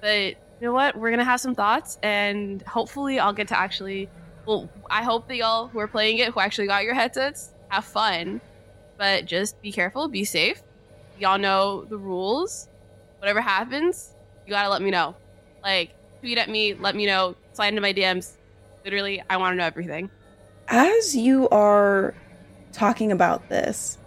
but 0.01 0.15
you 0.15 0.37
know 0.61 0.73
what? 0.73 0.97
We're 0.97 1.11
gonna 1.11 1.25
have 1.25 1.41
some 1.41 1.57
thoughts, 1.57 1.99
and 2.05 2.63
hopefully, 2.63 3.19
I'll 3.19 3.33
get 3.33 3.49
to 3.49 3.59
actually. 3.59 4.09
Well, 4.47 4.71
I 4.89 5.03
hope 5.03 5.27
that 5.27 5.37
y'all 5.37 5.67
who 5.67 5.81
are 5.81 5.89
playing 5.89 6.19
it, 6.19 6.33
who 6.33 6.39
actually 6.39 6.69
got 6.69 6.85
your 6.85 6.95
headsets, 6.95 7.51
have 7.69 7.85
fun. 7.85 8.41
But 8.97 9.25
just 9.25 9.61
be 9.61 9.73
careful, 9.73 10.07
be 10.07 10.25
safe. 10.25 10.63
Y'all 11.19 11.39
know 11.39 11.85
the 11.85 11.99
rules. 11.99 12.69
Whatever 13.19 13.41
happens, 13.41 14.15
you 14.47 14.51
gotta 14.51 14.69
let 14.69 14.83
me 14.83 14.93
know. 14.93 15.17
Like, 15.65 15.91
tweet 16.21 16.39
at 16.39 16.49
me, 16.49 16.75
let 16.75 16.95
me 16.95 17.07
know, 17.07 17.35
slide 17.55 17.69
into 17.69 17.81
my 17.81 17.93
DMs. 17.93 18.37
Literally, 18.85 19.21
I 19.29 19.39
want 19.39 19.55
to 19.55 19.57
know 19.57 19.65
everything. 19.65 20.11
As 20.69 21.17
you 21.17 21.49
are 21.49 22.15
talking 22.73 23.11
about 23.11 23.49
this, 23.49 23.99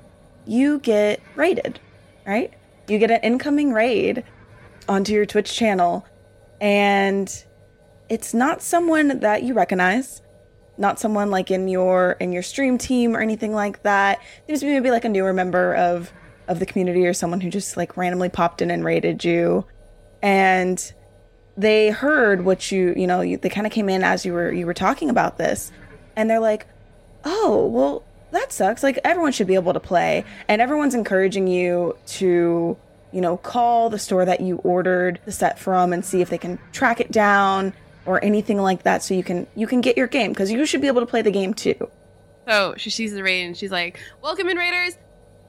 you 0.45 0.79
get 0.79 1.19
raided, 1.35 1.79
right? 2.27 2.53
You 2.87 2.99
get 2.99 3.09
an 3.09 3.21
incoming 3.23 3.73
raid 3.73 4.23
onto 4.87 5.13
your 5.13 5.25
Twitch 5.25 5.53
channel, 5.55 6.05
and 6.61 7.45
it's 8.09 8.33
not 8.33 8.61
someone 8.61 9.19
that 9.19 9.43
you 9.43 9.53
recognize, 9.53 10.21
not 10.77 10.99
someone 10.99 11.31
like 11.31 11.49
in 11.49 11.67
your 11.67 12.11
in 12.19 12.31
your 12.31 12.43
stream 12.43 12.77
team 12.77 13.15
or 13.15 13.21
anything 13.21 13.53
like 13.53 13.81
that. 13.83 14.21
There's 14.45 14.63
maybe 14.63 14.91
like 14.91 15.05
a 15.05 15.09
newer 15.09 15.33
member 15.33 15.73
of 15.75 16.11
of 16.47 16.59
the 16.59 16.65
community 16.65 17.05
or 17.05 17.13
someone 17.13 17.41
who 17.41 17.49
just 17.49 17.75
like 17.77 17.97
randomly 17.97 18.29
popped 18.29 18.61
in 18.61 18.69
and 18.69 18.83
raided 18.83 19.23
you, 19.23 19.65
and 20.21 20.93
they 21.57 21.89
heard 21.89 22.45
what 22.45 22.71
you 22.71 22.93
you 22.95 23.07
know 23.07 23.21
you, 23.21 23.37
they 23.37 23.49
kind 23.49 23.65
of 23.65 23.73
came 23.73 23.89
in 23.89 24.03
as 24.03 24.25
you 24.25 24.33
were 24.33 24.51
you 24.51 24.65
were 24.65 24.73
talking 24.73 25.09
about 25.09 25.37
this, 25.37 25.71
and 26.15 26.29
they're 26.29 26.39
like, 26.39 26.67
oh 27.25 27.67
well 27.67 28.03
that 28.31 28.51
sucks. 28.51 28.83
Like 28.83 28.99
everyone 29.03 29.31
should 29.31 29.47
be 29.47 29.55
able 29.55 29.73
to 29.73 29.79
play, 29.79 30.25
and 30.47 30.61
everyone's 30.61 30.95
encouraging 30.95 31.47
you 31.47 31.97
to 32.07 32.77
you 33.11 33.21
know 33.21 33.37
call 33.37 33.89
the 33.89 33.99
store 33.99 34.25
that 34.25 34.41
you 34.41 34.57
ordered 34.57 35.19
the 35.25 35.31
set 35.31 35.57
from 35.57 35.93
and 35.93 36.03
see 36.03 36.21
if 36.21 36.29
they 36.29 36.37
can 36.37 36.59
track 36.71 36.99
it 36.99 37.11
down 37.11 37.73
or 38.05 38.23
anything 38.23 38.61
like 38.61 38.83
that 38.83 39.01
so 39.03 39.13
you 39.13 39.23
can 39.23 39.47
you 39.55 39.65
can 39.67 39.81
get 39.81 39.97
your 39.97 40.07
game 40.07 40.31
because 40.31 40.51
you 40.51 40.65
should 40.65 40.81
be 40.81 40.87
able 40.87 41.01
to 41.01 41.07
play 41.07 41.21
the 41.21 41.31
game 41.31 41.53
too 41.53 41.89
So 42.45 42.73
she 42.77 42.89
sees 42.89 43.13
the 43.13 43.23
raid 43.23 43.45
and 43.45 43.57
she's 43.57 43.71
like, 43.71 43.99
"Welcome 44.21 44.47
in, 44.49 44.57
Raiders. 44.57 44.97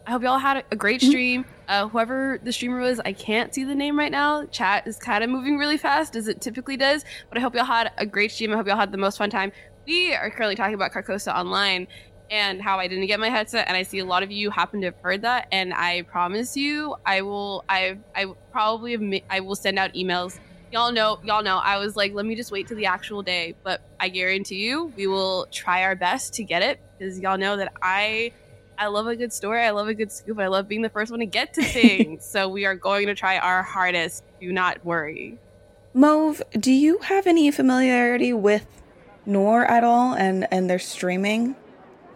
I 0.07 0.11
hope 0.12 0.23
y'all 0.23 0.38
had 0.38 0.64
a 0.71 0.77
great 0.77 1.03
stream. 1.03 1.45
Uh, 1.69 1.87
whoever 1.87 2.41
the 2.43 2.51
streamer 2.51 2.81
was, 2.81 2.99
I 3.01 3.12
can't 3.12 3.55
see 3.55 3.64
the 3.64 3.75
name 3.75 3.99
right 3.99 4.11
now. 4.11 4.47
Chat 4.47 4.87
is 4.87 4.97
kind 4.97 5.23
of 5.23 5.29
moving 5.29 5.59
really 5.59 5.77
fast, 5.77 6.17
as 6.17 6.29
it 6.29 6.41
typically 6.41 6.79
does. 6.79 7.05
But 7.29 7.37
I 7.37 7.43
hope 7.43 7.55
y'all 7.55 7.67
had 7.67 7.93
a 7.99 8.07
great 8.07 8.33
stream. 8.33 8.53
I 8.53 8.57
hope 8.57 8.66
y'all 8.66 8.79
had 8.79 8.91
the 8.91 8.97
most 8.97 9.18
fun 9.18 9.29
time. 9.29 9.53
We 9.87 10.14
are 10.14 10.31
currently 10.31 10.57
talking 10.57 10.74
about 10.74 10.93
Carcosa 10.93 11.35
Online 11.35 11.87
and 12.31 12.61
how 12.61 12.79
I 12.79 12.89
didn't 12.89 13.07
get 13.07 13.20
my 13.20 13.31
headset, 13.31 13.68
and 13.68 13.76
I 13.76 13.83
see 13.83 13.99
a 14.01 14.05
lot 14.05 14.22
of 14.22 14.31
you 14.31 14.51
happen 14.51 14.81
to 14.81 14.89
have 14.89 14.97
heard 15.01 15.22
that. 15.22 15.49
And 15.53 15.72
I 15.72 16.03
promise 16.03 16.57
you, 16.57 16.97
I 17.07 17.22
will. 17.22 17.64
I 17.68 17.99
I 18.14 18.26
probably 18.53 18.93
have 18.93 19.22
I 19.31 19.41
will 19.41 19.57
send 19.57 19.79
out 19.79 19.95
emails. 19.95 20.39
Y'all 20.70 20.93
know, 20.93 21.18
y'all 21.24 21.43
know. 21.43 21.57
I 21.57 21.79
was 21.79 21.97
like, 21.97 22.12
let 22.12 22.26
me 22.26 22.35
just 22.35 22.53
wait 22.53 22.68
till 22.68 22.76
the 22.76 22.87
actual 22.87 23.22
day, 23.22 23.55
but 23.62 23.81
I 23.99 24.11
guarantee 24.11 24.66
you, 24.66 24.93
we 24.97 25.07
will 25.07 25.47
try 25.51 25.83
our 25.85 25.97
best 25.97 26.35
to 26.35 26.45
get 26.45 26.62
it 26.62 26.79
because 26.99 27.18
y'all 27.18 27.39
know 27.39 27.57
that 27.57 27.72
I 27.81 28.33
I 28.79 28.87
love 28.87 29.07
a 29.09 29.16
good 29.16 29.33
story. 29.33 29.62
I 29.62 29.70
love 29.70 29.89
a 29.89 29.95
good 29.95 30.12
scoop. 30.12 30.39
I 30.39 30.47
love 30.47 30.68
being 30.68 30.83
the 30.83 30.89
first 30.89 31.11
one 31.11 31.20
to 31.20 31.26
get 31.26 31.55
to 31.55 31.62
things. 31.62 32.24
so 32.31 32.49
we 32.49 32.64
are 32.64 32.76
going 32.76 33.09
to 33.09 33.14
try 33.14 33.39
our 33.39 33.62
hardest. 33.62 34.22
Do 34.41 34.53
not 34.53 34.85
worry. 34.85 35.39
Mauve, 35.95 36.43
do 36.53 36.70
you 36.70 36.99
have 36.99 37.26
any 37.26 37.51
familiarity 37.51 38.33
with 38.33 38.66
Noor 39.26 39.64
at 39.64 39.83
all 39.85 40.14
and 40.14 40.47
and 40.53 40.70
their 40.70 40.79
streaming? 40.79 41.57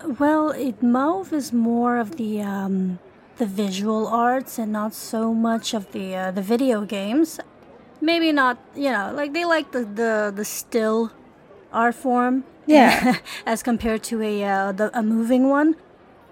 Well, 0.05 0.51
it 0.51 0.83
Mauve 0.83 1.33
is 1.33 1.53
more 1.53 1.99
of 1.99 2.17
the 2.17 2.43
um, 2.43 2.99
the 3.37 3.47
visual 3.47 4.07
arts 4.07 4.59
and 4.59 4.73
not 4.73 4.95
so 4.95 5.33
much 5.35 5.75
of 5.75 5.93
the 5.93 6.17
uh, 6.17 6.31
the 6.31 6.43
video 6.43 6.85
games. 6.85 7.41
Maybe 8.01 8.33
not, 8.33 8.59
you 8.75 8.91
know, 8.91 9.13
like 9.15 9.33
they 9.33 9.45
like 9.45 9.73
the 9.73 9.85
the, 9.85 10.33
the 10.35 10.45
still 10.45 11.13
art 11.73 11.95
form. 11.95 12.45
Yeah. 12.67 13.17
as 13.47 13.63
compared 13.63 14.03
to 14.05 14.23
a 14.23 14.45
uh, 14.45 14.73
the, 14.73 14.97
a 14.97 15.03
moving 15.03 15.49
one, 15.49 15.77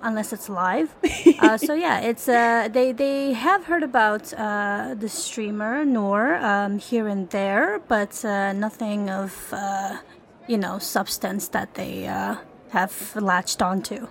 unless 0.03 0.33
it's 0.33 0.49
live. 0.49 0.95
uh, 1.41 1.57
so 1.57 1.75
yeah, 1.75 2.01
it's 2.01 2.29
uh, 2.29 2.69
they 2.71 2.93
they 2.93 3.33
have 3.33 3.65
heard 3.65 3.83
about 3.83 4.33
uh, 4.35 4.95
the 4.99 5.09
streamer 5.09 5.85
Noor 5.85 6.37
um, 6.37 6.79
here 6.79 7.09
and 7.09 7.29
there, 7.31 7.81
but 7.89 8.25
uh, 8.25 8.53
nothing 8.53 9.11
of 9.11 9.53
uh, 9.53 9.99
you 10.49 10.59
know 10.59 10.79
substance 10.79 11.49
that 11.49 11.75
they 11.75 12.07
uh, 12.07 12.37
have 12.71 13.15
latched 13.17 13.63
onto. 13.63 14.09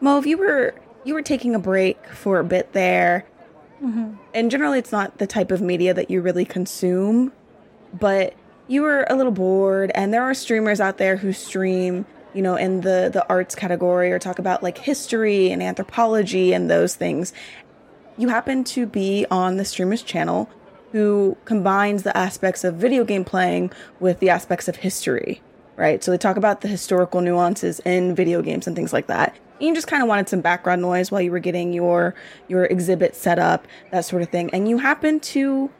Mauve, 0.00 0.26
you 0.26 0.38
were 0.38 0.74
you 1.04 1.14
were 1.14 1.22
taking 1.22 1.54
a 1.54 1.58
break 1.58 2.06
for 2.08 2.38
a 2.38 2.44
bit 2.44 2.72
there. 2.72 3.24
Mhm. 3.82 4.16
And 4.32 4.50
generally 4.50 4.78
it's 4.78 4.92
not 4.92 5.18
the 5.18 5.26
type 5.26 5.50
of 5.50 5.60
media 5.60 5.92
that 5.94 6.10
you 6.10 6.20
really 6.20 6.44
consume, 6.44 7.32
but 7.98 8.34
you 8.68 8.82
were 8.82 9.04
a 9.10 9.16
little 9.16 9.32
bored 9.32 9.90
and 9.94 10.14
there 10.14 10.22
are 10.22 10.34
streamers 10.34 10.80
out 10.80 10.98
there 10.98 11.16
who 11.16 11.32
stream, 11.32 12.06
you 12.32 12.42
know, 12.42 12.54
in 12.54 12.82
the 12.82 13.10
the 13.12 13.26
arts 13.28 13.54
category 13.54 14.12
or 14.12 14.18
talk 14.18 14.38
about 14.38 14.62
like 14.62 14.78
history 14.78 15.50
and 15.50 15.62
anthropology 15.62 16.52
and 16.52 16.70
those 16.70 16.94
things. 16.94 17.32
You 18.16 18.28
happen 18.28 18.62
to 18.64 18.86
be 18.86 19.26
on 19.30 19.56
the 19.56 19.64
streamer's 19.64 20.02
channel 20.02 20.48
who 20.92 21.36
combines 21.46 22.02
the 22.02 22.14
aspects 22.16 22.62
of 22.64 22.74
video 22.74 23.02
game 23.02 23.24
playing 23.24 23.72
with 23.98 24.20
the 24.20 24.28
aspects 24.28 24.68
of 24.68 24.76
history, 24.76 25.40
right? 25.76 26.02
So 26.02 26.10
they 26.10 26.18
talk 26.18 26.36
about 26.36 26.60
the 26.60 26.68
historical 26.68 27.20
nuances 27.20 27.80
in 27.80 28.14
video 28.14 28.42
games 28.42 28.66
and 28.66 28.76
things 28.76 28.92
like 28.92 29.06
that. 29.06 29.36
You 29.58 29.74
just 29.74 29.86
kind 29.86 30.02
of 30.02 30.08
wanted 30.08 30.28
some 30.28 30.40
background 30.40 30.82
noise 30.82 31.10
while 31.10 31.20
you 31.20 31.30
were 31.30 31.38
getting 31.38 31.72
your 31.72 32.14
your 32.48 32.64
exhibit 32.64 33.14
set 33.14 33.38
up, 33.38 33.66
that 33.90 34.04
sort 34.04 34.22
of 34.22 34.28
thing. 34.28 34.50
And 34.52 34.68
you 34.68 34.78
happen 34.78 35.20
to 35.20 35.70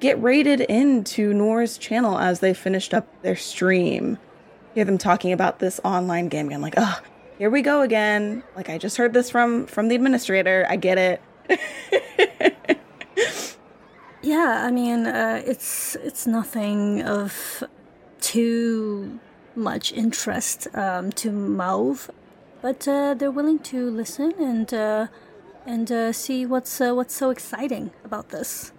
get 0.00 0.20
rated 0.22 0.60
into 0.62 1.32
Noor's 1.32 1.78
channel 1.78 2.18
as 2.18 2.40
they 2.40 2.54
finished 2.54 2.92
up 2.92 3.06
their 3.22 3.36
stream. 3.36 4.18
Hear 4.74 4.84
them 4.84 4.98
talking 4.98 5.32
about 5.32 5.58
this 5.58 5.80
online 5.84 6.28
game 6.28 6.46
again, 6.48 6.60
like, 6.60 6.74
oh, 6.76 7.00
here 7.38 7.50
we 7.50 7.62
go 7.62 7.82
again. 7.82 8.42
Like 8.54 8.68
I 8.68 8.78
just 8.78 8.96
heard 8.96 9.14
this 9.14 9.30
from 9.30 9.66
from 9.66 9.88
the 9.88 9.94
administrator. 9.94 10.66
I 10.68 10.76
get 10.76 10.98
it. 10.98 11.22
Yeah, 14.22 14.64
I 14.66 14.70
mean, 14.70 15.06
uh, 15.06 15.42
it's 15.46 15.96
it's 15.96 16.26
nothing 16.26 17.02
of 17.02 17.64
too 18.20 19.18
much 19.56 19.92
interest 19.92 20.68
um, 20.74 21.10
to 21.12 21.30
Mauve, 21.30 22.10
but 22.62 22.86
uh, 22.86 23.14
they're 23.14 23.30
willing 23.30 23.58
to 23.60 23.90
listen 23.90 24.32
and 24.38 24.72
uh, 24.72 25.06
and 25.66 25.90
uh, 25.90 26.12
see 26.12 26.46
what's 26.46 26.80
uh, 26.80 26.92
what's 26.94 27.14
so 27.14 27.30
exciting 27.30 27.90
about 28.04 28.30
this. 28.30 28.72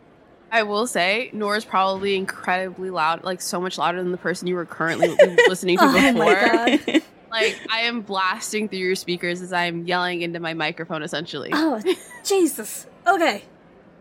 I 0.54 0.64
will 0.64 0.86
say, 0.86 1.30
Noor's 1.32 1.64
probably 1.64 2.16
incredibly 2.18 2.90
loud, 2.90 3.24
like 3.24 3.40
so 3.42 3.62
much 3.62 3.78
louder 3.78 4.04
than 4.04 4.12
the 4.12 4.18
person 4.18 4.48
you 4.50 4.56
were 4.56 4.66
currently 4.66 5.08
listening 5.48 5.78
to 5.78 5.84
Oh 5.88 5.92
my 5.92 6.12
before. 6.12 6.36
God. 6.36 7.02
Like 7.32 7.58
I 7.70 7.84
am 7.84 8.02
blasting 8.02 8.68
through 8.68 8.80
your 8.80 8.96
speakers 8.96 9.42
as 9.42 9.54
I'm 9.54 9.86
yelling 9.86 10.22
into 10.22 10.42
my 10.42 10.54
microphone, 10.54 11.02
essentially. 11.02 11.50
Oh, 11.54 11.82
Jesus. 12.26 12.86
Okay. 13.08 13.46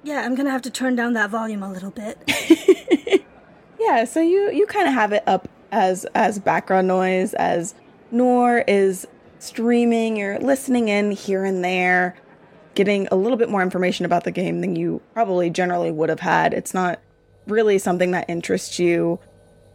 Yeah, 0.03 0.23
I'm 0.23 0.35
gonna 0.35 0.51
have 0.51 0.63
to 0.63 0.71
turn 0.71 0.97
down 0.97 1.13
that 1.13 1.31
volume 1.31 1.63
a 1.63 1.71
little 1.71 1.93
bit. 1.93 2.19
Yeah, 3.79 4.05
so 4.05 4.21
you 4.21 4.51
you 4.51 4.67
kind 4.67 4.89
of 4.89 4.95
have 4.95 5.13
it 5.13 5.23
up 5.29 5.49
as 5.73 6.05
as 6.15 6.39
background 6.39 6.89
noise 6.89 7.35
as 7.35 7.75
Noor 8.11 8.65
is 8.67 9.07
streaming, 9.39 10.17
you're 10.17 10.39
listening 10.39 10.89
in 10.89 11.13
here 11.13 11.45
and 11.45 11.65
there, 11.65 12.17
getting 12.75 13.07
a 13.11 13.17
little 13.17 13.39
bit 13.39 13.49
more 13.49 13.63
information 13.63 14.05
about 14.05 14.25
the 14.25 14.31
game 14.31 14.61
than 14.61 14.77
you 14.77 15.01
probably 15.15 15.51
generally 15.51 15.91
would 15.91 16.09
have 16.09 16.21
had. 16.21 16.53
It's 16.53 16.75
not 16.75 17.01
really 17.47 17.79
something 17.79 18.11
that 18.13 18.29
interests 18.29 18.79
you. 18.79 19.19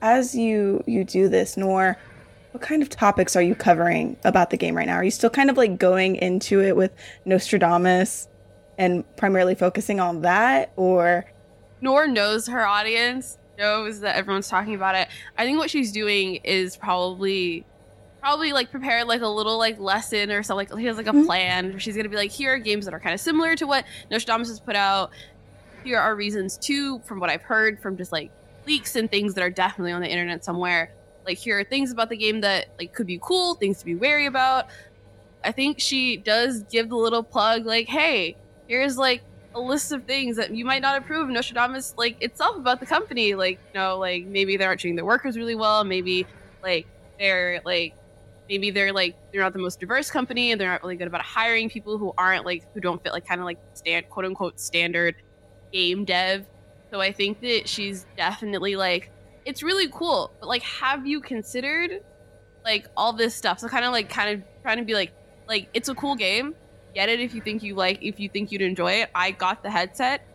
As 0.02 0.36
you 0.36 0.84
you 0.86 1.04
do 1.04 1.30
this, 1.30 1.58
Noor, 1.58 1.98
what 2.52 2.62
kind 2.62 2.82
of 2.82 2.90
topics 2.90 3.36
are 3.36 3.42
you 3.42 3.56
covering 3.56 4.18
about 4.24 4.50
the 4.50 4.58
game 4.58 4.76
right 4.76 4.88
now? 4.88 4.96
Are 4.96 5.04
you 5.04 5.12
still 5.12 5.30
kind 5.30 5.50
of 5.50 5.58
like 5.58 5.78
going 5.78 6.16
into 6.18 6.62
it 6.62 6.76
with 6.76 6.92
Nostradamus 7.26 8.28
and 8.78 9.04
primarily 9.18 9.56
focusing 9.56 10.00
on 10.00 10.22
that 10.22 10.72
or 10.76 11.26
Noor 11.82 12.08
knows 12.08 12.48
her 12.48 12.66
audience, 12.66 13.38
knows 13.58 14.00
that 14.02 14.16
everyone's 14.16 14.48
talking 14.48 14.76
about 14.76 14.96
it. 14.96 15.08
I 15.38 15.46
think 15.46 15.58
what 15.60 15.70
she's 15.70 15.92
doing 15.92 16.36
is 16.44 16.76
probably 16.78 17.66
probably 18.22 18.54
like 18.54 18.72
prepared 18.72 19.08
like 19.08 19.22
a 19.22 19.28
little 19.28 19.58
like 19.60 19.80
lesson 19.80 20.32
or 20.32 20.42
something 20.42 20.68
like 20.68 20.80
she 20.80 20.88
has 20.88 20.98
like 20.98 21.06
a 21.08 21.12
Mhm. 21.12 21.26
plan 21.28 21.70
where 21.70 21.80
she's 21.80 21.96
gonna 21.96 22.10
be 22.10 22.16
like 22.16 22.32
here 22.32 22.56
are 22.56 22.58
games 22.58 22.86
that 22.86 22.94
are 22.94 23.00
kind 23.00 23.14
of 23.14 23.20
similar 23.20 23.56
to 23.56 23.68
what 23.68 23.86
Nostradamus 24.10 24.48
has 24.50 24.60
put 24.60 24.76
out. 24.76 25.12
Here 25.84 26.00
are 26.00 26.16
reasons 26.16 26.58
too, 26.58 27.00
from 27.06 27.20
what 27.20 27.30
I've 27.30 27.44
heard 27.44 27.80
from 27.80 27.98
just 27.98 28.12
like 28.12 28.32
leaks 28.66 28.96
and 28.96 29.12
things 29.12 29.36
that 29.36 29.44
are 29.44 29.52
definitely 29.52 29.92
on 29.92 30.02
the 30.02 30.10
internet 30.10 30.44
somewhere. 30.44 30.90
Like 31.24 31.38
here 31.38 31.60
are 31.60 31.64
things 31.64 31.92
about 31.92 32.10
the 32.10 32.18
game 32.18 32.42
that 32.42 32.70
like 32.80 32.94
could 32.94 33.06
be 33.06 33.20
cool, 33.22 33.54
things 33.56 33.78
to 33.80 33.86
be 33.86 33.94
wary 33.94 34.26
about. 34.26 34.66
I 35.44 35.52
think 35.52 35.80
she 35.80 36.18
does 36.18 36.64
give 36.64 36.90
the 36.90 36.96
little 36.96 37.22
plug 37.22 37.68
like, 37.68 37.88
hey, 37.88 38.36
here's 38.68 38.98
like 38.98 39.22
a 39.56 39.60
list 39.60 39.92
of 39.94 40.04
things 40.04 40.36
that 40.36 40.52
you 40.52 40.66
might 40.66 40.82
not 40.82 40.98
approve 40.98 41.24
of 41.24 41.30
Nostradamus 41.30 41.96
like 41.98 42.22
itself 42.22 42.58
about 42.58 42.80
the 42.80 42.86
company. 42.86 43.34
Like, 43.34 43.58
you 43.74 43.80
know, 43.80 43.98
like 43.98 44.26
maybe 44.26 44.58
they 44.58 44.66
aren't 44.66 44.82
treating 44.82 44.98
their 44.98 45.06
workers 45.06 45.38
really 45.38 45.56
well, 45.56 45.84
maybe 45.84 46.28
like 46.62 46.86
they're 47.18 47.62
like 47.66 47.96
maybe 48.50 48.70
they're 48.70 48.94
like 48.94 49.16
they're 49.32 49.42
not 49.42 49.54
the 49.54 49.60
most 49.60 49.80
diverse 49.80 50.12
company 50.12 50.52
and 50.52 50.60
they're 50.60 50.70
not 50.70 50.84
really 50.84 50.98
good 50.98 51.08
about 51.08 51.22
hiring 51.22 51.70
people 51.70 51.98
who 51.98 52.14
aren't 52.18 52.46
like 52.46 52.64
who 52.74 52.82
don't 52.82 53.02
fit 53.02 53.14
like 53.14 53.26
kind 53.26 53.40
of 53.40 53.46
like 53.46 53.58
stand 53.74 54.08
quote 54.10 54.26
unquote 54.26 54.60
standard 54.60 55.16
game 55.72 56.06
dev. 56.06 56.46
So 56.92 57.02
I 57.02 57.12
think 57.12 57.40
that 57.42 57.68
she's 57.68 58.06
definitely 58.18 58.76
like 58.76 59.10
it's 59.46 59.64
really 59.64 59.88
cool, 59.90 60.32
but 60.40 60.50
like 60.50 60.64
have 60.64 61.08
you 61.08 61.22
considered 61.22 62.02
like 62.66 62.88
all 62.98 63.14
this 63.14 63.34
stuff? 63.34 63.60
So 63.60 63.70
kind 63.70 63.86
of 63.86 63.94
like 63.94 64.10
kind 64.10 64.38
of 64.38 64.62
trying 64.64 64.78
to 64.78 64.84
be 64.84 64.94
like 64.94 65.14
like 65.48 65.70
it's 65.74 65.88
a 65.88 65.96
cool 65.96 66.16
game. 66.16 66.56
Get 66.96 67.10
it 67.10 67.20
if 67.20 67.36
you 67.36 67.42
think 67.42 67.62
you 67.62 67.76
like 67.76 68.00
if 68.02 68.20
you 68.20 68.30
think 68.30 68.52
you'd 68.52 68.62
enjoy 68.62 68.94
it. 68.94 69.10
I 69.14 69.32
got 69.32 69.62
the 69.62 69.70
headset, 69.70 70.26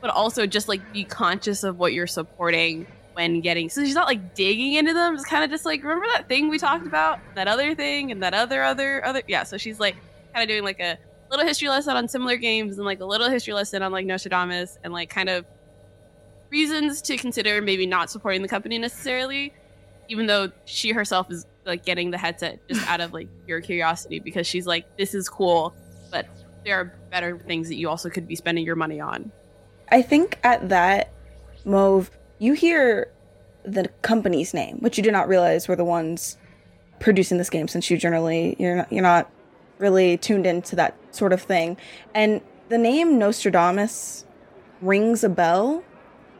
but 0.00 0.10
also 0.10 0.46
just 0.46 0.68
like 0.68 0.92
be 0.92 1.04
conscious 1.04 1.62
of 1.62 1.78
what 1.78 1.92
you're 1.92 2.08
supporting 2.08 2.86
when 3.14 3.40
getting 3.40 3.68
so 3.68 3.84
she's 3.84 3.94
not 3.94 4.08
like 4.08 4.34
digging 4.34 4.74
into 4.74 4.92
them. 4.92 5.14
It's 5.14 5.24
kind 5.24 5.44
of 5.44 5.50
just 5.50 5.64
like 5.64 5.82
remember 5.82 6.06
that 6.12 6.28
thing 6.28 6.48
we 6.48 6.58
talked 6.58 6.86
about? 6.86 7.20
That 7.36 7.46
other 7.46 7.74
thing 7.74 8.10
and 8.10 8.22
that 8.22 8.34
other 8.34 8.62
other 8.62 9.04
other 9.04 9.22
yeah. 9.28 9.44
So 9.44 9.56
she's 9.56 9.78
like 9.78 9.96
kind 10.34 10.42
of 10.42 10.48
doing 10.48 10.64
like 10.64 10.80
a 10.80 10.98
little 11.30 11.46
history 11.46 11.68
lesson 11.68 11.96
on 11.96 12.08
similar 12.08 12.36
games 12.36 12.78
and 12.78 12.84
like 12.84 13.00
a 13.00 13.04
little 13.04 13.30
history 13.30 13.54
lesson 13.54 13.82
on 13.82 13.92
like 13.92 14.04
nostradamus 14.04 14.78
and 14.82 14.92
like 14.92 15.08
kind 15.08 15.28
of 15.28 15.46
reasons 16.50 17.00
to 17.00 17.16
consider 17.16 17.62
maybe 17.62 17.86
not 17.86 18.10
supporting 18.10 18.42
the 18.42 18.48
company 18.48 18.76
necessarily 18.76 19.52
even 20.08 20.26
though 20.26 20.50
she 20.66 20.90
herself 20.90 21.30
is 21.30 21.46
like 21.64 21.84
getting 21.84 22.10
the 22.10 22.18
headset 22.18 22.60
just 22.68 22.86
out 22.88 23.00
of 23.00 23.14
like 23.14 23.28
pure 23.46 23.60
curiosity 23.60 24.18
because 24.18 24.46
she's 24.46 24.66
like 24.66 24.84
this 24.98 25.14
is 25.14 25.28
cool 25.28 25.74
but 26.12 26.26
there 26.64 26.78
are 26.78 26.94
better 27.10 27.36
things 27.38 27.66
that 27.68 27.74
you 27.74 27.88
also 27.88 28.08
could 28.08 28.28
be 28.28 28.36
spending 28.36 28.64
your 28.64 28.76
money 28.76 29.00
on 29.00 29.32
I 29.92 30.00
think 30.00 30.38
at 30.42 30.70
that, 30.70 31.12
Mauve, 31.66 32.10
you 32.38 32.54
hear 32.54 33.12
the 33.62 33.88
company's 34.00 34.54
name, 34.54 34.78
which 34.78 34.96
you 34.96 35.04
did 35.04 35.12
not 35.12 35.28
realize 35.28 35.68
were 35.68 35.76
the 35.76 35.84
ones 35.84 36.38
producing 36.98 37.36
this 37.36 37.50
game, 37.50 37.68
since 37.68 37.90
you 37.90 37.98
generally 37.98 38.56
you're 38.58 38.76
not 38.76 38.90
you're 38.90 39.02
not 39.02 39.30
really 39.78 40.16
tuned 40.16 40.46
into 40.46 40.74
that 40.76 40.96
sort 41.10 41.34
of 41.34 41.42
thing. 41.42 41.76
And 42.14 42.40
the 42.70 42.78
name 42.78 43.18
Nostradamus 43.18 44.24
rings 44.80 45.22
a 45.22 45.28
bell, 45.28 45.84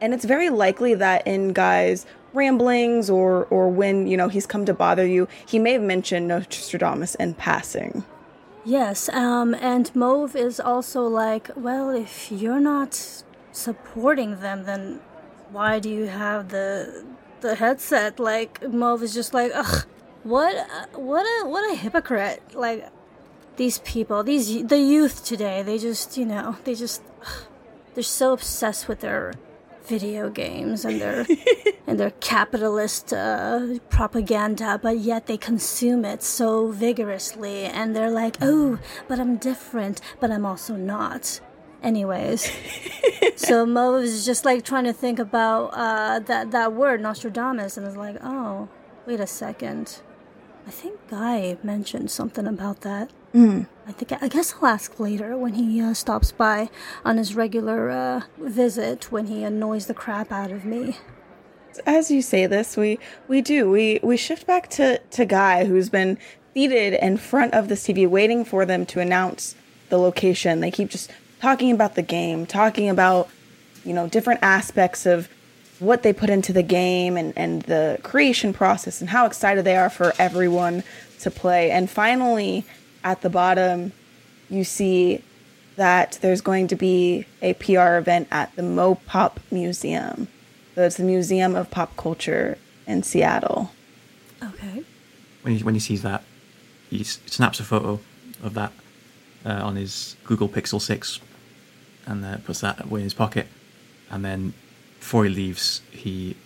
and 0.00 0.14
it's 0.14 0.24
very 0.24 0.48
likely 0.48 0.94
that 0.94 1.26
in 1.26 1.52
Guy's 1.52 2.06
ramblings 2.32 3.10
or 3.10 3.44
or 3.46 3.68
when 3.68 4.06
you 4.06 4.16
know 4.16 4.28
he's 4.28 4.46
come 4.46 4.64
to 4.64 4.72
bother 4.72 5.06
you, 5.06 5.28
he 5.46 5.58
may 5.58 5.74
have 5.74 5.82
mentioned 5.82 6.26
Nostradamus 6.26 7.16
in 7.16 7.34
passing. 7.34 8.02
Yes, 8.64 9.08
um, 9.08 9.54
and 9.54 9.94
Mauve 9.94 10.36
is 10.36 10.60
also 10.60 11.02
like, 11.02 11.50
well, 11.56 11.90
if 11.90 12.30
you're 12.30 12.60
not 12.60 13.24
supporting 13.50 14.40
them, 14.40 14.64
then 14.64 15.00
why 15.50 15.80
do 15.80 15.90
you 15.90 16.06
have 16.06 16.48
the 16.50 17.04
the 17.40 17.56
headset? 17.56 18.20
Like 18.20 18.62
Mauve 18.68 19.02
is 19.02 19.12
just 19.14 19.34
like, 19.34 19.50
ugh, 19.52 19.84
what, 20.22 20.54
what 20.94 21.24
a 21.24 21.48
what 21.48 21.72
a 21.72 21.76
hypocrite! 21.76 22.54
Like 22.54 22.88
these 23.56 23.78
people, 23.80 24.22
these 24.22 24.64
the 24.66 24.78
youth 24.78 25.24
today, 25.24 25.62
they 25.62 25.78
just, 25.78 26.16
you 26.16 26.24
know, 26.24 26.56
they 26.62 26.76
just, 26.76 27.02
ugh, 27.20 27.46
they're 27.94 28.04
so 28.04 28.32
obsessed 28.32 28.86
with 28.86 29.00
their 29.00 29.34
video 29.84 30.30
games 30.30 30.84
and 30.84 31.00
their 31.00 31.26
and 31.86 31.98
their 31.98 32.10
capitalist 32.10 33.12
uh, 33.12 33.78
propaganda, 33.88 34.78
but 34.82 34.98
yet 34.98 35.26
they 35.26 35.36
consume 35.36 36.04
it 36.04 36.22
so 36.22 36.68
vigorously, 36.68 37.64
and 37.64 37.94
they're 37.94 38.10
like, 38.10 38.36
"Oh, 38.40 38.78
but 39.08 39.18
I'm 39.18 39.36
different, 39.36 40.00
but 40.20 40.30
I'm 40.30 40.46
also 40.46 40.76
not." 40.76 41.40
Anyways, 41.82 42.50
so 43.36 43.66
Mauve 43.66 44.04
is 44.04 44.24
just 44.24 44.44
like 44.44 44.64
trying 44.64 44.84
to 44.84 44.92
think 44.92 45.18
about 45.18 45.66
uh, 45.74 46.20
that 46.20 46.50
that 46.52 46.72
word 46.72 47.00
Nostradamus, 47.00 47.76
and 47.76 47.86
is 47.86 47.96
like, 47.96 48.16
"Oh, 48.22 48.68
wait 49.06 49.20
a 49.20 49.26
second, 49.26 50.00
I 50.66 50.70
think 50.70 51.08
Guy 51.08 51.58
mentioned 51.62 52.10
something 52.10 52.46
about 52.46 52.82
that." 52.82 53.10
Mm. 53.34 53.66
I 53.86 53.92
think 53.92 54.22
I 54.22 54.28
guess 54.28 54.54
I'll 54.54 54.68
ask 54.68 55.00
later 55.00 55.36
when 55.36 55.54
he 55.54 55.80
uh, 55.80 55.94
stops 55.94 56.32
by 56.32 56.70
on 57.04 57.16
his 57.16 57.34
regular 57.34 57.90
uh, 57.90 58.22
visit 58.38 59.10
when 59.10 59.26
he 59.26 59.42
annoys 59.42 59.86
the 59.86 59.94
crap 59.94 60.30
out 60.30 60.50
of 60.50 60.64
me. 60.64 60.96
as 61.86 62.10
you 62.10 62.22
say 62.22 62.46
this, 62.46 62.76
we 62.76 62.98
we 63.28 63.40
do 63.40 63.70
we 63.70 64.00
we 64.02 64.16
shift 64.16 64.46
back 64.46 64.68
to 64.70 64.98
to 64.98 65.24
Guy, 65.24 65.64
who's 65.64 65.88
been 65.88 66.18
seated 66.54 66.94
in 66.94 67.16
front 67.16 67.54
of 67.54 67.68
this 67.68 67.86
TV, 67.86 68.08
waiting 68.08 68.44
for 68.44 68.64
them 68.64 68.86
to 68.86 69.00
announce 69.00 69.56
the 69.88 69.98
location. 69.98 70.60
They 70.60 70.70
keep 70.70 70.90
just 70.90 71.10
talking 71.40 71.72
about 71.72 71.94
the 71.94 72.02
game, 72.02 72.46
talking 72.46 72.88
about 72.88 73.28
you 73.84 73.94
know 73.94 74.08
different 74.08 74.40
aspects 74.42 75.06
of 75.06 75.28
what 75.80 76.04
they 76.04 76.12
put 76.12 76.30
into 76.30 76.52
the 76.52 76.62
game 76.62 77.16
and 77.16 77.32
and 77.36 77.62
the 77.62 77.98
creation 78.02 78.52
process 78.52 79.00
and 79.00 79.10
how 79.10 79.26
excited 79.26 79.64
they 79.64 79.76
are 79.76 79.90
for 79.90 80.12
everyone 80.18 80.84
to 81.20 81.30
play. 81.30 81.70
And 81.70 81.90
finally, 81.90 82.64
at 83.04 83.22
the 83.22 83.30
bottom, 83.30 83.92
you 84.48 84.64
see 84.64 85.22
that 85.76 86.18
there's 86.20 86.40
going 86.40 86.68
to 86.68 86.76
be 86.76 87.26
a 87.40 87.54
PR 87.54 87.96
event 87.96 88.28
at 88.30 88.54
the 88.56 88.62
Mopop 88.62 89.38
Museum. 89.50 90.28
So 90.74 90.82
it's 90.82 90.96
the 90.96 91.04
Museum 91.04 91.54
of 91.54 91.70
Pop 91.70 91.96
Culture 91.96 92.58
in 92.86 93.02
Seattle. 93.02 93.70
Okay. 94.42 94.84
when 95.42 95.56
he 95.56 95.62
when 95.62 95.74
he 95.74 95.80
sees 95.80 96.02
that, 96.02 96.24
he 96.90 97.04
snaps 97.04 97.60
a 97.60 97.64
photo 97.64 98.00
of 98.42 98.54
that 98.54 98.72
uh, 99.44 99.60
on 99.62 99.76
his 99.76 100.16
Google 100.24 100.48
Pixel 100.48 100.80
Six, 100.80 101.20
and 102.06 102.24
uh, 102.24 102.38
puts 102.38 102.60
that 102.60 102.84
away 102.84 103.00
in 103.00 103.04
his 103.04 103.14
pocket, 103.14 103.46
and 104.10 104.24
then 104.24 104.52
before 104.98 105.24
he 105.24 105.30
leaves, 105.30 105.80
he, 105.90 106.36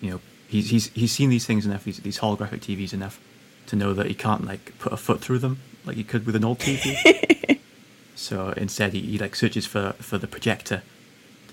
you 0.00 0.10
know, 0.10 0.20
he's 0.48 0.70
he's 0.70 0.88
he's 0.88 1.12
seen 1.12 1.30
these 1.30 1.46
things 1.46 1.64
enough, 1.64 1.84
these 1.84 1.98
these 1.98 2.18
holographic 2.18 2.60
TVs 2.60 2.92
enough, 2.92 3.20
to 3.66 3.76
know 3.76 3.92
that 3.92 4.06
he 4.06 4.14
can't 4.14 4.44
like 4.44 4.76
put 4.78 4.92
a 4.92 4.96
foot 4.96 5.20
through 5.20 5.38
them 5.38 5.60
like 5.88 5.96
he 5.96 6.04
could 6.04 6.26
with 6.26 6.36
an 6.36 6.44
old 6.44 6.58
TV. 6.58 7.58
so 8.14 8.50
instead, 8.56 8.92
he, 8.92 9.00
he 9.00 9.18
like 9.18 9.34
searches 9.34 9.66
for 9.66 9.92
for 9.98 10.18
the 10.18 10.26
projector, 10.26 10.82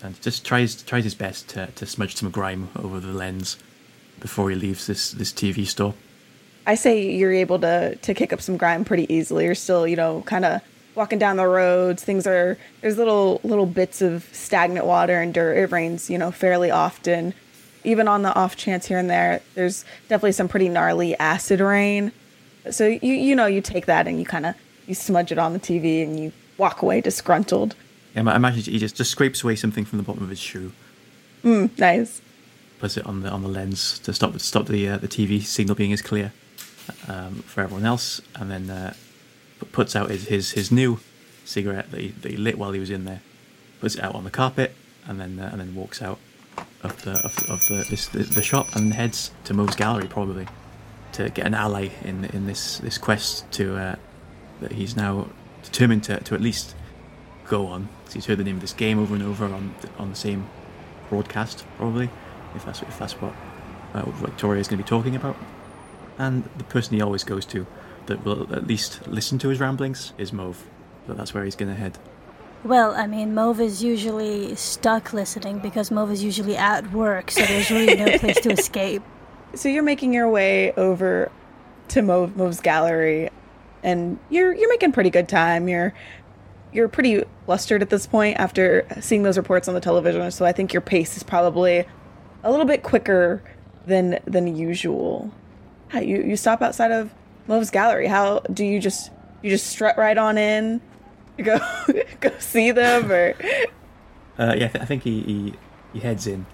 and 0.01 0.21
just 0.21 0.45
tries 0.45 0.81
tries 0.83 1.03
his 1.03 1.15
best 1.15 1.47
to 1.49 1.67
to 1.67 1.85
smudge 1.85 2.15
some 2.15 2.29
grime 2.29 2.69
over 2.75 2.99
the 2.99 3.13
lens 3.13 3.57
before 4.19 4.49
he 4.49 4.55
leaves 4.55 4.87
this 4.87 5.11
this 5.11 5.31
TV 5.31 5.65
store. 5.65 5.95
I 6.67 6.75
say 6.75 7.11
you're 7.11 7.33
able 7.33 7.59
to 7.59 7.95
to 7.95 8.13
kick 8.13 8.33
up 8.33 8.41
some 8.41 8.57
grime 8.57 8.85
pretty 8.85 9.11
easily. 9.13 9.45
You're 9.45 9.55
still, 9.55 9.87
you 9.87 9.95
know, 9.95 10.23
kind 10.25 10.45
of 10.45 10.61
walking 10.95 11.19
down 11.19 11.37
the 11.37 11.47
roads. 11.47 12.03
Things 12.03 12.25
are 12.25 12.57
there's 12.81 12.97
little 12.97 13.39
little 13.43 13.65
bits 13.65 14.01
of 14.01 14.27
stagnant 14.31 14.85
water 14.85 15.19
and 15.19 15.33
dirt. 15.33 15.57
It 15.57 15.71
rains, 15.71 16.09
you 16.09 16.17
know, 16.17 16.31
fairly 16.31 16.71
often. 16.71 17.33
Even 17.83 18.07
on 18.07 18.23
the 18.23 18.33
off 18.33 18.55
chance 18.55 18.87
here 18.87 18.97
and 18.97 19.09
there, 19.09 19.41
there's 19.53 19.85
definitely 20.09 20.31
some 20.31 20.47
pretty 20.47 20.69
gnarly 20.69 21.15
acid 21.19 21.59
rain. 21.59 22.11
So 22.71 22.87
you 22.87 23.13
you 23.13 23.35
know 23.35 23.45
you 23.45 23.61
take 23.61 23.85
that 23.85 24.07
and 24.07 24.19
you 24.19 24.25
kind 24.25 24.45
of 24.45 24.55
you 24.87 24.95
smudge 24.95 25.31
it 25.31 25.37
on 25.37 25.53
the 25.53 25.59
TV 25.59 26.03
and 26.03 26.19
you 26.19 26.31
walk 26.57 26.81
away 26.81 27.01
disgruntled. 27.01 27.75
Yeah, 28.15 28.23
I 28.29 28.35
imagine 28.35 28.63
he 28.71 28.79
just 28.79 28.95
just 28.95 29.11
scrapes 29.11 29.43
away 29.43 29.55
something 29.55 29.85
from 29.85 29.97
the 29.97 30.03
bottom 30.03 30.23
of 30.23 30.29
his 30.29 30.39
shoe, 30.39 30.71
Mm, 31.43 31.77
nice. 31.77 32.21
puts 32.79 32.97
it 32.97 33.05
on 33.05 33.21
the 33.21 33.29
on 33.29 33.41
the 33.43 33.49
lens 33.49 33.99
to 33.99 34.13
stop 34.13 34.39
stop 34.39 34.67
the 34.67 34.87
uh, 34.89 34.97
the 34.97 35.07
TV 35.07 35.41
signal 35.43 35.75
being 35.75 35.93
as 35.93 36.01
clear 36.01 36.31
um, 37.07 37.35
for 37.45 37.61
everyone 37.61 37.85
else, 37.85 38.21
and 38.35 38.49
then 38.49 38.69
uh, 38.69 38.93
puts 39.71 39.95
out 39.95 40.09
his, 40.09 40.27
his 40.27 40.51
his 40.51 40.71
new 40.71 40.99
cigarette 41.43 41.91
that 41.91 41.99
he, 41.99 42.07
that 42.09 42.31
he 42.31 42.37
lit 42.37 42.57
while 42.57 42.71
he 42.71 42.79
was 42.79 42.89
in 42.89 43.05
there, 43.05 43.21
puts 43.79 43.95
it 43.95 44.03
out 44.03 44.15
on 44.15 44.23
the 44.23 44.31
carpet, 44.31 44.73
and 45.07 45.19
then 45.19 45.39
uh, 45.39 45.49
and 45.51 45.59
then 45.61 45.75
walks 45.75 46.01
out 46.01 46.19
of 46.83 47.01
the 47.03 47.11
of, 47.23 47.37
of 47.49 47.67
the, 47.67 47.85
this 47.89 48.07
the, 48.07 48.19
the 48.23 48.41
shop 48.41 48.75
and 48.75 48.93
heads 48.93 49.31
to 49.43 49.53
Mauve's 49.53 49.75
gallery 49.75 50.07
probably 50.07 50.47
to 51.15 51.29
get 51.29 51.45
an 51.45 51.53
ally 51.53 51.89
in 52.03 52.25
in 52.25 52.45
this 52.45 52.79
this 52.79 52.97
quest 52.97 53.49
to 53.53 53.75
uh, 53.77 53.95
that 54.61 54.73
he's 54.73 54.95
now 54.95 55.27
determined 55.63 56.03
to, 56.03 56.19
to 56.19 56.35
at 56.35 56.41
least 56.41 56.75
go 57.47 57.67
on. 57.67 57.89
So 58.07 58.13
he's 58.15 58.25
heard 58.25 58.37
the 58.37 58.43
name 58.43 58.55
of 58.55 58.61
this 58.61 58.73
game 58.73 58.99
over 58.99 59.13
and 59.13 59.23
over 59.23 59.45
on 59.45 59.73
the, 59.81 59.89
on 59.97 60.09
the 60.09 60.15
same 60.15 60.47
broadcast 61.09 61.65
probably, 61.77 62.09
if 62.55 62.65
that's 62.65 62.81
if 62.81 62.99
that's 62.99 63.13
what 63.13 63.33
uh, 63.93 64.09
Victoria 64.11 64.59
is 64.59 64.67
going 64.67 64.77
to 64.77 64.83
be 64.83 64.87
talking 64.87 65.15
about. 65.15 65.35
And 66.17 66.43
the 66.57 66.63
person 66.65 66.95
he 66.95 67.01
always 67.01 67.23
goes 67.23 67.45
to 67.47 67.65
that 68.05 68.23
will 68.23 68.53
at 68.53 68.67
least 68.67 69.07
listen 69.07 69.39
to 69.39 69.49
his 69.49 69.59
ramblings 69.59 70.13
is 70.17 70.31
Mauve. 70.31 70.65
So 71.07 71.13
that's 71.13 71.33
where 71.33 71.43
he's 71.43 71.55
going 71.55 71.73
to 71.73 71.79
head. 71.79 71.97
Well, 72.63 72.95
I 72.95 73.05
mean, 73.05 73.35
Mauve 73.35 73.61
is 73.61 73.83
usually 73.83 74.55
stuck 74.55 75.13
listening 75.13 75.59
because 75.59 75.91
Mauve 75.91 76.11
is 76.11 76.23
usually 76.23 76.57
at 76.57 76.91
work, 76.91 77.29
so 77.29 77.41
there's 77.41 77.69
really 77.69 77.95
no 77.95 78.17
place 78.17 78.39
to 78.41 78.51
escape. 78.51 79.03
So 79.55 79.69
you're 79.69 79.83
making 79.83 80.13
your 80.13 80.29
way 80.29 80.71
over 80.73 81.31
to 81.89 82.01
Mauve, 82.01 82.35
Mauve's 82.35 82.59
gallery, 82.59 83.29
and 83.83 84.19
you're 84.29 84.53
you're 84.53 84.69
making 84.69 84.91
pretty 84.91 85.09
good 85.09 85.29
time. 85.29 85.67
You're 85.67 85.93
you're 86.73 86.89
pretty 86.89 87.23
flustered 87.45 87.81
at 87.81 87.89
this 87.89 88.05
point 88.05 88.37
after 88.37 88.85
seeing 88.99 89.23
those 89.23 89.37
reports 89.37 89.67
on 89.67 89.73
the 89.73 89.79
television. 89.79 90.29
So 90.31 90.45
I 90.45 90.51
think 90.51 90.73
your 90.73 90.81
pace 90.81 91.15
is 91.15 91.23
probably 91.23 91.85
a 92.43 92.51
little 92.51 92.65
bit 92.65 92.83
quicker 92.83 93.41
than 93.85 94.19
than 94.25 94.55
usual. 94.55 95.31
You 95.93 96.21
you 96.23 96.35
stop 96.35 96.61
outside 96.61 96.91
of 96.91 97.13
Mauve's 97.47 97.69
gallery? 97.69 98.07
How 98.07 98.39
do 98.51 98.65
you 98.65 98.79
just 98.79 99.11
you 99.41 99.49
just 99.49 99.67
strut 99.67 99.97
right 99.97 100.17
on 100.17 100.37
in, 100.37 100.81
go 101.37 101.59
go 102.19 102.31
see 102.39 102.71
them, 102.71 103.11
or 103.11 103.35
Uh, 104.37 104.53
yeah, 104.57 104.65
I, 104.65 104.67
th- 104.67 104.75
I 104.75 104.85
think 104.85 105.03
he, 105.03 105.21
he 105.21 105.53
he 105.93 105.99
heads 106.01 106.27
in 106.27 106.45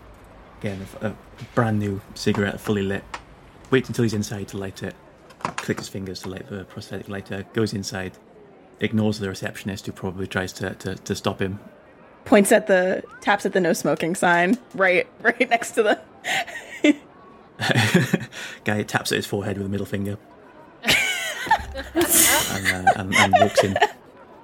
again, 0.61 0.85
a, 1.01 1.07
a 1.07 1.15
brand 1.55 1.79
new 1.79 2.01
cigarette, 2.13 2.59
fully 2.59 2.83
lit. 2.83 3.03
Waits 3.71 3.89
until 3.89 4.03
he's 4.03 4.13
inside 4.13 4.47
to 4.49 4.57
light 4.57 4.83
it. 4.83 4.95
Clicks 5.57 5.81
his 5.81 5.89
fingers 5.89 6.21
to 6.21 6.29
light 6.29 6.47
the 6.49 6.65
prosthetic 6.65 7.09
lighter. 7.09 7.45
Goes 7.53 7.73
inside. 7.73 8.17
Ignores 8.79 9.19
the 9.19 9.27
receptionist 9.29 9.85
who 9.85 9.91
probably 9.91 10.27
tries 10.27 10.53
to, 10.53 10.75
to, 10.75 10.95
to 10.95 11.15
stop 11.15 11.41
him. 11.41 11.59
points 12.25 12.51
at 12.51 12.67
the 12.67 13.03
taps 13.21 13.45
at 13.45 13.53
the 13.53 13.59
no 13.59 13.73
smoking 13.73 14.13
sign 14.15 14.57
right 14.75 15.07
right 15.21 15.49
next 15.49 15.71
to 15.71 15.83
the 15.83 15.99
Guy 18.63 18.83
taps 18.83 19.11
at 19.11 19.15
his 19.17 19.25
forehead 19.25 19.57
with 19.57 19.65
a 19.65 19.69
middle 19.69 19.85
finger. 19.85 20.17
and, 20.83 22.67
uh, 22.67 22.91
and, 22.95 23.15
and 23.15 23.33
walks 23.39 23.63
in 23.63 23.75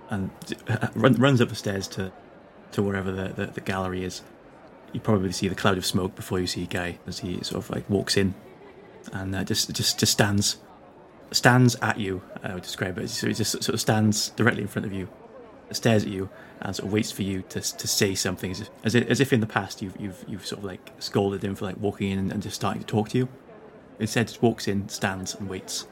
and 0.09 0.29
uh, 0.67 0.87
run, 0.95 1.13
runs 1.15 1.41
up 1.41 1.49
the 1.49 1.55
stairs 1.55 1.87
to 1.89 2.11
to 2.71 2.83
wherever 2.83 3.11
the, 3.11 3.29
the, 3.29 3.45
the 3.47 3.61
gallery 3.61 4.03
is. 4.03 4.21
You 4.93 4.99
probably 4.99 5.31
see 5.31 5.47
the 5.47 5.55
cloud 5.55 5.77
of 5.77 5.85
smoke 5.85 6.15
before 6.15 6.39
you 6.39 6.47
see 6.47 6.65
Guy 6.65 6.97
as 7.05 7.19
he 7.19 7.43
sort 7.43 7.63
of 7.63 7.69
like 7.69 7.89
walks 7.89 8.17
in 8.17 8.33
and 9.13 9.35
uh, 9.35 9.43
just 9.43 9.73
just 9.73 9.99
just 9.99 10.11
stands 10.11 10.57
stands 11.31 11.75
at 11.81 11.99
you. 11.99 12.21
I 12.43 12.53
would 12.53 12.63
describe 12.63 12.97
it. 12.97 13.09
So 13.09 13.27
he 13.27 13.33
just 13.33 13.51
sort 13.51 13.69
of 13.69 13.81
stands 13.81 14.29
directly 14.29 14.61
in 14.61 14.67
front 14.67 14.85
of 14.85 14.93
you, 14.93 15.07
stares 15.71 16.03
at 16.03 16.09
you, 16.09 16.29
and 16.61 16.75
sort 16.75 16.87
of 16.87 16.93
waits 16.93 17.11
for 17.11 17.23
you 17.23 17.43
to 17.49 17.61
to 17.61 17.87
say 17.87 18.15
something, 18.15 18.51
as 18.51 18.61
if, 18.61 18.69
as 18.83 18.95
if, 18.95 19.07
as 19.07 19.19
if 19.19 19.33
in 19.33 19.39
the 19.39 19.47
past 19.47 19.81
you've 19.81 19.99
you've 19.99 20.23
you've 20.27 20.45
sort 20.45 20.59
of 20.59 20.65
like 20.65 20.91
scolded 20.99 21.43
him 21.43 21.55
for 21.55 21.65
like 21.65 21.77
walking 21.77 22.11
in 22.11 22.31
and 22.31 22.41
just 22.41 22.55
starting 22.55 22.81
to 22.81 22.87
talk 22.87 23.09
to 23.09 23.17
you. 23.17 23.29
Instead, 23.99 24.27
just 24.27 24.43
walks 24.43 24.67
in, 24.67 24.87
stands, 24.89 25.33
and 25.35 25.49
waits. 25.49 25.87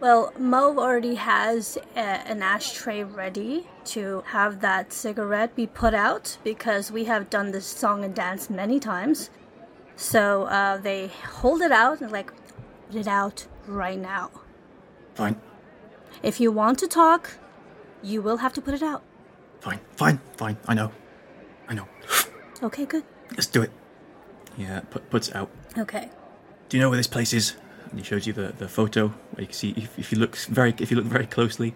Well, 0.00 0.32
Mauve 0.38 0.78
already 0.78 1.16
has 1.16 1.76
a, 1.94 1.98
an 1.98 2.42
ashtray 2.42 3.04
ready 3.04 3.66
to 3.86 4.22
have 4.28 4.60
that 4.60 4.92
cigarette 4.94 5.54
be 5.54 5.66
put 5.66 5.92
out 5.92 6.38
because 6.42 6.90
we 6.90 7.04
have 7.04 7.28
done 7.28 7.52
this 7.52 7.66
song 7.66 8.02
and 8.02 8.14
dance 8.14 8.48
many 8.48 8.80
times. 8.80 9.28
So 9.96 10.44
uh, 10.44 10.78
they 10.78 11.08
hold 11.08 11.60
it 11.60 11.70
out 11.70 12.00
and 12.00 12.10
like, 12.10 12.32
put 12.86 12.96
it 12.96 13.06
out 13.06 13.46
right 13.66 13.98
now. 13.98 14.30
Fine, 15.14 15.38
If 16.22 16.40
you 16.40 16.50
want 16.50 16.78
to 16.78 16.88
talk, 16.88 17.32
you 18.02 18.22
will 18.22 18.38
have 18.38 18.54
to 18.54 18.62
put 18.62 18.72
it 18.72 18.82
out. 18.82 19.02
fine, 19.60 19.80
fine, 19.96 20.18
fine. 20.36 20.56
I 20.66 20.72
know, 20.72 20.92
I 21.68 21.74
know. 21.74 21.86
Okay, 22.62 22.86
good. 22.86 23.04
Let's 23.32 23.46
do 23.46 23.60
it. 23.60 23.70
Yeah, 24.56 24.80
put, 24.90 25.10
puts 25.10 25.28
it 25.28 25.36
out. 25.36 25.50
Okay. 25.76 26.08
Do 26.70 26.76
you 26.78 26.82
know 26.82 26.88
where 26.88 26.96
this 26.96 27.06
place 27.06 27.34
is? 27.34 27.56
And 27.90 27.98
he 27.98 28.04
shows 28.04 28.26
you 28.26 28.32
the, 28.32 28.52
the 28.56 28.68
photo 28.68 29.08
where 29.08 29.42
you 29.42 29.46
can 29.46 29.54
see 29.54 29.74
if, 29.76 29.98
if 29.98 30.12
you 30.12 30.18
look 30.18 30.36
very 30.36 30.74
if 30.78 30.90
you 30.90 30.96
look 30.96 31.06
very 31.06 31.26
closely 31.26 31.74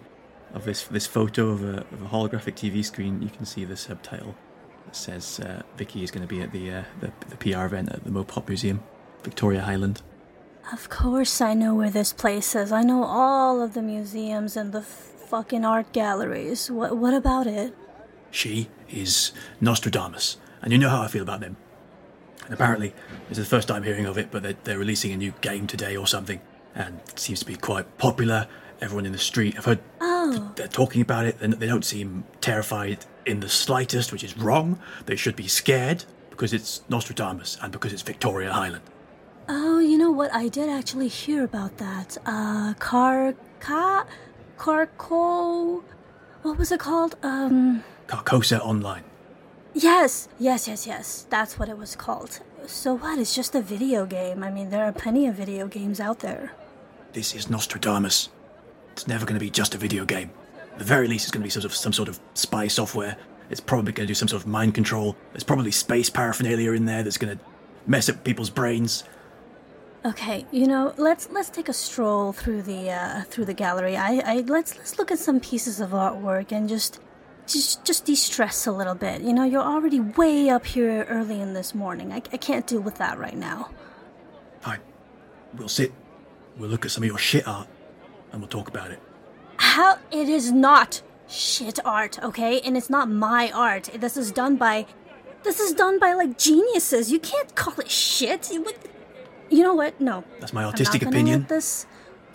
of 0.53 0.65
this 0.65 0.83
this 0.85 1.05
photo 1.05 1.49
of 1.49 1.63
a, 1.63 1.79
of 1.91 2.01
a 2.01 2.07
holographic 2.07 2.55
TV 2.55 2.83
screen, 2.83 3.21
you 3.21 3.29
can 3.29 3.45
see 3.45 3.65
the 3.65 3.75
subtitle 3.75 4.35
that 4.85 4.95
says 4.95 5.39
uh, 5.41 5.61
Vicky 5.77 6.03
is 6.03 6.11
going 6.11 6.21
to 6.21 6.27
be 6.27 6.41
at 6.41 6.51
the, 6.51 6.71
uh, 6.71 6.83
the 7.01 7.11
the 7.29 7.37
PR 7.37 7.65
event 7.65 7.91
at 7.91 8.03
the 8.03 8.09
Mopop 8.09 8.47
Museum, 8.47 8.81
Victoria 9.23 9.61
Highland. 9.61 10.01
Of 10.71 10.89
course, 10.89 11.41
I 11.41 11.53
know 11.53 11.75
where 11.75 11.91
this 11.91 12.11
place 12.11 12.55
is. 12.55 12.71
I 12.71 12.81
know 12.81 13.03
all 13.03 13.61
of 13.61 13.75
the 13.75 13.83
museums 13.83 14.57
and 14.57 14.71
the 14.71 14.81
fucking 14.81 15.63
art 15.63 15.91
galleries. 15.91 16.71
What, 16.71 16.97
what 16.97 17.13
about 17.13 17.45
it? 17.45 17.75
She 18.31 18.69
is 18.89 19.31
Nostradamus, 19.61 20.37
and 20.61 20.71
you 20.71 20.79
know 20.79 20.89
how 20.89 21.03
I 21.03 21.07
feel 21.07 21.21
about 21.21 21.41
them. 21.41 21.57
And 22.45 22.53
apparently, 22.53 22.93
this 23.29 23.37
is 23.37 23.45
the 23.49 23.55
first 23.55 23.67
time 23.67 23.83
hearing 23.83 24.05
of 24.05 24.17
it, 24.17 24.29
but 24.31 24.43
they're, 24.43 24.55
they're 24.63 24.77
releasing 24.79 25.11
a 25.11 25.17
new 25.17 25.33
game 25.41 25.67
today 25.67 25.97
or 25.97 26.07
something, 26.07 26.39
and 26.75 26.99
it 27.09 27.19
seems 27.19 27.39
to 27.39 27.45
be 27.45 27.55
quite 27.55 27.97
popular. 27.97 28.47
Everyone 28.81 29.05
in 29.05 29.11
the 29.13 29.17
street, 29.17 29.55
I've 29.57 29.65
heard 29.65 29.79
Oh, 30.01 30.51
they're 30.55 30.67
talking 30.67 31.01
about 31.01 31.25
it, 31.25 31.37
and 31.41 31.53
they 31.53 31.65
don't 31.67 31.85
seem 31.85 32.23
terrified 32.41 33.05
in 33.25 33.39
the 33.39 33.49
slightest, 33.49 34.11
which 34.11 34.23
is 34.23 34.37
wrong. 34.37 34.79
They 35.05 35.15
should 35.15 35.35
be 35.35 35.47
scared 35.47 36.05
because 36.29 36.53
it's 36.53 36.81
Nostradamus 36.89 37.57
and 37.61 37.71
because 37.71 37.93
it's 37.93 38.01
Victoria 38.01 38.51
Highland. 38.51 38.83
oh, 39.47 39.79
you 39.79 39.97
know 39.97 40.11
what? 40.11 40.33
I 40.33 40.47
did 40.49 40.69
actually 40.69 41.07
hear 41.07 41.43
about 41.43 41.77
that. 41.77 42.17
Uh, 42.25 42.73
Car, 42.79 43.33
Ca, 43.59 44.05
Carco, 44.57 45.83
what 46.43 46.57
was 46.57 46.71
it 46.71 46.79
called? 46.79 47.15
Um, 47.23 47.83
Carcosa 48.07 48.59
Online. 48.59 49.03
Yes, 49.75 50.27
yes, 50.39 50.67
yes, 50.67 50.87
yes. 50.87 51.27
That's 51.29 51.59
what 51.59 51.69
it 51.69 51.77
was 51.77 51.95
called. 51.95 52.39
So 52.65 52.95
what? 52.95 53.19
It's 53.19 53.35
just 53.35 53.53
a 53.53 53.61
video 53.61 54.05
game. 54.07 54.43
I 54.43 54.49
mean, 54.49 54.71
there 54.71 54.85
are 54.85 54.91
plenty 54.91 55.27
of 55.27 55.35
video 55.35 55.67
games 55.67 55.99
out 55.99 56.19
there. 56.19 56.53
This 57.13 57.35
is 57.35 57.49
Nostradamus. 57.49 58.29
It's 58.93 59.07
never 59.07 59.25
going 59.25 59.35
to 59.35 59.45
be 59.45 59.51
just 59.51 59.75
a 59.75 59.77
video 59.77 60.05
game. 60.05 60.31
At 60.73 60.79
the 60.79 60.85
very 60.85 61.07
least, 61.07 61.25
it's 61.25 61.31
going 61.31 61.41
to 61.41 61.45
be 61.45 61.51
sort 61.51 61.65
of 61.65 61.75
some 61.75 61.93
sort 61.93 62.09
of 62.09 62.19
spy 62.33 62.67
software. 62.67 63.17
It's 63.49 63.61
probably 63.61 63.91
going 63.93 64.07
to 64.07 64.11
do 64.11 64.15
some 64.15 64.27
sort 64.27 64.41
of 64.41 64.47
mind 64.47 64.73
control. 64.73 65.15
There's 65.31 65.43
probably 65.43 65.71
space 65.71 66.09
paraphernalia 66.09 66.71
in 66.71 66.85
there 66.85 67.03
that's 67.03 67.17
going 67.17 67.37
to 67.37 67.43
mess 67.85 68.09
up 68.09 68.23
people's 68.23 68.49
brains. 68.49 69.03
Okay, 70.05 70.45
you 70.51 70.67
know, 70.67 70.93
let's 70.97 71.29
let's 71.31 71.49
take 71.49 71.67
a 71.67 71.73
stroll 71.73 72.31
through 72.31 72.61
the 72.61 72.91
uh, 72.91 73.23
through 73.23 73.45
the 73.45 73.53
gallery. 73.53 73.97
I, 73.97 74.21
I 74.25 74.35
let's 74.41 74.77
let's 74.77 74.99
look 74.99 75.11
at 75.11 75.17
some 75.17 75.39
pieces 75.39 75.79
of 75.79 75.91
artwork 75.91 76.51
and 76.51 76.69
just 76.69 76.99
just 77.47 77.83
just 77.85 78.05
de-stress 78.05 78.65
a 78.67 78.71
little 78.71 78.95
bit. 78.95 79.21
You 79.21 79.33
know, 79.33 79.43
you're 79.43 79.61
already 79.61 79.99
way 79.99 80.49
up 80.49 80.65
here 80.65 81.05
early 81.09 81.39
in 81.41 81.53
this 81.53 81.73
morning. 81.75 82.11
I, 82.11 82.17
I 82.17 82.37
can't 82.37 82.65
deal 82.67 82.81
with 82.81 82.95
that 82.95 83.17
right 83.17 83.35
now. 83.37 83.69
Fine. 84.61 84.79
We'll 85.55 85.67
sit. 85.69 85.91
We'll 86.57 86.69
look 86.69 86.85
at 86.85 86.91
some 86.91 87.03
of 87.03 87.07
your 87.07 87.17
shit 87.17 87.47
art, 87.47 87.67
and 88.31 88.41
we'll 88.41 88.49
talk 88.49 88.67
about 88.67 88.91
it. 88.91 88.99
How 89.57 89.99
it 90.11 90.27
is 90.29 90.51
not 90.51 91.01
shit 91.27 91.79
art, 91.85 92.21
okay? 92.23 92.59
And 92.61 92.75
it's 92.77 92.89
not 92.89 93.09
my 93.09 93.51
art. 93.51 93.89
This 93.93 94.17
is 94.17 94.31
done 94.31 94.55
by 94.57 94.85
This 95.43 95.59
is 95.59 95.73
done 95.73 95.99
by 95.99 96.13
like 96.13 96.37
geniuses. 96.37 97.11
You 97.11 97.19
can't 97.19 97.53
call 97.55 97.79
it 97.79 97.89
shit. 97.91 98.51
You, 98.51 98.63
would- 98.63 98.77
you 99.49 99.63
know 99.63 99.75
what? 99.75 99.99
No. 100.01 100.23
That's 100.39 100.53
my 100.53 100.63
artistic 100.63 101.03
opinion. 101.03 101.45
This. 101.47 101.85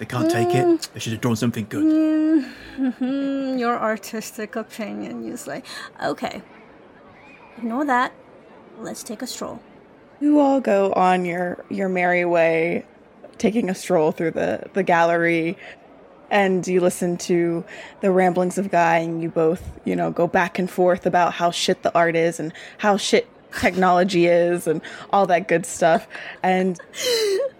They 0.00 0.06
can't 0.06 0.30
take 0.30 0.54
it. 0.54 0.88
They 0.94 0.98
should 0.98 1.12
have 1.12 1.20
drawn 1.20 1.36
something 1.36 1.66
good. 1.68 1.84
Mm, 2.78 3.58
your 3.58 3.78
artistic 3.78 4.56
opinion. 4.56 5.26
You 5.26 5.36
say, 5.36 5.62
okay. 6.02 6.40
Ignore 7.58 7.84
that. 7.84 8.14
Let's 8.78 9.02
take 9.02 9.20
a 9.20 9.26
stroll. 9.26 9.60
You 10.18 10.40
all 10.40 10.58
go 10.62 10.94
on 10.94 11.26
your 11.26 11.66
your 11.68 11.90
merry 11.90 12.24
way, 12.24 12.86
taking 13.36 13.68
a 13.68 13.74
stroll 13.74 14.10
through 14.10 14.30
the 14.30 14.70
the 14.72 14.82
gallery, 14.82 15.58
and 16.30 16.66
you 16.66 16.80
listen 16.80 17.18
to 17.18 17.62
the 18.00 18.10
ramblings 18.10 18.56
of 18.56 18.70
Guy, 18.70 18.96
and 19.00 19.22
you 19.22 19.28
both, 19.28 19.62
you 19.84 19.94
know, 19.94 20.10
go 20.10 20.26
back 20.26 20.58
and 20.58 20.70
forth 20.70 21.04
about 21.04 21.34
how 21.34 21.50
shit 21.50 21.82
the 21.82 21.94
art 21.94 22.16
is 22.16 22.40
and 22.40 22.54
how 22.78 22.96
shit 22.96 23.28
technology 23.52 24.24
is 24.24 24.66
and 24.66 24.80
all 25.10 25.26
that 25.26 25.46
good 25.46 25.66
stuff. 25.66 26.08
And 26.42 26.80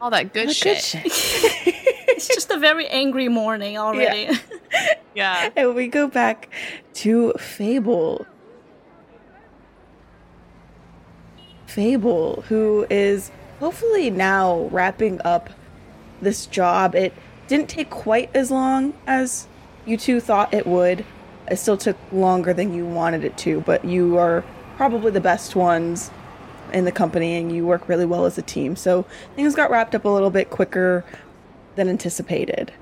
All 0.00 0.10
that 0.10 0.32
good 0.32 0.48
the 0.48 0.54
shit. 0.54 0.94
It's 2.18 2.26
just 2.26 2.50
a 2.50 2.58
very 2.58 2.88
angry 2.88 3.28
morning 3.28 3.78
already. 3.78 4.36
Yeah. 5.14 5.50
and 5.56 5.74
we 5.74 5.88
go 5.88 6.06
back 6.08 6.48
to 6.94 7.32
Fable. 7.38 8.26
Fable, 11.66 12.44
who 12.48 12.86
is 12.90 13.30
hopefully 13.60 14.10
now 14.10 14.68
wrapping 14.70 15.20
up 15.24 15.50
this 16.20 16.46
job. 16.46 16.94
It 16.94 17.12
didn't 17.46 17.68
take 17.68 17.90
quite 17.90 18.30
as 18.34 18.50
long 18.50 18.94
as 19.06 19.46
you 19.86 19.96
two 19.96 20.20
thought 20.20 20.52
it 20.52 20.66
would. 20.66 21.04
It 21.50 21.56
still 21.56 21.76
took 21.76 21.96
longer 22.12 22.52
than 22.52 22.74
you 22.74 22.84
wanted 22.84 23.24
it 23.24 23.36
to, 23.38 23.60
but 23.62 23.84
you 23.84 24.18
are 24.18 24.44
probably 24.76 25.10
the 25.10 25.20
best 25.20 25.56
ones 25.56 26.10
in 26.72 26.84
the 26.84 26.92
company 26.92 27.36
and 27.36 27.54
you 27.54 27.66
work 27.66 27.88
really 27.88 28.06
well 28.06 28.24
as 28.24 28.38
a 28.38 28.42
team. 28.42 28.76
So 28.76 29.04
things 29.36 29.54
got 29.54 29.70
wrapped 29.70 29.94
up 29.94 30.04
a 30.04 30.08
little 30.08 30.30
bit 30.30 30.50
quicker 30.50 31.04
than 31.76 31.88
anticipated. 31.88 32.72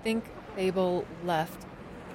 I 0.00 0.02
think 0.02 0.24
Fable 0.56 1.06
left 1.24 1.66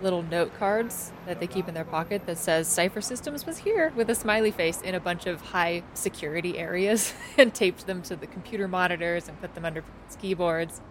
little 0.01 0.22
note 0.22 0.53
cards 0.59 1.11
that 1.26 1.39
they 1.39 1.47
keep 1.47 1.68
in 1.68 1.74
their 1.74 1.84
pocket 1.84 2.26
that 2.28 2.38
says 2.38 2.68
Cipher 2.68 3.01
Systems 3.01 3.47
was 3.47 3.59
here 3.59 3.91
with 3.95 4.09
a 4.11 4.15
smiley 4.15 4.51
face 4.51 4.80
in 4.82 4.93
a 4.93 4.99
bunch 4.99 5.26
of 5.26 5.41
high 5.41 5.82
security 5.95 6.59
areas 6.59 7.13
and 7.38 7.53
taped 7.53 7.88
them 7.88 8.01
to 8.03 8.15
the 8.15 8.28
computer 8.28 8.68
monitors 8.68 9.28
and 9.28 9.39
put 9.41 9.55
them 9.55 9.65
under 9.65 9.82
people's 9.82 10.15
keyboards. 10.18 10.82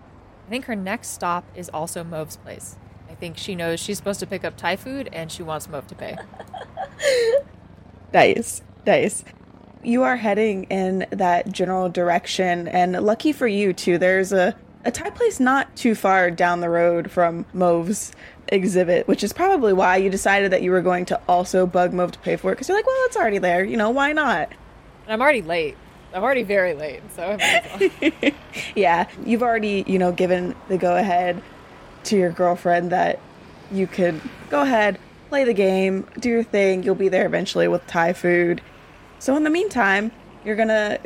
I 0.47 0.51
think 0.51 0.65
her 0.65 0.75
next 0.75 1.09
stop 1.09 1.45
is 1.55 1.69
also 1.69 2.03
Mauve's 2.03 2.37
place. 2.37 2.77
I 3.09 3.15
think 3.15 3.37
she 3.37 3.55
knows 3.55 3.79
she's 3.79 3.97
supposed 3.99 4.21
to 4.21 4.27
pick 4.27 4.45
up 4.45 4.57
Thai 4.57 4.77
food 4.77 5.09
and 5.13 5.31
she 5.31 5.43
wants 5.43 5.69
Mauve 5.69 5.87
to 5.87 5.95
pay. 5.95 6.17
Nice, 8.13 8.63
nice. 8.87 9.25
You 9.87 10.03
are 10.03 10.17
heading 10.17 10.65
in 10.65 11.07
that 11.11 11.53
general 11.53 11.89
direction, 11.89 12.67
and 12.67 13.01
lucky 13.05 13.31
for 13.31 13.47
you 13.47 13.73
too, 13.73 13.99
there's 13.99 14.33
a 14.33 14.57
a 14.85 14.91
Thai 14.91 15.11
place 15.11 15.39
not 15.39 15.77
too 15.77 15.95
far 15.95 16.29
down 16.29 16.61
the 16.61 16.69
road 16.69 17.09
from 17.09 17.47
Mauve's 17.53 18.11
exhibit, 18.49 19.07
which 19.07 19.23
is 19.23 19.33
probably 19.33 19.73
why 19.73 19.97
you 19.99 20.11
decided 20.11 20.51
that 20.51 20.63
you 20.63 20.73
were 20.73 20.83
going 20.83 21.05
to 21.07 21.21
also 21.29 21.67
bug 21.67 21.93
Mauve 21.93 22.11
to 22.11 22.19
pay 22.19 22.35
for 22.35 22.51
it 22.51 22.57
because 22.57 22.69
you're 22.69 22.77
like, 22.77 22.87
well, 22.87 22.97
it's 23.03 23.17
already 23.17 23.39
there, 23.39 23.63
you 23.63 23.77
know, 23.77 23.91
why 23.91 24.13
not? 24.13 24.49
And 25.05 25.13
I'm 25.13 25.21
already 25.21 25.43
late. 25.43 25.77
I'm 26.13 26.25
already 26.25 26.43
very 26.43 26.75
late, 26.75 27.03
so 27.15 27.23
I 27.23 27.37
might 27.37 28.03
as 28.03 28.13
well. 28.23 28.33
yeah, 28.75 29.09
you've 29.25 29.43
already, 29.45 29.85
you 29.87 30.01
know, 30.01 30.11
given 30.11 30.57
the 30.67 30.79
go 30.79 30.97
ahead 30.97 31.41
to 32.05 32.17
your 32.17 32.31
girlfriend 32.31 32.91
that 32.91 33.21
you 33.71 33.87
could 33.87 34.21
go 34.51 34.63
ahead, 34.63 34.99
play 35.29 35.45
the 35.45 35.55
game, 35.55 36.09
do 36.19 36.29
your 36.29 36.43
thing. 36.43 36.83
You'll 36.83 36.97
be 36.97 37.09
there 37.09 37.27
eventually 37.27 37.69
with 37.69 37.87
Thai 37.87 38.15
food. 38.15 38.63
So 39.19 39.37
in 39.37 39.45
the 39.45 39.51
meantime, 39.51 40.13
you're 40.45 40.57
gonna 40.57 40.99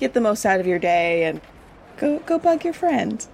get 0.00 0.14
the 0.14 0.20
most 0.20 0.44
out 0.44 0.60
of 0.60 0.66
your 0.66 0.78
day 0.78 1.24
and 1.24 1.40
go 1.96 2.18
go 2.20 2.38
bug 2.38 2.64
your 2.64 2.74
friend. 2.74 3.26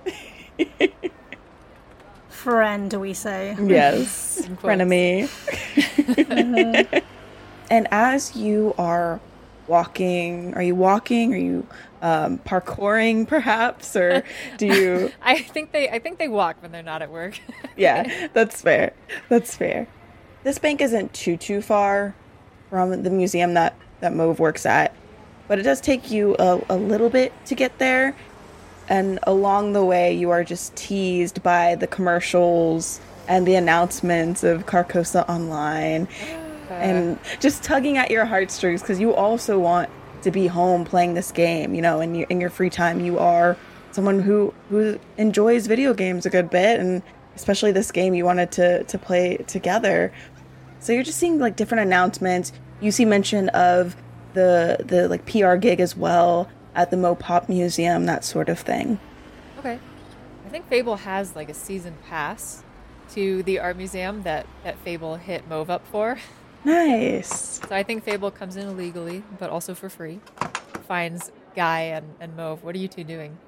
Friend, 2.29 2.91
do 2.91 3.01
we 3.01 3.13
say. 3.13 3.57
yes, 3.61 4.43
frenemy. 4.63 5.29
and 7.71 7.89
as 7.91 8.37
you 8.37 8.75
are 8.79 9.21
walking, 9.67 10.55
are 10.55 10.63
you 10.63 10.75
walking? 10.75 11.35
Are 11.35 11.39
you 11.39 11.67
um, 12.03 12.39
parkouring, 12.39 13.27
perhaps, 13.27 13.95
or 13.95 14.25
do 14.57 14.67
you? 14.67 15.13
I 15.23 15.39
think 15.41 15.73
they 15.73 15.89
I 15.91 15.99
think 15.99 16.19
they 16.19 16.29
walk 16.29 16.63
when 16.63 16.73
they're 16.73 16.83
not 16.83 17.03
at 17.03 17.11
work. 17.11 17.39
yeah, 17.77 18.29
that's 18.33 18.63
fair. 18.63 18.93
That's 19.29 19.55
fair. 19.57 19.87
This 20.43 20.59
bank 20.59 20.81
isn't 20.81 21.13
too 21.13 21.37
too 21.37 21.61
far 21.61 22.15
from 22.71 23.03
the 23.03 23.11
museum 23.11 23.55
that 23.55 23.75
that 24.01 24.15
Mauve 24.15 24.39
works 24.39 24.67
at, 24.67 24.95
but 25.49 25.59
it 25.59 25.63
does 25.63 25.81
take 25.81 26.11
you 26.11 26.37
a, 26.39 26.61
a 26.69 26.77
little 26.77 27.11
bit 27.11 27.33
to 27.47 27.55
get 27.55 27.79
there. 27.79 28.17
And 28.89 29.21
along 29.23 29.73
the 29.73 29.85
way, 29.85 30.13
you 30.13 30.31
are 30.31 30.43
just 30.43 30.75
teased 30.75 31.43
by 31.43 31.77
the 31.77 31.87
commercials 31.87 33.01
and 33.29 33.47
the 33.47 33.55
announcements 33.55 34.43
of 34.43 34.67
Carcosa 34.67 35.29
Online, 35.29 36.09
and 36.71 37.19
just 37.39 37.63
tugging 37.63 37.97
at 37.97 38.11
your 38.11 38.25
heartstrings 38.25 38.81
because 38.81 39.01
you 39.01 39.15
also 39.15 39.59
want 39.59 39.89
to 40.23 40.31
be 40.31 40.47
home 40.47 40.85
playing 40.85 41.15
this 41.15 41.33
game. 41.33 41.75
You 41.75 41.83
know, 41.83 42.01
in 42.01 42.15
your 42.15 42.27
in 42.29 42.41
your 42.41 42.51
free 42.51 42.71
time, 42.71 43.01
you 43.01 43.19
are 43.19 43.57
someone 43.93 44.21
who 44.21 44.53
who 44.69 44.99
enjoys 45.17 45.67
video 45.67 45.95
games 45.95 46.27
a 46.27 46.31
good 46.31 46.51
bit, 46.51 46.81
and 46.81 47.03
especially 47.37 47.73
this 47.73 47.91
game 47.91 48.15
you 48.15 48.25
wanted 48.25 48.51
to 48.53 48.85
to 48.85 48.99
play 48.99 49.37
together. 49.47 50.13
So 50.81 50.93
you're 50.93 51.03
just 51.03 51.19
seeing 51.19 51.39
like 51.39 51.57
different 51.57 51.83
announcements. 51.83 52.53
You 52.81 52.91
see 52.91 53.05
mention 53.05 53.49
of 53.51 53.97
the 54.35 54.79
the 54.85 55.09
like 55.09 55.27
PR 55.27 55.57
gig 55.57 55.81
as 55.81 55.97
well 55.97 56.49
at 56.75 56.91
the 56.91 56.97
Mopop 56.97 57.49
Museum, 57.49 58.07
that 58.07 58.25
sort 58.25 58.49
of 58.49 58.59
thing. 58.59 58.99
Okay. 59.59 59.79
I 60.47 60.49
think 60.49 60.69
Fable 60.69 60.97
has 60.97 61.37
like 61.37 61.49
a 61.49 61.55
season 61.55 61.97
pass 62.09 62.63
to 63.11 63.43
the 63.43 63.59
art 63.59 63.77
museum 63.77 64.23
that, 64.23 64.47
that 64.65 64.79
Fable 64.79 65.17
hit 65.17 65.49
Mauve 65.49 65.71
up 65.71 65.87
for. 65.87 66.19
Nice. 66.65 67.61
So 67.61 67.75
I 67.75 67.83
think 67.83 68.05
Fable 68.05 68.31
comes 68.31 68.57
in 68.57 68.67
illegally, 68.67 69.23
but 69.39 69.51
also 69.51 69.75
for 69.75 69.89
free. 69.89 70.21
Finds 70.87 71.33
Guy 71.57 71.81
and, 71.83 72.15
and 72.21 72.37
Mauve. 72.37 72.63
What 72.63 72.75
are 72.75 72.79
you 72.79 72.89
two 72.89 73.05
doing? 73.05 73.39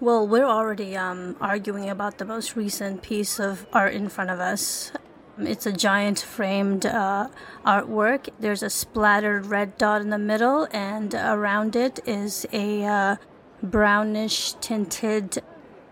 Well, 0.00 0.26
we're 0.26 0.46
already 0.46 0.96
um, 0.96 1.36
arguing 1.40 1.90
about 1.90 2.18
the 2.18 2.24
most 2.24 2.54
recent 2.54 3.02
piece 3.02 3.40
of 3.40 3.66
art 3.72 3.94
in 3.94 4.08
front 4.08 4.30
of 4.30 4.38
us. 4.38 4.92
It's 5.40 5.66
a 5.66 5.72
giant 5.72 6.20
framed 6.20 6.86
uh, 6.86 7.28
artwork. 7.64 8.28
There's 8.40 8.62
a 8.62 8.70
splattered 8.70 9.46
red 9.46 9.78
dot 9.78 10.00
in 10.00 10.10
the 10.10 10.18
middle, 10.18 10.66
and 10.72 11.14
around 11.14 11.76
it 11.76 12.00
is 12.06 12.46
a 12.52 12.84
uh, 12.84 13.16
brownish 13.62 14.54
tinted, 14.54 15.42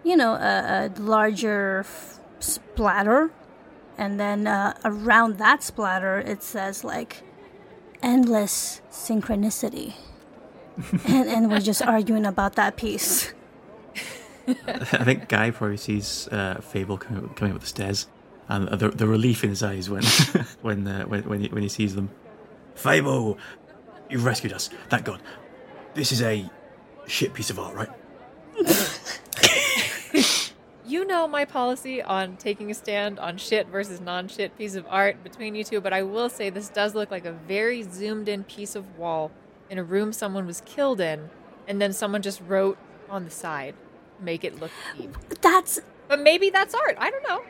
you 0.05 0.16
know, 0.16 0.34
a, 0.34 0.90
a 0.97 1.01
larger 1.01 1.80
f- 1.80 2.20
splatter. 2.40 3.30
And 3.99 4.20
then 4.20 4.47
uh, 4.47 4.76
around 4.84 5.38
that 5.38 5.62
splatter, 5.62 6.18
it 6.18 6.42
says 6.42 6.84
like 6.84 7.22
endless 8.03 8.82
synchronicity. 8.90 9.94
and, 11.07 11.28
and 11.28 11.51
we're 11.51 11.61
just 11.61 11.82
arguing 11.82 12.26
about 12.26 12.57
that 12.57 12.76
piece. 12.76 13.32
I 14.66 15.05
think 15.05 15.28
Guy 15.28 15.51
probably 15.51 15.76
sees 15.76 16.28
uh, 16.28 16.61
Fable 16.61 16.99
coming, 16.99 17.28
coming 17.30 17.55
up 17.55 17.61
the 17.61 17.66
stairs, 17.66 18.07
and 18.49 18.68
the, 18.68 18.90
the 18.90 19.07
relief 19.07 19.42
in 19.44 19.51
his 19.51 19.62
eyes 19.62 19.90
when 19.90 20.03
when 20.62 20.86
uh, 20.86 21.05
when 21.05 21.22
when 21.22 21.40
he, 21.40 21.49
when 21.49 21.62
he 21.62 21.68
sees 21.68 21.94
them. 21.94 22.11
Fable, 22.74 23.38
you've 24.11 24.24
rescued 24.24 24.53
us. 24.53 24.68
Thank 24.90 25.07
God. 25.07 25.22
This 25.94 26.12
is 26.12 26.20
a 26.20 26.51
shit 27.07 27.32
piece 27.32 27.49
of 27.49 27.59
art, 27.59 27.74
right? 27.74 27.88
You 30.88 31.05
know 31.05 31.26
my 31.26 31.44
policy 31.44 32.01
on 32.01 32.36
taking 32.36 32.70
a 32.70 32.74
stand 32.74 33.18
on 33.18 33.38
shit 33.38 33.66
versus 33.66 34.01
non 34.01 34.28
shit 34.28 34.57
piece 34.57 34.76
of 34.76 34.86
art 34.88 35.24
between 35.24 35.57
you 35.57 35.64
two, 35.64 35.80
but 35.80 35.92
I 35.92 36.05
will 36.05 36.28
say 36.28 36.49
this 36.49 36.68
does 36.68 36.94
look 36.94 37.11
like 37.11 37.26
a 37.26 37.32
very 37.32 37.82
zoomed 37.82 38.28
in 38.28 38.44
piece 38.44 38.76
of 38.76 38.97
wall 38.97 39.32
in 39.68 39.78
a 39.78 39.82
room 39.82 40.12
someone 40.12 40.47
was 40.47 40.61
killed 40.61 41.01
in, 41.01 41.28
and 41.66 41.82
then 41.82 41.92
someone 41.92 42.22
just 42.22 42.40
wrote 42.40 42.78
on 43.11 43.24
the 43.24 43.32
side, 43.32 43.74
make 44.20 44.44
it 44.44 44.61
look 44.61 44.70
deep. 44.97 45.16
That's 45.42 45.80
But 46.07 46.20
maybe 46.20 46.51
that's 46.51 46.72
art. 46.72 46.97
I 47.01 47.11
don't 47.11 47.28
know. 47.28 47.42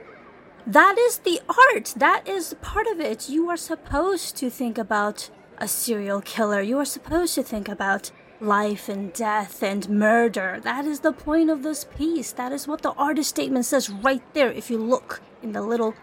That 0.66 0.98
is 0.98 1.18
the 1.18 1.40
art. 1.48 1.94
That 1.96 2.26
is 2.26 2.54
part 2.60 2.88
of 2.88 2.98
it. 2.98 3.28
You 3.28 3.48
are 3.50 3.56
supposed 3.56 4.36
to 4.38 4.50
think 4.50 4.78
about 4.78 5.30
a 5.58 5.68
serial 5.68 6.20
killer. 6.20 6.60
You 6.60 6.78
are 6.78 6.84
supposed 6.84 7.36
to 7.36 7.44
think 7.44 7.68
about 7.68 8.10
life 8.40 8.88
and 8.88 9.12
death 9.12 9.62
and 9.62 9.88
murder. 9.88 10.58
That 10.60 10.84
is 10.84 11.00
the 11.00 11.12
point 11.12 11.50
of 11.50 11.62
this 11.62 11.84
piece. 11.84 12.32
That 12.32 12.50
is 12.50 12.66
what 12.66 12.82
the 12.82 12.90
artist 12.92 13.30
statement 13.30 13.64
says 13.64 13.88
right 13.88 14.22
there 14.34 14.50
if 14.50 14.68
you 14.68 14.78
look 14.78 15.22
in 15.40 15.52
the 15.52 15.62
little 15.62 15.94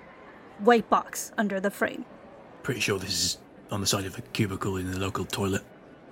white 0.60 0.90
box 0.90 1.34
under 1.38 1.60
the 1.60 1.70
frame. 1.70 2.06
Pretty 2.64 2.80
sure 2.80 2.98
this 2.98 3.12
is 3.12 3.38
on 3.70 3.82
the 3.82 3.88
side 3.88 4.06
of 4.06 4.18
a 4.18 4.22
cubicle 4.22 4.78
in 4.78 4.92
the 4.92 5.00
local 5.00 5.26
toilet. 5.26 5.64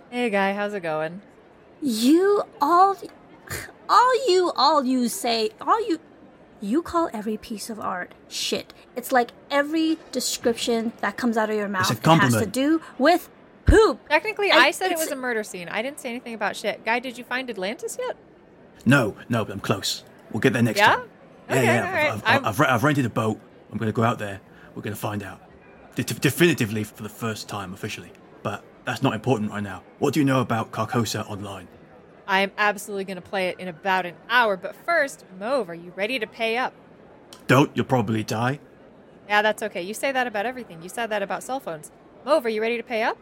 Hey, 0.10 0.30
guy, 0.30 0.52
how's 0.52 0.74
it 0.74 0.84
going? 0.84 1.22
You 1.82 2.44
all 2.62 2.98
all 3.90 4.30
you 4.30 4.52
all 4.56 4.84
you 4.84 5.08
say 5.08 5.50
all 5.62 5.88
you 5.88 6.00
you 6.62 6.82
call 6.82 7.10
every 7.14 7.38
piece 7.38 7.70
of 7.70 7.80
art 7.80 8.14
shit. 8.30 8.74
It's 8.96 9.12
like 9.12 9.32
every 9.50 9.98
description 10.12 10.94
that 11.02 11.18
comes 11.18 11.36
out 11.38 11.50
of 11.50 11.56
your 11.56 11.68
mouth 11.68 11.92
it 11.92 12.06
has 12.06 12.36
to 12.36 12.46
do 12.46 12.82
with 12.98 13.30
poop. 13.66 14.00
Technically, 14.10 14.52
I- 14.52 14.58
I, 14.68 14.72
said 14.72 14.92
it 14.92 14.98
was 14.98 15.12
a 15.12 15.16
murder 15.16 15.44
scene. 15.44 15.68
I 15.70 15.82
didn't 15.82 16.00
say 16.00 16.10
anything 16.10 16.34
about 16.34 16.56
shit. 16.56 16.86
Guy, 16.86 17.00
did 17.00 17.18
you 17.18 17.24
find 17.24 17.50
Atlantis 17.50 17.98
yet? 18.00 18.16
No, 18.86 19.16
no, 19.30 19.44
but 19.46 19.54
I'm 19.54 19.60
close. 19.60 20.04
We'll 20.32 20.40
get 20.40 20.54
there 20.54 20.62
next 20.64 20.80
Yeah? 20.80 20.96
time. 20.96 21.10
Okay, 21.50 21.64
yeah, 21.66 21.74
yeah. 21.74 21.86
all 21.86 21.92
right. 21.94 22.12
I've, 22.12 22.24
I'm- 22.26 22.46
I've, 22.46 22.62
I've, 22.62 22.68
I've 22.70 22.84
rented 22.84 23.06
a 23.06 23.10
boat. 23.10 23.40
I'm 23.72 23.78
going 23.78 23.92
to 23.92 23.96
go 23.96 24.04
out 24.04 24.20
there. 24.20 24.40
We're 24.76 24.82
going 24.82 24.94
to 24.94 25.00
find 25.00 25.24
out. 25.24 25.42
De- 25.96 26.04
definitively 26.04 26.84
for 26.84 27.04
the 27.04 27.10
first 27.10 27.50
time 27.50 27.74
officially. 27.74 28.12
But 28.44 28.64
that's 28.86 29.02
not 29.02 29.14
important 29.14 29.52
right 29.52 29.64
now. 29.64 29.84
What 30.00 30.14
do 30.14 30.20
you 30.20 30.26
know 30.26 30.42
about 30.42 30.72
Carcosa 30.72 31.30
Online? 31.30 31.68
I'm 32.32 32.52
absolutely 32.58 33.04
going 33.04 33.18
to 33.22 33.22
play 33.22 33.50
it 33.50 33.60
in 33.60 33.68
about 33.68 34.06
an 34.06 34.16
hour. 34.30 34.56
But 34.56 34.74
first, 34.74 35.26
Mauve, 35.38 35.70
are 35.70 35.76
you 35.76 35.92
ready 35.98 36.18
to 36.18 36.26
pay 36.26 36.58
up? 36.58 36.74
Don't, 37.48 37.70
you'll 37.76 37.86
probably 37.86 38.24
die. 38.24 38.60
Yeah, 39.28 39.42
that's 39.42 39.62
okay. 39.64 39.82
You 39.82 39.94
say 39.94 40.12
that 40.14 40.28
about 40.28 40.46
everything. 40.46 40.82
You 40.82 40.88
said 40.90 41.08
that 41.08 41.22
about 41.22 41.44
cell 41.44 41.60
phones. 41.60 41.92
Mauve, 42.26 42.46
are 42.46 42.50
you 42.50 42.62
ready 42.62 42.78
to 42.78 42.84
pay 42.84 43.04
up? 43.04 43.18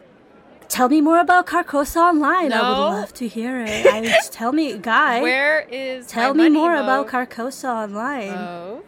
Tell 0.68 0.88
me 0.90 1.02
more 1.02 1.20
about 1.20 1.48
Carcosa 1.48 1.98
Online. 1.98 2.54
I 2.54 2.62
would 2.70 2.78
love 3.02 3.14
to 3.16 3.28
hear 3.28 3.60
it. 3.62 3.86
I, 3.92 4.04
just 4.04 4.32
tell 4.32 4.52
me, 4.52 4.78
guy. 4.78 5.22
Where 5.22 5.62
is 5.62 6.06
Tell 6.06 6.36
my 6.36 6.44
me 6.44 6.50
money, 6.50 6.56
more 6.60 6.76
Mauve? 6.76 6.84
about 7.08 7.08
Carcosa 7.08 7.70
Online. 7.70 8.30
Mauve? 8.36 8.84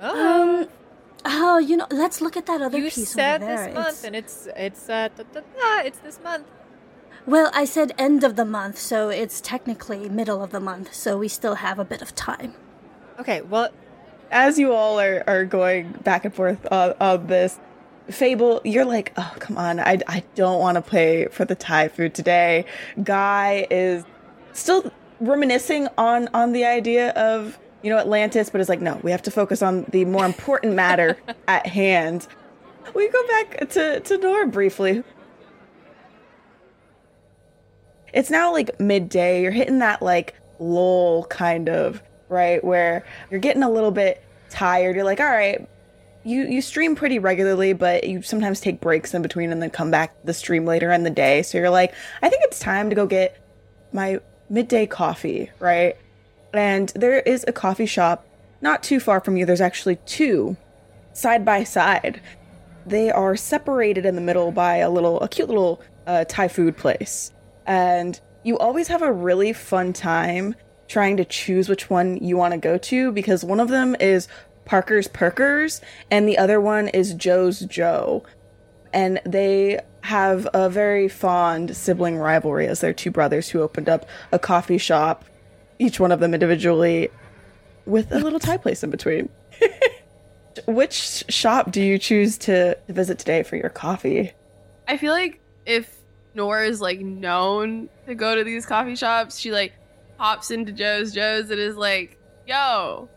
Oh. 0.00 0.60
Um. 0.62 0.68
Oh, 1.24 1.58
you 1.58 1.76
know, 1.76 1.86
let's 1.90 2.20
look 2.22 2.36
at 2.38 2.46
that 2.46 2.62
other 2.62 2.78
you 2.78 2.84
piece 2.90 3.10
said 3.10 3.42
over 3.42 3.54
there. 3.54 3.66
this 3.66 3.74
month, 3.74 3.86
It's- 3.88 4.04
and 4.04 4.16
it's 4.16 4.48
it's 4.56 4.88
uh 4.88 5.08
da, 5.16 5.22
da, 5.32 5.40
da, 5.40 5.82
it's 5.86 5.98
this 5.98 6.18
month. 6.24 6.46
Well, 7.24 7.50
I 7.54 7.64
said 7.64 7.92
end 7.98 8.24
of 8.24 8.34
the 8.36 8.44
month, 8.44 8.78
so 8.78 9.08
it's 9.08 9.40
technically 9.40 10.08
middle 10.08 10.42
of 10.42 10.50
the 10.50 10.60
month, 10.60 10.92
so 10.92 11.16
we 11.16 11.28
still 11.28 11.56
have 11.56 11.78
a 11.78 11.84
bit 11.84 12.02
of 12.02 12.14
time. 12.14 12.54
Okay, 13.20 13.42
well, 13.42 13.70
As 14.30 14.58
you 14.58 14.72
all 14.72 14.98
are, 14.98 15.22
are 15.26 15.44
going 15.44 15.92
back 15.92 16.24
and 16.24 16.34
forth 16.34 16.66
on, 16.72 16.94
on 17.00 17.26
this, 17.26 17.60
Fable, 18.10 18.60
you're 18.64 18.84
like, 18.84 19.12
oh, 19.16 19.32
come 19.38 19.56
on. 19.56 19.78
I, 19.78 20.00
I 20.08 20.24
don't 20.34 20.58
want 20.58 20.74
to 20.74 20.82
play 20.82 21.26
for 21.26 21.44
the 21.44 21.54
Thai 21.54 21.86
food 21.88 22.14
today. 22.14 22.64
Guy 23.04 23.66
is 23.70 24.04
still 24.52 24.92
reminiscing 25.20 25.86
on, 25.96 26.28
on 26.34 26.52
the 26.52 26.64
idea 26.64 27.10
of, 27.10 27.58
you 27.82 27.90
know, 27.90 27.98
Atlantis, 27.98 28.50
but 28.50 28.60
is 28.60 28.68
like, 28.68 28.80
no, 28.80 28.98
we 29.04 29.12
have 29.12 29.22
to 29.22 29.30
focus 29.30 29.62
on 29.62 29.84
the 29.90 30.04
more 30.04 30.26
important 30.26 30.74
matter 30.74 31.16
at 31.48 31.66
hand. 31.68 32.26
We 32.94 33.08
go 33.08 33.26
back 33.28 33.68
to, 33.70 34.00
to 34.00 34.18
Noor 34.18 34.46
briefly. 34.46 35.04
It's 38.12 38.30
now 38.30 38.52
like 38.52 38.78
midday. 38.78 39.42
You're 39.42 39.52
hitting 39.52 39.78
that 39.78 40.02
like 40.02 40.34
lull 40.58 41.24
kind 41.24 41.68
of, 41.68 42.02
right? 42.28 42.62
Where 42.62 43.04
you're 43.30 43.40
getting 43.40 43.62
a 43.62 43.70
little 43.70 43.90
bit 43.90 44.22
tired. 44.50 44.96
You're 44.96 45.04
like, 45.04 45.20
all 45.20 45.26
right, 45.26 45.66
you 46.24 46.42
you 46.42 46.62
stream 46.62 46.94
pretty 46.94 47.18
regularly, 47.18 47.72
but 47.72 48.04
you 48.04 48.22
sometimes 48.22 48.60
take 48.60 48.80
breaks 48.80 49.14
in 49.14 49.22
between 49.22 49.50
and 49.50 49.62
then 49.62 49.70
come 49.70 49.90
back 49.90 50.14
the 50.24 50.34
stream 50.34 50.64
later 50.64 50.92
in 50.92 51.02
the 51.02 51.10
day. 51.10 51.42
So 51.42 51.58
you're 51.58 51.70
like, 51.70 51.94
I 52.22 52.28
think 52.28 52.42
it's 52.44 52.58
time 52.58 52.90
to 52.90 52.96
go 52.96 53.06
get 53.06 53.38
my 53.92 54.20
midday 54.48 54.86
coffee, 54.86 55.50
right? 55.58 55.96
And 56.52 56.90
there 56.94 57.20
is 57.20 57.44
a 57.48 57.52
coffee 57.52 57.86
shop 57.86 58.26
not 58.60 58.82
too 58.82 59.00
far 59.00 59.20
from 59.20 59.36
you. 59.36 59.46
There's 59.46 59.60
actually 59.60 59.96
two 60.06 60.56
side 61.12 61.44
by 61.44 61.64
side. 61.64 62.20
They 62.86 63.10
are 63.10 63.36
separated 63.36 64.04
in 64.06 64.14
the 64.14 64.20
middle 64.20 64.52
by 64.52 64.76
a 64.76 64.90
little, 64.90 65.20
a 65.20 65.28
cute 65.28 65.48
little 65.48 65.82
uh, 66.06 66.24
Thai 66.28 66.48
food 66.48 66.76
place. 66.76 67.32
And 67.66 68.20
you 68.42 68.58
always 68.58 68.88
have 68.88 69.02
a 69.02 69.12
really 69.12 69.52
fun 69.52 69.92
time 69.92 70.54
trying 70.88 71.16
to 71.16 71.24
choose 71.24 71.68
which 71.68 71.88
one 71.88 72.16
you 72.18 72.36
want 72.36 72.52
to 72.52 72.58
go 72.58 72.76
to 72.76 73.12
because 73.12 73.44
one 73.44 73.60
of 73.60 73.68
them 73.68 73.96
is 73.98 74.28
Parker's 74.64 75.08
Perkers 75.08 75.80
and 76.10 76.28
the 76.28 76.38
other 76.38 76.60
one 76.60 76.88
is 76.88 77.14
Joe's 77.14 77.60
Joe. 77.60 78.24
And 78.92 79.20
they 79.24 79.80
have 80.02 80.46
a 80.52 80.68
very 80.68 81.08
fond 81.08 81.76
sibling 81.76 82.18
rivalry 82.18 82.66
as 82.66 82.80
they're 82.80 82.92
two 82.92 83.10
brothers 83.10 83.48
who 83.48 83.62
opened 83.62 83.88
up 83.88 84.06
a 84.32 84.38
coffee 84.38 84.78
shop, 84.78 85.24
each 85.78 85.98
one 85.98 86.12
of 86.12 86.20
them 86.20 86.34
individually, 86.34 87.08
with 87.86 88.12
a 88.12 88.18
little 88.18 88.40
Thai 88.40 88.56
place 88.58 88.82
in 88.82 88.90
between. 88.90 89.28
Which 90.66 91.24
shop 91.28 91.70
do 91.70 91.80
you 91.80 91.98
choose 91.98 92.36
to 92.38 92.76
visit 92.88 93.18
today 93.18 93.42
for 93.42 93.56
your 93.56 93.70
coffee? 93.70 94.32
I 94.86 94.96
feel 94.96 95.12
like 95.12 95.40
if 95.64 96.01
Noor 96.34 96.62
is 96.64 96.80
like 96.80 97.00
known 97.00 97.88
to 98.06 98.14
go 98.14 98.34
to 98.34 98.44
these 98.44 98.64
coffee 98.66 98.96
shops, 98.96 99.38
she 99.38 99.52
like 99.52 99.72
hops 100.18 100.50
into 100.50 100.72
Joe's 100.72 101.12
Joe's 101.12 101.50
and 101.50 101.60
is 101.60 101.76
like, 101.76 102.18
"Yo, 102.46 103.08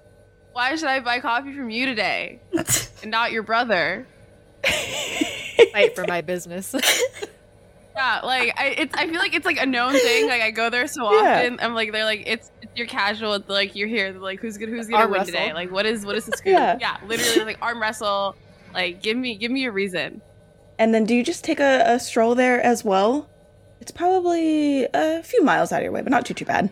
why 0.54 0.76
should 0.76 0.90
I 0.90 1.00
buy 1.00 1.20
coffee 1.20 1.54
from 1.54 1.70
you 1.70 1.86
today 1.86 2.40
and 3.02 3.12
not 3.12 3.32
your 3.32 3.44
brother?" 3.44 4.08
fight 5.72 5.96
for 5.96 6.06
my 6.08 6.22
business. 6.22 6.74
Yeah, 7.98 8.20
like 8.26 8.54
I, 8.60 8.76
it's 8.78 8.94
I 8.94 9.08
feel 9.08 9.20
like 9.20 9.34
it's 9.34 9.46
like 9.46 9.58
a 9.58 9.66
known 9.66 9.94
thing. 9.94 10.28
Like 10.28 10.42
I 10.42 10.52
go 10.52 10.70
there 10.70 10.86
so 10.86 11.10
Yeah. 11.14 11.38
often. 11.38 11.60
I'm 11.62 11.74
like 11.74 11.94
they're 11.94 12.04
like 12.04 12.24
it's, 12.28 12.52
it's 12.62 12.76
your 12.76 12.88
casual. 12.88 13.36
It's 13.36 13.48
like 13.48 13.74
you're 13.74 13.88
here. 13.88 14.12
They're 14.12 14.20
like 14.22 14.42
who's 14.42 14.58
gonna 14.58 14.74
who's 14.74 14.88
gonna 14.88 15.04
Arm 15.04 15.12
win 15.12 15.20
wrestle. 15.22 15.32
today? 15.34 15.54
Like 15.54 15.72
what 15.72 15.86
is 15.86 16.06
what 16.06 16.18
is 16.18 16.26
the 16.26 16.32
scoop? 16.36 16.52
Yeah. 16.52 16.78
yeah, 16.82 16.98
literally 17.08 17.46
like 17.46 17.58
arm 17.62 17.82
wrestle. 17.82 18.36
Like 18.74 19.02
give 19.02 19.16
me 19.16 19.38
give 19.38 19.50
me 19.50 19.64
a 19.64 19.72
reason. 19.72 20.22
And 20.78 20.94
then 20.94 21.06
do 21.06 21.16
you 21.16 21.24
just 21.24 21.44
take 21.44 21.60
a, 21.60 21.84
a 21.86 22.00
stroll 22.00 22.36
there 22.36 22.62
as 22.62 22.84
well? 22.84 23.30
It's 23.80 23.92
probably 23.92 24.88
a 24.94 25.24
few 25.24 25.44
miles 25.44 25.72
out 25.72 25.78
of 25.78 25.84
your 25.84 25.92
way, 25.92 26.02
but 26.02 26.12
not 26.12 26.26
too 26.26 26.34
too 26.34 26.46
bad. 26.46 26.72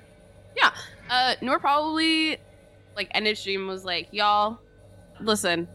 Yeah. 0.57 0.71
Uh, 1.09 1.35
Noor 1.41 1.59
probably 1.59 2.37
like 2.95 3.09
ended 3.11 3.37
stream 3.37 3.67
was 3.67 3.85
like, 3.85 4.07
y'all, 4.11 4.59
listen, 5.19 5.67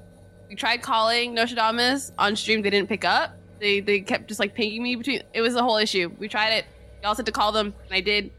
we 0.48 0.54
tried 0.54 0.82
calling 0.82 1.34
Nostradamus 1.34 2.12
on 2.18 2.36
stream. 2.36 2.62
They 2.62 2.70
didn't 2.70 2.88
pick 2.88 3.04
up. 3.04 3.36
They 3.60 3.80
they 3.80 4.00
kept 4.00 4.28
just 4.28 4.40
like 4.40 4.54
pinging 4.54 4.82
me 4.82 4.96
between. 4.96 5.22
It 5.34 5.40
was 5.40 5.54
a 5.54 5.62
whole 5.62 5.76
issue. 5.76 6.10
We 6.18 6.28
tried 6.28 6.50
it. 6.50 6.64
Y'all 7.02 7.14
said 7.14 7.26
to 7.26 7.32
call 7.32 7.52
them, 7.52 7.74
and 7.86 7.94
I 7.94 8.00
did. 8.00 8.30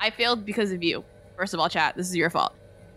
I 0.00 0.10
failed 0.10 0.44
because 0.44 0.72
of 0.72 0.82
you. 0.82 1.04
First 1.36 1.54
of 1.54 1.60
all, 1.60 1.68
chat, 1.68 1.96
this 1.96 2.08
is 2.08 2.16
your 2.16 2.30
fault. 2.30 2.54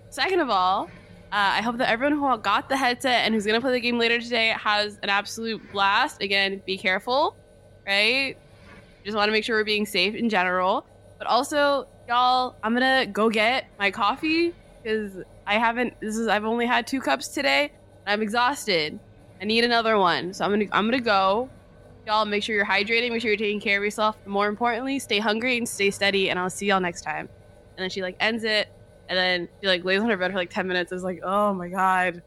Second 0.10 0.40
of 0.40 0.50
all, 0.50 0.90
uh, 1.32 1.56
I 1.56 1.62
hope 1.62 1.78
that 1.78 1.90
everyone 1.90 2.20
who 2.20 2.38
got 2.40 2.68
the 2.68 2.76
headset 2.76 3.26
and 3.26 3.34
who's 3.34 3.46
gonna 3.46 3.62
play 3.62 3.72
the 3.72 3.80
game 3.80 3.98
later 3.98 4.20
today 4.20 4.50
has 4.50 5.00
an 5.02 5.10
absolute 5.10 5.62
blast. 5.72 6.22
Again, 6.22 6.62
be 6.66 6.78
careful, 6.78 7.38
right? 7.88 8.36
Just 9.06 9.16
want 9.16 9.30
to 9.30 9.32
make 9.32 9.46
sure 9.46 9.58
we're 9.58 9.64
being 9.64 9.86
safe 9.86 10.14
in 10.14 10.30
general. 10.30 10.86
But 11.18 11.28
also, 11.28 11.88
y'all, 12.08 12.56
I'm 12.62 12.74
gonna 12.74 13.06
go 13.06 13.30
get 13.30 13.68
my 13.80 13.92
coffee 13.92 14.54
because 14.84 15.24
I 15.48 15.58
haven't. 15.58 16.00
This 16.02 16.18
is 16.18 16.28
I've 16.28 16.44
only 16.44 16.66
had 16.66 16.86
two 16.86 17.00
cups 17.00 17.30
today. 17.30 17.72
And 18.06 18.14
I'm 18.14 18.22
exhausted. 18.22 19.00
I 19.42 19.46
need 19.46 19.64
another 19.64 19.98
one, 19.98 20.34
so 20.34 20.44
I'm 20.44 20.52
gonna 20.52 20.66
I'm 20.74 20.86
gonna 20.86 21.00
go. 21.00 21.50
Y'all, 22.06 22.26
make 22.26 22.44
sure 22.44 22.56
you're 22.56 22.66
hydrating. 22.66 23.12
Make 23.12 23.22
sure 23.22 23.30
you're 23.30 23.38
taking 23.38 23.60
care 23.62 23.78
of 23.78 23.84
yourself. 23.84 24.18
But 24.24 24.32
more 24.32 24.48
importantly, 24.48 25.00
stay 25.00 25.20
hungry 25.20 25.58
and 25.58 25.70
stay 25.70 25.92
steady. 25.92 26.30
And 26.30 26.38
I'll 26.38 26.50
see 26.50 26.66
y'all 26.66 26.82
next 26.82 27.04
time. 27.04 27.30
And 27.78 27.84
then 27.84 27.90
she 27.90 28.02
like 28.02 28.18
ends 28.20 28.44
it, 28.44 28.68
and 29.12 29.18
then 29.18 29.50
she 29.60 29.68
like 29.68 29.84
lays 29.84 30.00
on 30.00 30.10
her 30.10 30.16
bed 30.16 30.32
for 30.32 30.38
like 30.38 30.50
ten 30.50 30.68
minutes. 30.68 30.94
Is 30.94 31.04
like, 31.04 31.20
oh 31.22 31.54
my 31.54 31.68
god, 31.68 32.24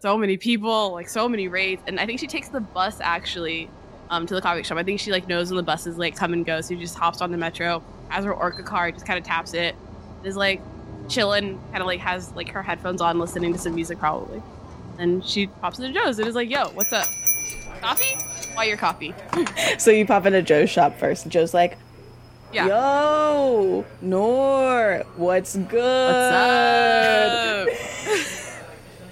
so 0.00 0.16
many 0.16 0.38
people, 0.38 0.92
like 0.92 1.10
so 1.10 1.28
many 1.28 1.46
raids. 1.46 1.82
And 1.86 2.00
I 2.00 2.06
think 2.06 2.20
she 2.20 2.26
takes 2.26 2.48
the 2.48 2.60
bus 2.60 3.00
actually 3.02 3.68
um, 4.08 4.26
to 4.26 4.34
the 4.34 4.40
coffee 4.40 4.62
shop. 4.62 4.78
I 4.78 4.82
think 4.82 4.98
she 4.98 5.12
like 5.12 5.28
knows 5.28 5.50
when 5.50 5.58
the 5.58 5.62
buses 5.62 5.98
like 5.98 6.16
come 6.16 6.32
and 6.32 6.44
go, 6.44 6.62
so 6.62 6.74
she 6.74 6.80
just 6.80 6.96
hops 6.96 7.20
on 7.20 7.32
the 7.32 7.36
metro, 7.36 7.84
has 8.08 8.24
her 8.24 8.32
Orca 8.32 8.62
card, 8.62 8.94
just 8.94 9.04
kind 9.04 9.18
of 9.18 9.26
taps 9.26 9.52
it, 9.52 9.76
is 10.24 10.34
like 10.34 10.62
chilling, 11.06 11.60
kind 11.70 11.82
of 11.82 11.86
like 11.86 12.00
has 12.00 12.32
like 12.32 12.48
her 12.48 12.62
headphones 12.62 13.02
on, 13.02 13.18
listening 13.18 13.52
to 13.52 13.58
some 13.58 13.74
music 13.74 13.98
probably. 13.98 14.42
And 14.98 15.22
she 15.22 15.48
pops 15.48 15.80
into 15.80 15.92
Joe's 15.92 16.18
and 16.18 16.26
is 16.26 16.34
like, 16.34 16.48
"Yo, 16.48 16.70
what's 16.70 16.94
up? 16.94 17.08
Coffee? 17.82 18.16
Why 18.54 18.64
your 18.64 18.78
coffee?" 18.78 19.14
So 19.78 19.90
you 19.90 20.06
pop 20.06 20.24
into 20.24 20.40
Joe's 20.40 20.70
shop 20.70 20.98
first, 20.98 21.28
Joe's 21.28 21.52
like, 21.52 21.76
Yeah. 22.52 22.66
Yo, 22.66 23.84
Noor, 24.02 25.04
what's 25.16 25.56
good? 25.56 25.72
What's 26.12 26.32
up? 26.34 27.68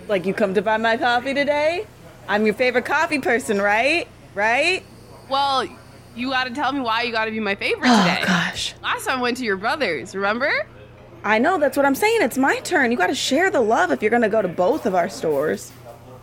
Like, 0.08 0.26
you 0.26 0.34
come 0.34 0.54
to 0.54 0.62
buy 0.62 0.76
my 0.76 0.96
coffee 0.96 1.34
today? 1.34 1.86
I'm 2.26 2.44
your 2.44 2.54
favorite 2.54 2.84
coffee 2.84 3.20
person, 3.20 3.62
right? 3.62 4.08
Right? 4.34 4.82
well, 5.28 5.64
you 6.16 6.30
got 6.30 6.48
to 6.48 6.50
tell 6.54 6.72
me 6.72 6.80
why 6.80 7.02
you 7.02 7.12
got 7.12 7.26
to 7.26 7.30
be 7.30 7.38
my 7.38 7.54
favorite 7.54 7.88
Oh, 7.88 8.02
today. 8.08 8.24
gosh. 8.26 8.74
Last 8.82 9.06
time 9.06 9.20
I 9.20 9.22
went 9.22 9.36
to 9.36 9.44
your 9.44 9.56
brother's, 9.56 10.12
remember? 10.16 10.50
I 11.22 11.38
know, 11.38 11.58
that's 11.58 11.76
what 11.76 11.86
I'm 11.86 11.94
saying. 11.94 12.22
It's 12.22 12.36
my 12.36 12.58
turn. 12.60 12.90
You 12.90 12.96
gotta 12.98 13.14
share 13.14 13.50
the 13.50 13.60
love 13.60 13.92
if 13.92 14.02
you're 14.02 14.10
gonna 14.10 14.28
go 14.28 14.42
to 14.42 14.48
both 14.48 14.84
of 14.86 14.96
our 14.96 15.08
stores. 15.08 15.70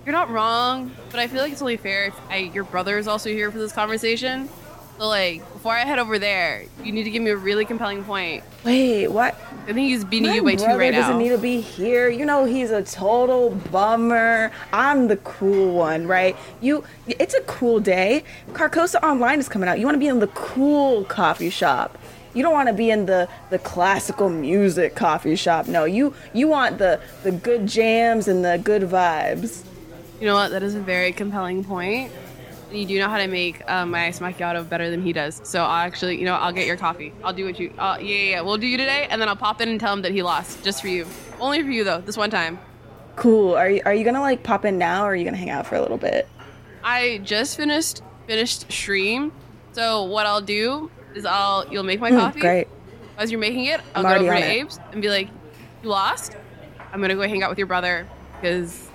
You're 0.06 0.12
not 0.12 0.30
wrong, 0.30 0.92
but 1.10 1.20
I 1.22 1.28
feel 1.28 1.42
like 1.42 1.54
it's 1.54 1.62
only 1.62 1.78
fair 1.78 2.08
if 2.08 2.16
I, 2.30 2.38
your 2.54 2.66
brother 2.66 2.98
is 2.98 3.08
also 3.08 3.30
here 3.30 3.52
for 3.52 3.58
this 3.60 3.72
conversation. 3.72 4.50
So, 4.98 5.08
like, 5.08 5.40
before 5.54 5.74
I 5.74 5.86
head 5.86 6.00
over 6.00 6.18
there, 6.18 6.66
you 6.84 6.92
need 6.92 7.04
to 7.04 7.12
give 7.12 7.22
me 7.22 7.30
a 7.30 7.38
really 7.38 7.66
compelling 7.66 8.04
point. 8.04 8.44
Wait, 8.64 9.08
what? 9.08 9.40
I 9.68 9.74
think 9.74 9.90
he's 9.90 10.04
beating 10.04 10.30
My 10.30 10.36
you 10.36 10.44
by 10.44 10.56
two 10.56 10.66
right 10.66 10.92
doesn't 10.92 11.20
need 11.20 11.30
to 11.30 11.38
be 11.38 11.62
here. 11.62 12.10
You 12.10 12.26
know 12.26 12.46
he's 12.46 12.72
a 12.72 12.82
total 12.82 13.52
bummer. 13.72 14.52
I'm 14.74 15.08
the 15.08 15.18
cool 15.18 15.76
one, 15.76 16.08
right? 16.08 16.36
You, 16.62 16.84
it's 17.06 17.36
a 17.36 17.42
cool 17.42 17.80
day. 17.80 18.24
Carcosa 18.54 19.04
Online 19.04 19.40
is 19.40 19.48
coming 19.48 19.70
out. 19.70 19.78
You 19.78 19.86
want 19.86 19.96
to 19.96 20.00
be 20.00 20.08
in 20.08 20.20
the 20.20 20.28
cool 20.28 21.04
coffee 21.04 21.52
shop. 21.52 21.98
You 22.34 22.44
don't 22.44 22.54
want 22.54 22.68
to 22.68 22.74
be 22.74 22.90
in 22.90 23.08
the 23.08 23.28
the 23.50 23.60
classical 23.60 24.30
music 24.30 24.96
coffee 24.96 25.36
shop. 25.36 25.68
No, 25.68 25.86
you 25.86 26.14
you 26.34 26.48
want 26.48 26.78
the 26.78 27.00
the 27.24 27.32
good 27.32 27.68
jams 27.68 28.28
and 28.28 28.46
the 28.46 28.60
good 28.64 28.84
vibes. 28.84 29.64
You 30.20 30.28
know 30.28 30.36
what? 30.36 30.50
That 30.50 30.64
is 30.64 30.76
a 30.76 30.80
very 30.80 31.12
compelling 31.12 31.64
point. 31.64 32.12
You 32.78 32.86
do 32.86 33.00
know 33.00 33.10
how 33.10 33.18
to 33.18 33.28
make 33.28 33.62
um, 33.70 33.92
my 33.92 34.06
iced 34.06 34.22
macchiato 34.22 34.68
better 34.68 34.90
than 34.90 35.02
he 35.02 35.14
does. 35.14 35.42
So 35.44 35.64
I'll 35.64 35.86
actually, 35.86 36.18
you 36.20 36.26
know, 36.26 36.36
I'll 36.36 36.54
get 36.54 36.66
your 36.68 36.78
coffee. 36.78 37.14
I'll 37.24 37.34
do 37.34 37.46
what 37.46 37.60
you. 37.60 37.72
Uh, 37.78 37.98
yeah, 38.00 38.06
yeah, 38.16 38.30
yeah. 38.32 38.42
We'll 38.42 38.58
do 38.58 38.68
you 38.68 38.78
today, 38.78 39.08
and 39.10 39.22
then 39.22 39.28
I'll 39.30 39.36
pop 39.36 39.62
in 39.62 39.70
and 39.70 39.80
tell 39.80 39.94
him 39.94 40.02
that 40.04 40.12
he 40.12 40.22
lost, 40.24 40.64
just 40.64 40.82
for 40.82 40.88
you. 40.88 41.06
Only 41.40 41.62
for 41.64 41.70
you 41.70 41.84
though, 41.84 42.02
this 42.02 42.18
one 42.18 42.30
time. 42.30 42.60
Cool. 43.16 43.56
Are 43.56 43.70
you, 43.70 43.82
are 43.86 43.94
you 43.94 44.04
gonna 44.06 44.22
like 44.22 44.44
pop 44.44 44.64
in 44.66 44.78
now 44.78 45.04
or 45.04 45.08
are 45.08 45.16
you 45.16 45.26
gonna 45.26 45.38
hang 45.38 45.50
out 45.50 45.66
for 45.66 45.76
a 45.76 45.82
little 45.82 45.98
bit? 45.98 46.28
I 46.84 47.20
just 47.24 47.58
finished 47.58 48.02
finished 48.28 48.72
stream, 48.72 49.32
so 49.72 50.04
what 50.04 50.26
I'll 50.26 50.42
do 50.42 50.92
is 51.16 51.26
I'll 51.26 51.66
you'll 51.72 51.84
make 51.84 52.00
my 52.00 52.10
Hmm, 52.10 52.18
coffee. 52.18 52.42
great. 52.42 52.68
As 53.18 53.32
you're 53.32 53.40
making 53.40 53.66
it, 53.66 53.82
I'll 53.96 54.06
I'm 54.06 54.20
go 54.20 54.22
over 54.24 54.34
to 54.36 54.40
it. 54.40 54.62
Abe's 54.62 54.80
and 54.92 55.02
be 55.02 55.10
like, 55.10 55.30
"You 55.82 55.90
lost. 55.90 56.36
I'm 56.94 57.02
gonna 57.02 57.16
go 57.16 57.22
hang 57.22 57.42
out 57.42 57.50
with 57.50 57.58
your 57.58 57.68
brother 57.68 58.08
because 58.40 58.87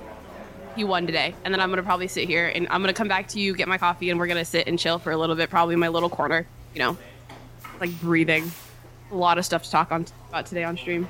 he 0.77 0.85
won 0.85 1.07
today." 1.07 1.35
And 1.45 1.53
then 1.53 1.61
I'm 1.61 1.71
gonna 1.71 1.83
probably 1.83 2.09
sit 2.09 2.29
here 2.29 2.49
and 2.55 2.67
I'm 2.71 2.83
gonna 2.83 2.93
come 2.93 3.09
back 3.09 3.29
to 3.29 3.41
you, 3.41 3.55
get 3.55 3.69
my 3.69 3.79
coffee, 3.79 4.11
and 4.11 4.19
we're 4.19 4.27
gonna 4.27 4.45
sit 4.45 4.67
and 4.67 4.79
chill 4.79 4.99
for 4.99 5.13
a 5.13 5.17
little 5.17 5.37
bit, 5.37 5.51
probably 5.51 5.77
my 5.77 5.89
little 5.89 6.11
corner. 6.11 6.47
You 6.75 6.81
know, 6.81 6.99
like 7.81 8.01
breathing. 8.01 8.51
A 9.11 9.15
lot 9.15 9.37
of 9.39 9.45
stuff 9.45 9.65
to 9.65 9.71
talk 9.71 9.93
on 9.93 10.07
about 10.31 10.47
today 10.47 10.65
on 10.65 10.77
stream. 10.77 11.09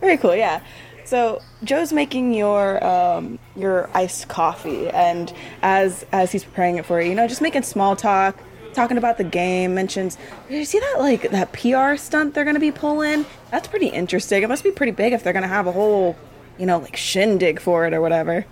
Very 0.00 0.16
cool, 0.18 0.34
yeah. 0.36 0.60
So 1.08 1.40
Joe's 1.64 1.90
making 1.90 2.34
your 2.34 2.84
um, 2.84 3.38
your 3.56 3.88
iced 3.94 4.28
coffee, 4.28 4.90
and 4.90 5.32
as 5.62 6.04
as 6.12 6.30
he's 6.32 6.44
preparing 6.44 6.76
it 6.76 6.84
for 6.84 7.00
you, 7.00 7.08
you 7.08 7.14
know, 7.14 7.26
just 7.26 7.40
making 7.40 7.62
small 7.62 7.96
talk, 7.96 8.36
talking 8.74 8.98
about 8.98 9.16
the 9.16 9.24
game. 9.24 9.74
Mentions, 9.74 10.18
you 10.50 10.66
see 10.66 10.78
that 10.78 10.96
like 10.98 11.30
that 11.30 11.52
PR 11.54 11.96
stunt 11.96 12.34
they're 12.34 12.44
gonna 12.44 12.60
be 12.60 12.70
pulling? 12.70 13.24
That's 13.50 13.66
pretty 13.66 13.86
interesting. 13.86 14.42
It 14.42 14.48
must 14.48 14.62
be 14.62 14.70
pretty 14.70 14.92
big 14.92 15.14
if 15.14 15.24
they're 15.24 15.32
gonna 15.32 15.48
have 15.48 15.66
a 15.66 15.72
whole, 15.72 16.14
you 16.58 16.66
know, 16.66 16.78
like 16.78 16.96
shindig 16.96 17.58
for 17.58 17.86
it 17.86 17.94
or 17.94 18.02
whatever. 18.02 18.44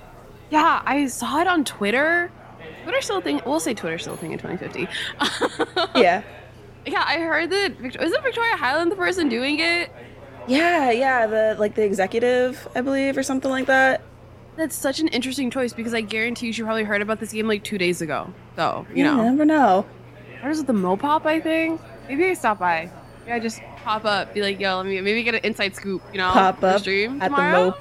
Yeah, 0.51 0.83
I 0.85 1.07
saw 1.07 1.41
it 1.41 1.47
on 1.47 1.65
Twitter. 1.65 2.31
Twitter 2.85 3.01
still 3.03 3.19
a 3.19 3.23
thing. 3.23 3.41
We'll 3.45 3.61
say 3.61 3.75
Twitter 3.75 3.99
still 3.99 4.15
a 4.15 4.17
thing 4.17 4.33
in 4.33 4.39
2050. 4.39 4.89
Yeah, 6.01 6.23
yeah, 6.87 7.05
I 7.07 7.19
heard 7.19 7.51
that. 7.51 7.77
Victor- 7.79 8.03
Isn't 8.03 8.23
Victoria 8.23 8.57
Highland 8.57 8.93
the 8.93 8.97
person 8.97 9.29
doing 9.29 9.59
it? 9.61 9.91
yeah, 10.47 10.91
yeah. 10.91 11.27
The 11.27 11.57
like 11.59 11.75
the 11.75 11.83
executive, 11.85 12.69
I 12.77 12.81
believe, 12.83 13.17
or 13.17 13.23
something 13.23 13.51
like 13.51 13.67
that. 13.67 14.03
That's 14.57 14.77
such 14.77 15.01
an 15.01 15.09
interesting 15.09 15.51
choice 15.51 15.73
because 15.73 15.93
I 15.95 16.01
guarantee 16.01 16.47
you 16.47 16.53
she 16.53 16.63
probably 16.63 16.85
heard 16.85 17.03
about 17.03 17.19
this 17.21 17.33
game 17.33 17.47
like 17.49 17.63
two 17.65 17.77
days 17.77 18.01
ago. 18.01 18.33
So, 18.57 18.87
you 18.91 18.99
You 18.99 19.05
know. 19.05 19.17
You 19.25 19.31
never 19.31 19.45
know. 19.45 19.85
Or 20.43 20.51
is 20.51 20.61
it 20.61 20.67
the 20.67 20.73
Mopop, 20.73 21.27
I 21.27 21.41
think? 21.41 21.81
Maybe 22.09 22.25
I 22.27 22.35
stop 22.35 22.59
by. 22.61 22.91
Maybe 23.27 23.33
I 23.33 23.41
just 23.41 23.61
pop 23.79 24.05
up, 24.05 24.33
be 24.33 24.41
like, 24.43 24.59
yo, 24.61 24.77
let 24.79 24.87
me 24.87 25.01
maybe 25.01 25.23
get 25.25 25.35
an 25.35 25.41
inside 25.45 25.75
scoop, 25.75 26.01
you 26.13 26.19
know? 26.19 26.31
Pop 26.31 26.63
up 26.63 26.81
stream 26.81 27.21
at 27.21 27.31
the 27.33 27.37
Mo 27.37 27.73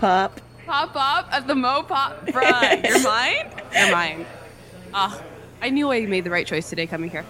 Pop. 0.66 0.93
Pop 0.93 1.26
up 1.26 1.34
at 1.34 1.47
the 1.47 1.53
Mopop. 1.53 2.28
Bruh, 2.32 2.88
you're 2.88 3.03
mine? 3.03 3.51
You're 3.74 3.91
mine. 3.91 4.26
Ah, 4.93 5.22
I 5.61 5.70
knew 5.70 5.91
I 5.91 6.05
made 6.05 6.24
the 6.24 6.30
right 6.30 6.45
choice 6.47 6.70
today 6.70 6.88
coming 6.88 7.09
here. 7.09 7.26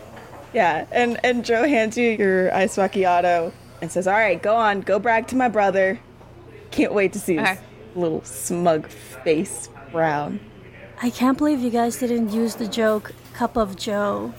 Yeah, 0.53 0.85
and 0.91 1.19
and 1.23 1.43
Joe 1.43 1.67
hands 1.67 1.97
you 1.97 2.11
your 2.11 2.53
ice 2.53 2.77
macchiato 2.77 3.51
and 3.81 3.91
says, 3.91 4.07
"All 4.07 4.13
right, 4.13 4.41
go 4.41 4.55
on, 4.55 4.81
go 4.81 4.99
brag 4.99 5.27
to 5.27 5.35
my 5.35 5.49
brother. 5.49 5.99
Can't 6.71 6.93
wait 6.93 7.13
to 7.13 7.19
see 7.19 7.39
Okay. 7.39 7.55
his 7.55 7.59
little 7.95 8.23
smug 8.23 8.87
face 8.87 9.69
brown. 9.91 10.39
I 11.01 11.09
can't 11.09 11.37
believe 11.37 11.59
you 11.59 11.69
guys 11.69 11.97
didn't 11.97 12.29
use 12.31 12.55
the 12.55 12.67
joke 12.67 13.11
"cup 13.33 13.57
of 13.57 13.75
Joe." 13.75 14.33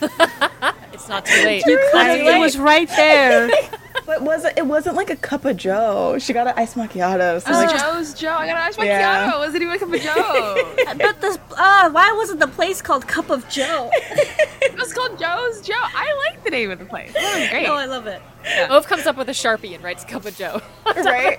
It's 0.94 1.08
not 1.08 1.26
too 1.26 1.44
late. 1.44 1.66
You 1.66 1.76
could 1.92 2.06
have. 2.06 2.18
It 2.20 2.38
was 2.38 2.56
right 2.56 2.88
there. 2.88 3.50
But 4.06 4.22
was 4.22 4.44
it? 4.44 4.58
It 4.58 4.66
wasn't 4.66 4.96
like 4.96 5.08
a 5.08 5.16
cup 5.16 5.46
of 5.46 5.56
Joe. 5.56 6.18
She 6.18 6.34
got 6.34 6.46
an 6.46 6.54
ice 6.56 6.74
macchiato. 6.74 7.40
So 7.40 7.50
Oh, 7.50 7.52
like, 7.52 7.80
Joe's 7.80 8.12
Joe. 8.12 8.32
I 8.32 8.46
got 8.48 8.56
an 8.56 8.62
ice 8.62 8.76
macchiato. 8.76 8.86
Yeah. 8.86 9.38
Wasn't 9.38 9.62
even 9.62 9.74
a 9.74 9.78
cup 9.78 9.92
of 9.94 10.00
Joe. 10.00 10.74
but 10.98 11.20
this, 11.22 11.38
uh, 11.56 11.90
why 11.90 12.12
wasn't 12.14 12.40
the 12.40 12.48
place 12.48 12.82
called 12.82 13.08
Cup 13.08 13.30
of 13.30 13.48
Joe? 13.48 13.88
it 13.94 14.76
was 14.76 14.92
called 14.92 15.18
Joe's 15.18 15.62
Joe. 15.62 15.72
I 15.76 16.28
like 16.28 16.44
the 16.44 16.50
name 16.50 16.70
of 16.70 16.80
the 16.80 16.84
place. 16.84 17.14
That 17.14 17.40
was 17.40 17.48
great. 17.48 17.66
Oh, 17.66 17.76
I 17.76 17.86
love 17.86 18.06
it. 18.06 18.20
Ove 18.68 18.86
comes 18.86 19.06
up 19.06 19.16
with 19.16 19.28
a 19.30 19.32
sharpie 19.32 19.74
and 19.74 19.82
writes 19.82 20.04
"Cup 20.04 20.26
of 20.26 20.36
Joe." 20.36 20.60
right? 20.86 21.38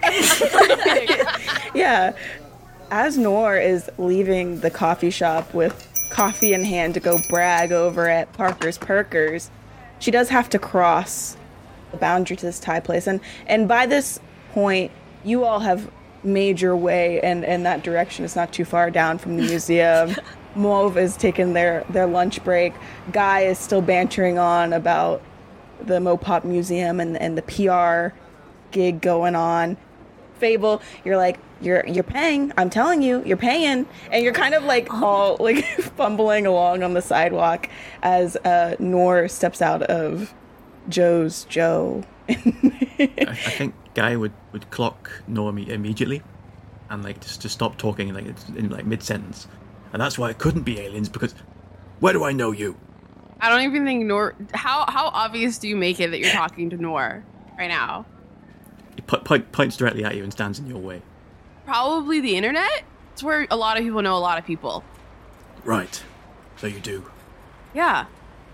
yeah. 1.76 2.14
As 2.90 3.18
Noor 3.18 3.58
is 3.58 3.92
leaving 4.00 4.62
the 4.62 4.72
coffee 4.72 5.12
shop 5.12 5.54
with 5.54 5.88
coffee 6.10 6.54
in 6.54 6.64
hand 6.64 6.94
to 6.94 7.00
go 7.00 7.20
brag 7.30 7.72
over 7.72 8.08
at 8.08 8.32
Parker's 8.34 8.78
Perkers, 8.78 9.50
she 10.00 10.12
does 10.12 10.30
have 10.30 10.50
to 10.50 10.60
cross 10.60 11.38
the 11.92 11.98
boundary 11.98 12.38
to 12.38 12.46
this 12.46 12.60
Thai 12.60 12.80
place. 12.80 13.08
And 13.08 13.20
and 13.48 13.68
by 13.68 13.86
this 13.86 14.20
point, 14.52 14.92
you 15.24 15.44
all 15.44 15.60
have 15.60 15.90
made 16.24 16.60
your 16.60 16.76
way 16.76 17.22
and 17.22 17.44
in 17.44 17.64
that 17.64 17.84
direction. 17.84 18.26
It's 18.26 18.36
not 18.36 18.52
too 18.52 18.66
far 18.66 18.90
down 18.92 19.18
from 19.18 19.38
the 19.38 19.44
museum. 19.48 20.16
Mauve 20.56 20.98
is 20.98 21.18
taking 21.18 21.54
their, 21.54 21.86
their 21.90 22.08
lunch 22.08 22.44
break. 22.44 22.74
Guy 23.12 23.42
is 23.42 23.60
still 23.60 23.82
bantering 23.82 24.40
on 24.40 24.74
about 24.74 25.22
the 25.82 26.00
Mopop 26.00 26.46
Museum 26.46 27.00
and, 27.00 27.18
and 27.18 27.38
the 27.38 27.42
PR 27.42 28.16
gig 28.72 29.02
going 29.02 29.36
on. 29.36 29.78
Fable, 30.40 30.82
you're 31.04 31.18
like, 31.18 31.40
you're 31.62 31.86
you're 31.88 32.04
paying. 32.04 32.52
I'm 32.58 32.70
telling 32.70 33.02
you, 33.02 33.24
you're 33.26 33.38
paying, 33.38 33.86
and 34.12 34.24
you're 34.24 34.34
kind 34.34 34.54
of 34.54 34.64
like 34.64 34.94
all 34.94 35.38
like 35.40 35.66
fumbling 35.66 36.46
along 36.46 36.84
on 36.84 36.94
the 36.94 37.02
sidewalk 37.02 37.70
as 38.04 38.36
uh, 38.38 38.76
Noor 38.80 39.28
steps 39.28 39.62
out 39.62 39.84
of 39.84 40.34
Joe's 40.90 41.46
Joe. 41.46 42.04
I, 42.30 43.14
I 43.28 43.36
think 43.36 43.76
Guy 43.94 44.16
would, 44.16 44.34
would 44.52 44.70
clock 44.72 45.12
Norm 45.28 45.58
immediately, 45.58 46.22
and 46.90 47.04
like 47.04 47.22
just 47.22 47.42
to 47.42 47.50
stop 47.50 47.78
talking 47.78 48.14
like 48.14 48.26
in 48.56 48.70
like 48.70 48.86
mid 48.86 49.04
sentence, 49.04 49.48
and 49.94 50.02
that's 50.02 50.18
why 50.18 50.30
it 50.30 50.38
couldn't 50.38 50.64
be 50.64 50.80
aliens 50.80 51.10
because 51.10 51.34
where 52.00 52.14
do 52.14 52.24
I 52.24 52.32
know 52.32 52.52
you? 52.52 52.78
I 53.40 53.50
don't 53.50 53.62
even 53.62 53.86
think 53.86 54.06
Noor. 54.06 54.36
How 54.54 54.86
how 54.90 55.08
obvious 55.08 55.58
do 55.58 55.68
you 55.68 55.76
make 55.76 56.00
it 56.00 56.12
that 56.12 56.20
you're 56.20 56.32
talking 56.32 56.70
to 56.72 56.78
Nor 56.78 57.24
right 57.58 57.68
now? 57.68 58.06
He 58.96 59.02
po- 59.02 59.20
po- 59.20 59.40
points 59.40 59.78
directly 59.78 60.04
at 60.06 60.16
you 60.16 60.24
and 60.24 60.32
stands 60.32 60.60
in 60.60 60.68
your 60.68 60.80
way. 60.80 61.02
Probably 61.66 62.22
the 62.22 62.36
internet. 62.36 62.84
It's 63.14 63.24
where 63.24 63.48
a 63.50 63.56
lot 63.56 63.78
of 63.78 63.84
people 63.84 64.02
know 64.02 64.16
a 64.16 64.20
lot 64.20 64.38
of 64.38 64.46
people. 64.46 64.84
Right. 65.64 66.04
So 66.58 66.68
you 66.68 66.80
do. 66.80 67.10
Yeah. 67.74 68.06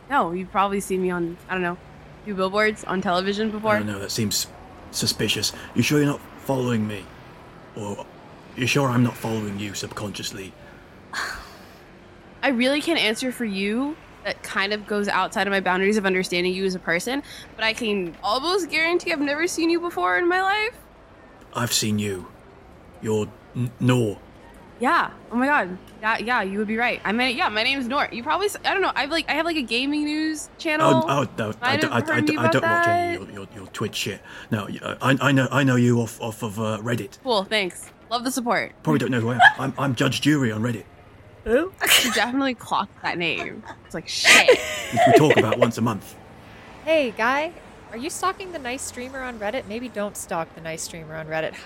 No, 0.10 0.32
you've 0.32 0.52
probably 0.52 0.80
seen 0.80 1.02
me 1.02 1.10
on 1.12 1.38
I 1.50 1.54
don't 1.54 1.62
know, 1.64 1.78
few 2.26 2.36
billboards 2.36 2.84
on 2.84 3.02
television 3.02 3.52
before. 3.52 3.78
don't 3.78 3.88
know. 3.88 4.00
That 4.00 4.12
seems 4.12 4.48
suspicious. 4.92 5.54
You 5.76 5.84
sure 5.84 6.00
you're 6.00 6.08
not 6.08 6.22
following 6.40 6.88
me, 6.88 7.06
or 7.76 8.06
you 8.56 8.68
sure 8.68 8.90
I'm 8.90 9.04
not 9.04 9.16
following 9.16 9.60
you 9.60 9.74
subconsciously? 9.74 10.54
I 12.44 12.50
really 12.50 12.82
can't 12.82 13.00
answer 13.00 13.32
for 13.32 13.46
you. 13.46 13.96
That 14.26 14.44
kind 14.44 14.74
of 14.74 14.86
goes 14.86 15.08
outside 15.08 15.48
of 15.48 15.52
my 15.52 15.62
boundaries 15.62 15.98
of 15.98 16.06
understanding 16.06 16.54
you 16.54 16.66
as 16.66 16.76
a 16.76 16.80
person, 16.80 17.24
but 17.56 17.64
I 17.64 17.74
can 17.74 18.16
almost 18.24 18.70
guarantee 18.70 19.12
I've 19.12 19.20
never 19.20 19.48
seen 19.48 19.70
you 19.70 19.80
before 19.80 20.18
in 20.18 20.28
my 20.28 20.42
life. 20.42 20.76
I've 21.54 21.74
seen 21.74 21.98
you. 21.98 22.28
You're 23.02 23.28
n- 23.56 23.72
Noor. 23.80 24.18
Yeah. 24.80 25.12
Oh 25.32 25.36
my 25.36 25.46
god. 25.46 25.78
Yeah, 26.02 26.18
yeah, 26.18 26.42
you 26.42 26.58
would 26.58 26.68
be 26.68 26.78
right. 26.78 27.00
I 27.04 27.12
mean, 27.12 27.38
yeah, 27.38 27.50
my 27.50 27.62
name's 27.62 27.88
Nort. 27.88 28.12
You 28.14 28.24
probably, 28.24 28.48
I 28.66 28.74
don't 28.74 28.82
know. 28.82 28.92
I've 28.96 29.12
like, 29.12 29.30
I 29.30 29.34
have 29.34 29.46
like 29.46 29.58
a 29.58 29.62
gaming 29.62 30.06
news 30.06 30.50
channel. 30.58 31.04
Oh, 31.06 31.06
oh 31.08 31.28
no, 31.38 31.54
I, 31.62 31.74
Might 31.74 31.82
don't- 31.82 31.92
I, 31.92 31.96
have 31.98 32.10
I, 32.10 32.14
heard 32.16 32.28
me 32.30 32.38
I 32.38 32.44
don't 32.48 32.56
about 32.56 32.78
watch 32.80 32.88
any 32.88 33.18
that. 33.18 33.22
of 33.22 33.30
your, 33.32 33.40
your, 33.44 33.48
your 33.56 33.68
Twitch 33.68 33.96
shit. 33.96 34.22
No, 34.50 34.68
uh, 34.82 34.96
I, 35.02 35.18
I 35.22 35.32
know 35.32 35.48
I 35.52 35.64
know 35.64 35.76
you 35.76 36.00
off 36.02 36.20
off 36.20 36.42
of 36.42 36.60
uh, 36.60 36.80
Reddit. 36.82 37.20
Cool. 37.22 37.44
Thanks. 37.44 37.92
Love 38.10 38.24
the 38.24 38.32
support. 38.32 38.74
Probably 38.82 38.98
don't 39.00 39.12
know 39.12 39.20
who 39.22 39.30
I 39.30 39.36
am. 39.36 39.42
I'm, 39.60 39.74
I'm 39.78 39.96
Judge 39.96 40.20
Jury 40.22 40.52
on 40.52 40.62
Reddit. 40.64 40.86
Oh? 41.46 41.72
You 42.04 42.12
definitely 42.14 42.56
clocked 42.56 43.02
that 43.04 43.18
name. 43.18 43.64
It's 43.86 43.94
like 43.94 44.08
shit. 44.08 44.60
We, 44.94 45.00
we 45.12 45.18
talk 45.18 45.38
about 45.38 45.58
once 45.60 45.78
a 45.78 45.82
month. 45.82 46.16
Hey, 46.86 47.12
guy, 47.12 47.52
are 47.92 47.98
you 47.98 48.10
stalking 48.10 48.52
the 48.52 48.60
nice 48.60 48.82
streamer 48.82 49.22
on 49.22 49.38
Reddit? 49.40 49.68
Maybe 49.68 49.88
don't 49.90 50.18
stalk 50.18 50.54
the 50.56 50.62
nice 50.62 50.82
streamer 50.82 51.16
on 51.16 51.28
Reddit. 51.28 51.54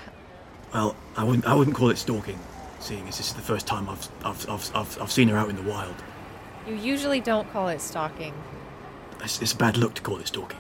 Well, 0.76 0.94
I 1.16 1.24
wouldn't 1.24 1.46
I 1.46 1.56
wouldn't 1.56 1.74
call 1.74 1.90
it 1.90 1.98
stalking, 1.98 2.38
seeing 2.82 3.08
as 3.08 3.16
this 3.16 3.28
is 3.28 3.34
the 3.34 3.42
first 3.42 3.66
time 3.66 3.88
I've 3.88 4.10
I've, 4.26 4.50
I've, 4.50 4.76
I've, 4.76 5.02
I've 5.04 5.12
seen 5.12 5.30
her 5.30 5.38
out 5.38 5.50
in 5.50 5.56
the 5.56 5.62
wild. 5.62 5.96
You 6.68 6.76
usually 6.76 7.22
don't 7.22 7.50
call 7.54 7.70
it 7.70 7.80
stalking. 7.80 8.34
It's, 9.24 9.42
it's 9.42 9.54
bad 9.54 9.78
luck 9.78 9.94
to 9.94 10.02
call 10.02 10.18
it 10.18 10.28
stalking. 10.28 10.60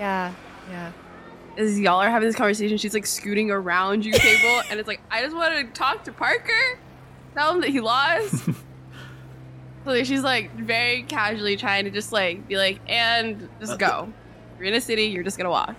Yeah, 0.00 0.32
yeah. 0.68 0.90
As 1.56 1.78
y'all 1.78 2.02
are 2.02 2.10
having 2.10 2.28
this 2.28 2.34
conversation, 2.34 2.76
she's 2.76 2.92
like 2.92 3.06
scooting 3.06 3.52
around 3.52 4.04
you, 4.04 4.14
Fable, 4.14 4.62
and 4.70 4.80
it's 4.80 4.88
like, 4.88 5.00
I 5.12 5.22
just 5.22 5.36
want 5.36 5.54
to 5.54 5.80
talk 5.80 6.02
to 6.04 6.12
Parker, 6.12 6.80
tell 7.34 7.54
him 7.54 7.60
that 7.60 7.70
he 7.70 7.78
lost. 7.78 8.46
so 9.84 10.02
she's 10.02 10.24
like 10.24 10.52
very 10.56 11.04
casually 11.04 11.56
trying 11.56 11.84
to 11.84 11.92
just 11.92 12.10
like 12.10 12.48
be 12.48 12.56
like, 12.56 12.80
and 12.88 13.48
just 13.60 13.74
uh, 13.74 13.76
go. 13.76 13.86
Uh, 13.86 14.06
you're 14.58 14.66
in 14.66 14.74
a 14.74 14.80
city, 14.80 15.04
you're 15.04 15.22
just 15.22 15.38
gonna 15.38 15.50
walk. 15.50 15.76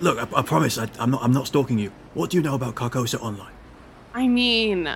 Look, 0.00 0.18
I, 0.18 0.38
I 0.38 0.40
promise 0.40 0.78
I, 0.78 0.88
I'm 0.98 1.10
not 1.10 1.22
I'm 1.22 1.32
not 1.32 1.46
stalking 1.46 1.78
you. 1.78 1.92
What 2.14 2.30
do 2.30 2.36
you 2.36 2.42
know 2.42 2.54
about 2.54 2.74
Carcosa 2.74 3.20
Online? 3.22 3.52
I 4.12 4.28
mean, 4.28 4.88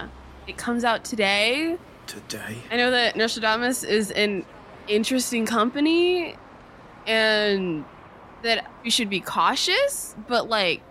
it 0.47 0.59
comes 0.59 0.85
out 0.85 1.05
today. 1.05 1.79
Today? 2.07 2.59
I 2.71 2.77
know 2.77 2.91
that 2.91 3.17
Nostradamus 3.17 3.85
is 3.85 4.11
an 4.11 4.45
interesting 4.87 5.47
company 5.47 6.37
and 7.07 7.85
that 8.43 8.71
we 8.85 8.91
should 8.91 9.09
be 9.09 9.21
cautious, 9.21 10.14
but 10.29 10.51
like 10.51 10.83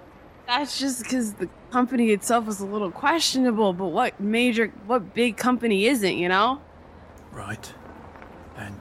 that's 0.48 0.80
just 0.80 1.04
because 1.04 1.34
the 1.34 1.48
company 1.72 2.10
itself 2.10 2.48
is 2.48 2.60
a 2.60 2.66
little 2.66 2.92
questionable. 2.92 3.74
But 3.74 3.88
what 3.88 4.20
major, 4.20 4.74
what 4.88 5.14
big 5.14 5.38
company 5.38 5.86
isn't, 5.86 6.18
you 6.18 6.28
know? 6.28 6.60
Right. 7.32 7.72
And 8.58 8.80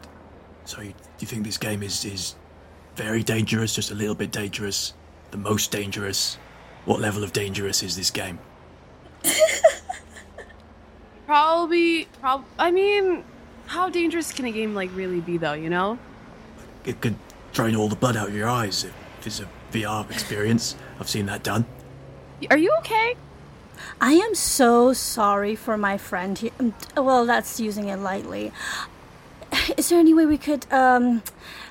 so, 0.64 0.80
you, 0.80 0.90
do 0.90 0.94
you 1.20 1.26
think 1.26 1.44
this 1.44 1.58
game 1.58 1.82
is 1.82 2.06
is 2.06 2.36
very 2.96 3.22
dangerous? 3.22 3.74
Just 3.74 3.90
a 3.90 3.94
little 3.94 4.14
bit 4.14 4.32
dangerous? 4.32 4.94
The 5.30 5.36
most 5.36 5.70
dangerous? 5.70 6.38
What 6.84 7.00
level 7.00 7.24
of 7.24 7.32
dangerous 7.32 7.82
is 7.82 7.96
this 7.96 8.10
game? 8.10 8.38
Probably, 11.26 12.06
prob. 12.20 12.44
I 12.58 12.70
mean, 12.70 13.24
how 13.66 13.88
dangerous 13.88 14.32
can 14.32 14.44
a 14.44 14.52
game 14.52 14.74
like 14.74 14.90
really 14.94 15.20
be, 15.20 15.38
though? 15.38 15.54
You 15.54 15.70
know? 15.70 15.98
It 16.84 17.00
could 17.00 17.16
drain 17.52 17.74
all 17.74 17.88
the 17.88 17.96
blood 17.96 18.16
out 18.16 18.28
of 18.28 18.34
your 18.34 18.48
eyes 18.48 18.84
if 18.84 19.26
it's 19.26 19.40
a 19.40 19.48
VR 19.72 20.10
experience. 20.10 20.76
I've 21.00 21.08
seen 21.08 21.26
that 21.26 21.42
done. 21.42 21.64
Are 22.50 22.58
you 22.58 22.74
okay? 22.80 23.16
I 24.00 24.12
am 24.12 24.34
so 24.34 24.92
sorry 24.92 25.56
for 25.56 25.78
my 25.78 25.96
friend 25.96 26.36
here. 26.36 26.50
Um, 26.60 26.74
Well, 26.96 27.24
that's 27.24 27.58
using 27.58 27.88
it 27.88 27.96
lightly. 27.96 28.52
Is 29.78 29.88
there 29.88 29.98
any 29.98 30.12
way 30.12 30.26
we 30.26 30.36
could, 30.36 30.66
um, 30.70 31.22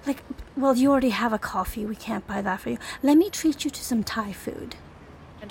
like, 0.08 0.24
well, 0.56 0.76
you 0.76 0.90
already 0.90 1.10
have 1.10 1.34
a 1.34 1.38
coffee. 1.38 1.86
We 1.86 1.96
can't 1.96 2.26
buy 2.26 2.42
that 2.42 2.62
for 2.62 2.72
you. 2.72 2.78
Let 3.04 3.18
me 3.18 3.30
treat 3.30 3.64
you 3.64 3.72
to 3.72 3.84
some 3.84 4.04
Thai 4.04 4.32
food. 4.34 4.76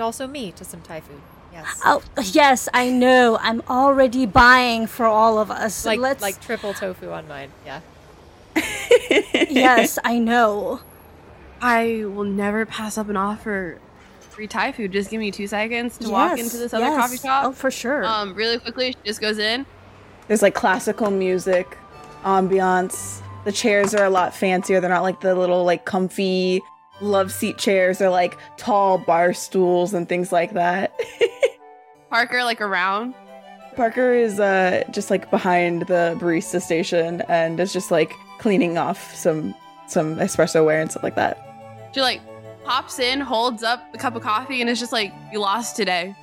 And 0.03 0.07
also 0.07 0.27
me 0.27 0.51
to 0.51 0.65
some 0.65 0.81
Thai 0.81 0.99
food. 0.99 1.21
Yes. 1.53 1.81
Oh, 1.85 2.03
yes, 2.25 2.69
I 2.75 2.91
know. 2.91 3.39
I'm 3.41 3.63
already 3.69 4.27
buying 4.27 4.89
for 4.89 5.07
all 5.07 5.39
of 5.39 5.49
us. 5.49 5.87
like 5.87 6.01
Let's, 6.01 6.21
like 6.21 6.41
triple 6.41 6.75
tofu 6.75 7.13
on 7.13 7.29
mine. 7.29 7.53
Yeah. 7.65 7.83
yes, 8.57 10.01
I 10.03 10.19
know. 10.19 10.81
I 11.61 12.05
will 12.05 12.25
never 12.25 12.67
pass 12.67 12.99
up 12.99 13.11
an 13.11 13.17
offer 13.17 13.79
free 14.23 14.49
Thai 14.49 14.73
food. 14.73 14.91
Just 14.91 15.09
give 15.09 15.21
me 15.21 15.31
two 15.31 15.47
seconds 15.47 15.99
to 15.99 16.11
walk 16.11 16.37
into 16.37 16.57
this 16.57 16.75
other 16.75 16.87
yes. 16.87 17.01
coffee 17.01 17.19
shop. 17.19 17.45
Oh, 17.45 17.53
for 17.53 17.71
sure. 17.71 18.05
Um, 18.05 18.35
really 18.35 18.59
quickly, 18.59 18.91
she 18.91 18.99
just 19.05 19.21
goes 19.21 19.39
in. 19.39 19.65
There's 20.27 20.43
like 20.43 20.57
classical 20.57 21.13
music, 21.13 21.79
ambiance. 22.25 23.23
The 23.45 23.53
chairs 23.53 23.95
are 23.95 24.05
a 24.05 24.11
lot 24.11 24.35
fancier. 24.35 24.81
They're 24.81 24.91
not 24.91 25.05
like 25.05 25.21
the 25.21 25.37
little 25.37 25.63
like 25.65 25.85
comfy 25.85 26.61
love 27.03 27.33
seat 27.33 27.59
chairs. 27.59 27.99
They're 27.99 28.11
like 28.11 28.39
tall 28.57 28.99
bar 28.99 29.33
stools 29.33 29.93
and 29.93 30.09
things 30.09 30.33
like 30.33 30.53
that. 30.55 30.93
Parker 32.11 32.45
like 32.45 32.61
around. 32.61 33.15
Parker 33.77 34.13
is 34.13 34.39
uh 34.39 34.85
just 34.91 35.11
like 35.11 35.31
behind 35.31 35.83
the 35.83 36.17
barista 36.21 36.61
station 36.61 37.23
and 37.29 37.59
is 37.59 37.73
just 37.73 37.91
like 37.91 38.13
cleaning 38.39 38.79
off 38.79 39.15
some 39.15 39.55
some 39.87 40.17
espresso 40.17 40.65
ware 40.65 40.81
and 40.81 40.91
stuff 40.91 41.03
like 41.03 41.17
that. 41.17 41.39
She 41.95 42.01
like 42.01 42.21
pops 42.65 42.99
in, 42.99 43.21
holds 43.21 43.63
up 43.63 43.83
a 43.95 43.99
cup 43.99 44.15
of 44.15 44.23
coffee, 44.23 44.61
and 44.61 44.71
is 44.71 44.79
just 44.79 44.93
like, 44.93 45.13
"You 45.33 45.41
lost 45.41 45.77
today." 45.77 46.15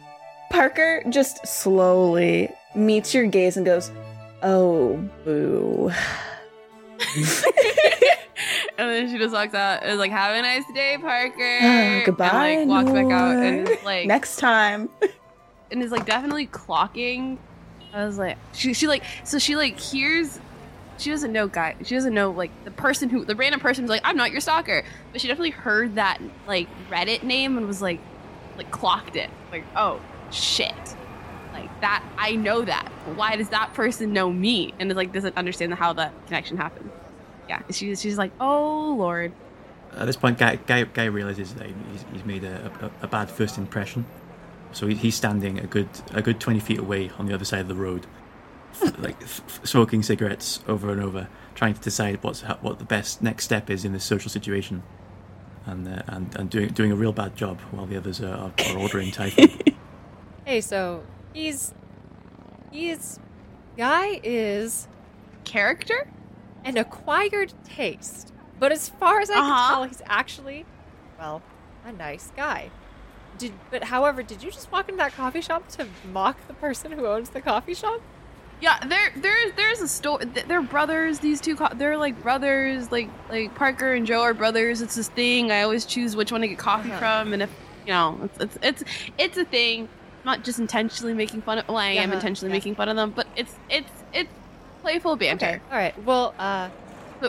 Parker 0.49 1.03
just 1.09 1.45
slowly 1.45 2.49
meets 2.75 3.13
your 3.13 3.27
gaze 3.27 3.57
and 3.57 3.65
goes, 3.65 3.91
"Oh, 4.41 4.97
boo." 5.25 5.91
And 8.77 8.89
then 8.89 9.09
she 9.09 9.17
just 9.17 9.33
walks 9.33 9.53
out 9.53 9.83
and 9.83 9.91
is 9.91 9.99
like, 9.99 10.11
"Have 10.11 10.35
a 10.35 10.41
nice 10.41 10.63
day, 10.73 10.97
Parker." 10.99 12.03
Goodbye. 12.05 12.29
And 12.59 12.69
like 12.69 12.85
walks 12.85 12.91
back 12.91 13.11
out 13.11 13.35
and 13.35 13.67
is 13.67 13.83
like 13.83 14.07
Next 14.07 14.37
time. 14.37 14.89
and 15.71 15.83
is 15.83 15.91
like 15.91 16.05
definitely 16.05 16.47
clocking. 16.47 17.37
I 17.93 18.05
was 18.05 18.17
like, 18.17 18.37
she 18.53 18.73
she 18.73 18.87
like 18.87 19.03
so 19.23 19.39
she 19.39 19.55
like 19.55 19.79
hears. 19.79 20.39
She 20.97 21.11
doesn't 21.11 21.31
know 21.31 21.47
guy. 21.47 21.75
She 21.83 21.95
doesn't 21.95 22.13
know 22.13 22.31
like 22.31 22.51
the 22.65 22.71
person 22.71 23.09
who 23.09 23.23
the 23.23 23.35
random 23.35 23.61
person 23.61 23.83
who's 23.83 23.89
like, 23.89 24.01
"I'm 24.03 24.17
not 24.17 24.31
your 24.31 24.41
stalker," 24.41 24.83
but 25.11 25.21
she 25.21 25.27
definitely 25.27 25.51
heard 25.51 25.95
that 25.95 26.19
like 26.45 26.67
Reddit 26.89 27.23
name 27.23 27.57
and 27.57 27.67
was 27.67 27.81
like, 27.81 27.99
like 28.57 28.69
clocked 28.71 29.15
it. 29.15 29.29
Like, 29.51 29.63
oh 29.75 30.01
shit. 30.31 30.73
Like 31.81 32.01
that, 32.01 32.03
I 32.17 32.35
know 32.35 32.63
that. 32.65 32.89
Why 33.15 33.37
does 33.37 33.49
that 33.49 33.73
person 33.73 34.11
know 34.11 34.29
me? 34.31 34.73
And 34.79 34.91
is 34.91 34.97
like 34.97 35.13
doesn't 35.13 35.37
understand 35.37 35.73
how 35.75 35.93
that 35.93 36.11
connection 36.25 36.57
happened. 36.57 36.89
Yeah, 37.47 37.61
she's 37.71 38.01
she's 38.01 38.17
like, 38.17 38.31
oh 38.39 38.95
lord. 38.97 39.31
At 39.95 40.05
this 40.05 40.17
point, 40.17 40.37
Guy, 40.37 40.57
Guy, 40.57 40.83
Guy 40.83 41.05
realizes 41.05 41.53
that 41.55 41.67
he's, 41.67 42.05
he's 42.13 42.25
made 42.25 42.43
a, 42.43 42.91
a, 43.01 43.05
a 43.05 43.07
bad 43.07 43.31
first 43.31 43.57
impression. 43.57 44.05
So 44.71 44.87
he, 44.87 44.95
he's 44.95 45.15
standing 45.15 45.57
a 45.57 45.67
good 45.67 45.87
a 46.13 46.21
good 46.21 46.41
twenty 46.41 46.59
feet 46.59 46.79
away 46.79 47.11
on 47.17 47.27
the 47.27 47.33
other 47.33 47.45
side 47.45 47.61
of 47.61 47.69
the 47.69 47.75
road, 47.75 48.05
like 48.97 49.21
f- 49.23 49.41
f- 49.47 49.65
smoking 49.65 50.03
cigarettes 50.03 50.59
over 50.67 50.91
and 50.91 51.01
over, 51.01 51.29
trying 51.55 51.73
to 51.75 51.81
decide 51.81 52.21
what's 52.23 52.41
ha- 52.41 52.57
what 52.61 52.79
the 52.79 52.85
best 52.85 53.21
next 53.21 53.45
step 53.45 53.69
is 53.69 53.85
in 53.85 53.93
this 53.93 54.03
social 54.03 54.29
situation, 54.29 54.83
and 55.65 55.87
uh, 55.87 56.03
and 56.07 56.35
and 56.35 56.49
doing 56.49 56.69
doing 56.69 56.91
a 56.91 56.95
real 56.95 57.13
bad 57.13 57.37
job 57.37 57.59
while 57.71 57.85
the 57.85 57.95
others 57.95 58.19
are, 58.21 58.35
are, 58.35 58.51
are 58.67 58.77
ordering 58.77 59.11
Thai 59.11 59.29
food. 59.29 59.75
Hey, 60.45 60.61
so 60.61 61.03
he's 61.33 61.73
he's 62.71 63.19
guy 63.77 64.19
is 64.23 64.87
Character? 65.45 66.07
an 66.65 66.77
acquired 66.77 67.53
taste, 67.63 68.33
but 68.59 68.71
as 68.71 68.89
far 68.89 69.21
as 69.21 69.29
I 69.29 69.35
Uh-huh. 69.35 69.47
can 69.49 69.69
tell, 69.75 69.83
he's 69.85 70.01
actually 70.05 70.65
well 71.17 71.41
a 71.85 71.91
nice 71.91 72.31
guy. 72.35 72.69
Did 73.37 73.53
but 73.71 73.85
however, 73.85 74.21
did 74.23 74.43
you 74.43 74.51
just 74.51 74.71
walk 74.71 74.89
into 74.89 74.97
that 74.97 75.13
coffee 75.13 75.41
shop 75.41 75.67
to 75.69 75.87
mock 76.11 76.37
the 76.47 76.53
person 76.53 76.91
who 76.91 77.05
owns 77.07 77.29
the 77.29 77.41
coffee 77.41 77.73
shop? 77.73 78.01
Yeah, 78.61 78.77
there, 78.85 79.13
there's, 79.15 79.53
there's 79.55 79.79
a 79.79 79.87
store. 79.87 80.19
They're 80.25 80.61
brothers. 80.61 81.19
These 81.19 81.39
two, 81.39 81.55
co- 81.55 81.73
they're 81.73 81.95
like 81.97 82.21
brothers. 82.21 82.91
Like, 82.91 83.09
like 83.29 83.55
Parker 83.55 83.93
and 83.93 84.05
Joe 84.05 84.19
are 84.19 84.33
brothers. 84.33 84.81
It's 84.81 84.95
this 84.95 85.07
thing. 85.07 85.49
I 85.49 85.61
always 85.61 85.85
choose 85.85 86.17
which 86.17 86.33
one 86.33 86.41
to 86.41 86.47
get 86.49 86.57
coffee 86.57 86.89
Uh-huh. 86.89 86.99
from, 86.99 87.31
and 87.31 87.41
if 87.43 87.49
you 87.87 87.93
know, 87.93 88.19
it's, 88.23 88.37
it's, 88.41 88.57
it's, 88.61 88.83
it's 89.17 89.37
a 89.37 89.45
thing. 89.45 89.87
Not 90.25 90.43
just 90.43 90.59
intentionally 90.59 91.13
making 91.13 91.41
fun 91.41 91.59
of. 91.59 91.67
Well, 91.67 91.77
I 91.77 91.89
am 91.91 92.09
Uh-huh, 92.09 92.15
intentionally 92.15 92.51
yeah. 92.51 92.55
making 92.57 92.75
fun 92.75 92.89
of 92.89 92.95
them, 92.95 93.11
but 93.11 93.27
it's, 93.35 93.55
it's, 93.69 93.89
it's 94.13 94.29
playful 94.81 95.15
banter. 95.15 95.61
All 95.71 95.77
right. 95.77 95.97
Well, 96.03 96.33
uh, 96.39 96.69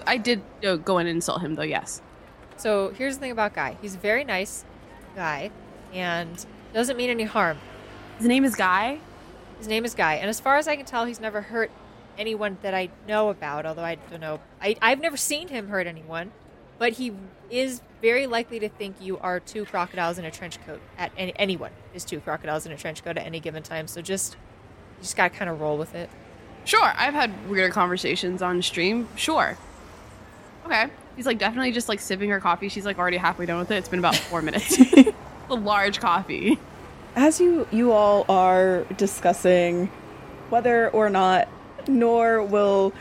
I 0.07 0.17
did 0.19 0.43
uh, 0.65 0.77
go 0.77 0.99
in 0.99 1.07
and 1.07 1.17
insult 1.17 1.41
him, 1.41 1.55
though. 1.55 1.63
Yes. 1.63 2.01
so 2.57 2.91
here's 2.91 3.15
the 3.17 3.21
thing 3.21 3.31
about 3.33 3.55
Guy. 3.55 3.77
He's 3.83 3.95
a 3.95 3.99
very 3.99 4.25
nice 4.25 4.65
guy, 5.17 5.51
and 5.93 6.45
doesn't 6.73 6.97
mean 6.97 7.11
any 7.11 7.25
harm. 7.25 7.59
His 8.19 8.27
name 8.27 8.45
is 8.45 8.55
Guy. 8.55 8.99
His 9.59 9.67
name 9.69 9.85
is 9.85 9.95
Guy, 9.95 10.15
and 10.15 10.29
as 10.31 10.41
far 10.41 10.57
as 10.59 10.67
I 10.69 10.77
can 10.77 10.85
tell, 10.87 11.05
he's 11.05 11.21
never 11.21 11.41
hurt 11.43 11.71
anyone 12.19 12.59
that 12.63 12.75
I 12.75 12.89
know 13.09 13.29
about. 13.31 13.67
Although 13.67 13.83
I 13.85 13.97
don't 13.97 14.21
know, 14.21 14.41
I, 14.61 14.77
I've 14.83 15.01
never 15.01 15.17
seen 15.17 15.49
him 15.49 15.69
hurt 15.69 15.87
anyone, 15.87 16.31
but 16.81 16.95
he 16.95 17.13
is 17.51 17.83
very 18.01 18.27
likely 18.27 18.59
to 18.59 18.69
think 18.71 18.97
you 19.03 19.19
are 19.19 19.39
two 19.39 19.67
crocodiles 19.67 20.19
in 20.19 20.25
a 20.25 20.31
trench 20.31 20.59
coat. 20.65 20.81
At 20.97 21.13
any, 21.15 21.35
anyone 21.37 21.73
is 21.93 22.07
two 22.07 22.21
crocodiles 22.21 22.65
in 22.65 22.73
a 22.73 22.77
trench 22.77 23.05
coat 23.05 23.19
at 23.19 23.27
any 23.27 23.39
given 23.39 23.63
time. 23.63 23.87
So 23.87 24.01
just, 24.01 24.33
you 24.97 25.03
just 25.03 25.15
gotta 25.15 25.29
kind 25.29 25.51
of 25.51 25.61
roll 25.61 25.77
with 25.77 25.95
it. 25.95 26.09
Sure, 26.65 26.83
I've 26.83 27.13
had 27.13 27.51
weirder 27.51 27.71
conversations 27.71 28.41
on 28.41 28.63
stream. 28.63 29.09
Sure. 29.15 29.59
Okay. 30.65 30.87
He's 31.17 31.27
like 31.27 31.37
definitely 31.37 31.73
just 31.73 31.87
like 31.87 32.01
sipping 32.01 32.31
her 32.31 32.41
coffee. 32.41 32.71
She's 32.71 32.87
like 32.87 32.99
already 32.99 33.19
halfway 33.19 33.45
done 33.45 33.59
with 33.59 33.71
it. 33.71 33.77
It's 33.77 33.89
been 33.89 33.99
about 33.99 34.17
four 34.17 34.41
minutes. 34.41 34.81
a 35.51 35.55
large 35.55 36.01
coffee. 36.01 36.59
As 37.15 37.41
you 37.41 37.69
you 37.71 37.93
all 37.93 38.25
are 38.31 38.85
discussing 38.97 39.89
whether 40.49 40.89
or 40.91 41.11
not 41.11 41.47
Noor 41.89 42.43
will 42.43 42.95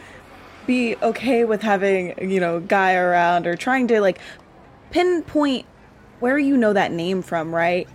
be 0.69 0.95
okay 0.97 1.45
with 1.45 1.63
having, 1.63 2.13
you 2.29 2.39
know, 2.39 2.59
Guy 2.59 2.93
around 2.93 3.47
or 3.47 3.55
trying 3.55 3.87
to 3.87 3.99
like 3.99 4.19
pinpoint 4.91 5.65
where 6.19 6.37
you 6.37 6.55
know 6.55 6.73
that 6.73 6.91
name 6.91 7.23
from, 7.23 7.55
right? 7.55 7.89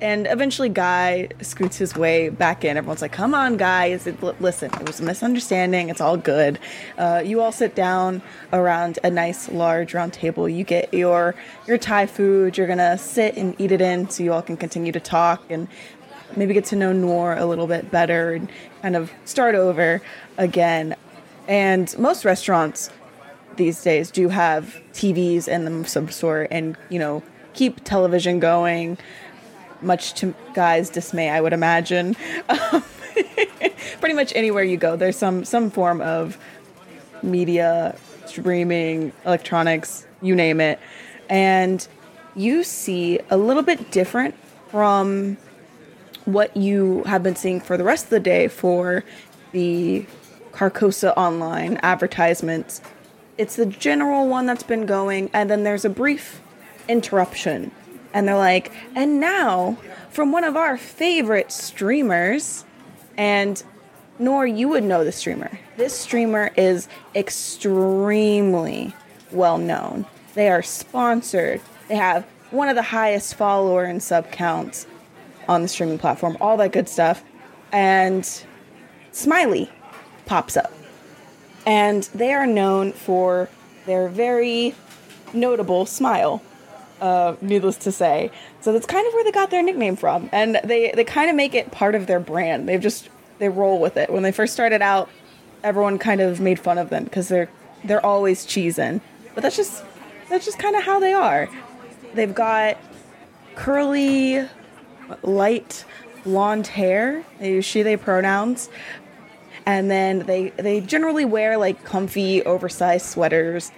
And 0.00 0.26
eventually 0.26 0.68
Guy 0.68 1.28
scoots 1.40 1.76
his 1.76 1.94
way 1.94 2.28
back 2.28 2.64
in. 2.64 2.76
Everyone's 2.76 3.00
like, 3.00 3.12
come 3.12 3.32
on, 3.32 3.56
guys. 3.56 4.08
It, 4.08 4.20
l- 4.24 4.34
listen, 4.40 4.72
it 4.74 4.88
was 4.88 4.98
a 4.98 5.04
misunderstanding. 5.04 5.88
It's 5.88 6.00
all 6.00 6.16
good. 6.16 6.58
Uh, 6.98 7.22
you 7.24 7.40
all 7.40 7.52
sit 7.52 7.76
down 7.76 8.22
around 8.52 8.98
a 9.04 9.10
nice, 9.10 9.48
large 9.48 9.94
round 9.94 10.12
table. 10.12 10.48
You 10.48 10.64
get 10.64 10.92
your, 10.92 11.36
your 11.68 11.78
Thai 11.78 12.06
food. 12.06 12.58
You're 12.58 12.66
to 12.66 12.98
sit 12.98 13.36
and 13.36 13.54
eat 13.60 13.70
it 13.70 13.80
in 13.80 14.10
so 14.10 14.24
you 14.24 14.32
all 14.32 14.42
can 14.42 14.56
continue 14.56 14.90
to 14.90 15.00
talk 15.00 15.48
and 15.48 15.68
maybe 16.34 16.54
get 16.54 16.64
to 16.66 16.76
know 16.76 16.92
Noor 16.92 17.34
a 17.36 17.46
little 17.46 17.68
bit 17.68 17.92
better 17.92 18.32
and 18.32 18.50
kind 18.82 18.96
of 18.96 19.12
start 19.24 19.54
over 19.54 20.02
again. 20.36 20.96
And 21.48 21.96
most 21.98 22.24
restaurants 22.24 22.90
these 23.56 23.82
days 23.82 24.10
do 24.10 24.28
have 24.28 24.80
TVs 24.92 25.48
in 25.48 25.64
them 25.64 25.80
of 25.80 25.88
some 25.88 26.10
sort 26.10 26.48
and, 26.50 26.76
you 26.88 26.98
know, 26.98 27.22
keep 27.54 27.82
television 27.84 28.38
going, 28.40 28.98
much 29.80 30.14
to 30.14 30.34
Guy's 30.54 30.90
dismay, 30.90 31.30
I 31.30 31.40
would 31.40 31.52
imagine. 31.52 32.16
Um, 32.48 32.84
pretty 34.00 34.14
much 34.14 34.32
anywhere 34.34 34.62
you 34.62 34.76
go, 34.76 34.96
there's 34.96 35.16
some, 35.16 35.44
some 35.44 35.70
form 35.70 36.00
of 36.00 36.38
media, 37.22 37.96
streaming, 38.26 39.12
electronics, 39.24 40.06
you 40.20 40.34
name 40.34 40.60
it. 40.60 40.78
And 41.28 41.86
you 42.34 42.62
see 42.62 43.20
a 43.30 43.36
little 43.36 43.62
bit 43.62 43.90
different 43.90 44.34
from 44.68 45.38
what 46.24 46.56
you 46.56 47.02
have 47.04 47.22
been 47.22 47.36
seeing 47.36 47.60
for 47.60 47.76
the 47.76 47.84
rest 47.84 48.04
of 48.04 48.10
the 48.10 48.20
day 48.20 48.48
for 48.48 49.04
the 49.52 50.04
Carcosa 50.56 51.12
online 51.16 51.78
advertisements. 51.82 52.80
It's 53.36 53.56
the 53.56 53.66
general 53.66 54.26
one 54.26 54.46
that's 54.46 54.62
been 54.62 54.86
going, 54.86 55.28
and 55.34 55.50
then 55.50 55.64
there's 55.64 55.84
a 55.84 55.90
brief 55.90 56.40
interruption. 56.88 57.70
And 58.14 58.26
they're 58.26 58.38
like, 58.38 58.72
and 58.94 59.20
now 59.20 59.76
from 60.08 60.32
one 60.32 60.44
of 60.44 60.56
our 60.56 60.78
favorite 60.78 61.52
streamers, 61.52 62.64
and 63.18 63.62
Noor 64.18 64.46
you 64.46 64.68
would 64.68 64.82
know 64.82 65.04
the 65.04 65.12
streamer. 65.12 65.58
This 65.76 65.98
streamer 65.98 66.50
is 66.56 66.88
extremely 67.14 68.94
well 69.30 69.58
known. 69.58 70.06
They 70.32 70.48
are 70.48 70.62
sponsored. 70.62 71.60
They 71.88 71.96
have 71.96 72.24
one 72.50 72.70
of 72.70 72.76
the 72.76 72.82
highest 72.82 73.34
follower 73.34 73.84
and 73.84 74.02
sub 74.02 74.32
counts 74.32 74.86
on 75.48 75.60
the 75.60 75.68
streaming 75.68 75.98
platform, 75.98 76.38
all 76.40 76.56
that 76.56 76.72
good 76.72 76.88
stuff. 76.88 77.22
And 77.72 78.26
Smiley 79.12 79.70
pops 80.26 80.56
up. 80.56 80.72
And 81.64 82.04
they 82.14 82.32
are 82.32 82.46
known 82.46 82.92
for 82.92 83.48
their 83.86 84.08
very 84.08 84.74
notable 85.32 85.86
smile, 85.86 86.42
uh, 87.00 87.34
needless 87.40 87.76
to 87.78 87.92
say. 87.92 88.30
So 88.60 88.72
that's 88.72 88.86
kind 88.86 89.06
of 89.06 89.14
where 89.14 89.24
they 89.24 89.32
got 89.32 89.50
their 89.50 89.62
nickname 89.62 89.96
from. 89.96 90.28
And 90.32 90.60
they, 90.62 90.92
they 90.92 91.04
kind 91.04 91.30
of 91.30 91.36
make 91.36 91.54
it 91.54 91.70
part 91.70 91.94
of 91.94 92.06
their 92.06 92.20
brand. 92.20 92.68
They've 92.68 92.80
just, 92.80 93.08
they 93.38 93.48
roll 93.48 93.80
with 93.80 93.96
it. 93.96 94.10
When 94.10 94.22
they 94.22 94.32
first 94.32 94.52
started 94.52 94.82
out, 94.82 95.08
everyone 95.64 95.98
kind 95.98 96.20
of 96.20 96.40
made 96.40 96.60
fun 96.60 96.78
of 96.78 96.90
them 96.90 97.04
because 97.04 97.28
they're, 97.28 97.48
they're 97.84 98.04
always 98.04 98.46
cheesing. 98.46 99.00
But 99.34 99.42
that's 99.42 99.56
just, 99.56 99.84
that's 100.28 100.44
just 100.44 100.58
kind 100.58 100.76
of 100.76 100.82
how 100.82 101.00
they 101.00 101.12
are. 101.12 101.48
They've 102.14 102.34
got 102.34 102.78
curly, 103.54 104.48
light 105.22 105.84
blonde 106.24 106.66
hair. 106.66 107.24
They 107.38 107.52
use 107.52 107.64
she, 107.64 107.82
they 107.82 107.96
pronouns. 107.96 108.68
And 109.66 109.90
then 109.90 110.20
they, 110.20 110.50
they 110.50 110.80
generally 110.80 111.24
wear 111.24 111.58
like 111.58 111.84
comfy, 111.84 112.42
oversized 112.44 113.06
sweaters, 113.06 113.72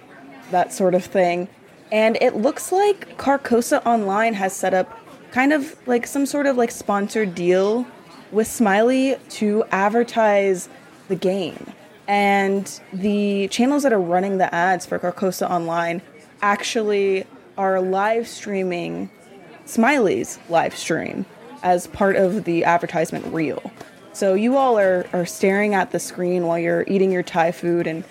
that 0.51 0.71
sort 0.71 0.93
of 0.93 1.03
thing. 1.03 1.47
And 1.91 2.17
it 2.21 2.35
looks 2.35 2.71
like 2.71 3.17
Carcosa 3.17 3.83
Online 3.85 4.35
has 4.35 4.53
set 4.53 4.73
up 4.73 4.99
kind 5.31 5.51
of 5.51 5.75
like 5.87 6.05
some 6.07 6.25
sort 6.25 6.45
of 6.45 6.57
like 6.57 6.71
sponsored 6.71 7.33
deal 7.35 7.87
with 8.31 8.47
Smiley 8.47 9.17
to 9.29 9.63
advertise 9.71 10.69
the 11.07 11.15
game. 11.15 11.73
And 12.07 12.79
the 12.93 13.47
channels 13.49 13.83
that 13.83 13.93
are 13.93 14.01
running 14.01 14.37
the 14.37 14.53
ads 14.53 14.85
for 14.85 14.99
Carcosa 14.99 15.49
Online 15.49 16.01
actually 16.41 17.25
are 17.57 17.81
live 17.81 18.27
streaming 18.27 19.09
Smiley's 19.65 20.39
live 20.49 20.75
stream 20.75 21.25
as 21.61 21.87
part 21.87 22.15
of 22.15 22.45
the 22.45 22.63
advertisement 22.63 23.25
reel. 23.33 23.71
So 24.13 24.33
you 24.33 24.57
all 24.57 24.77
are, 24.77 25.05
are 25.13 25.25
staring 25.25 25.75
at 25.75 25.91
the 25.91 25.99
screen 25.99 26.45
while 26.45 26.59
you're 26.59 26.83
eating 26.87 27.11
your 27.11 27.23
Thai 27.23 27.51
food 27.51 27.87
and 27.87 28.03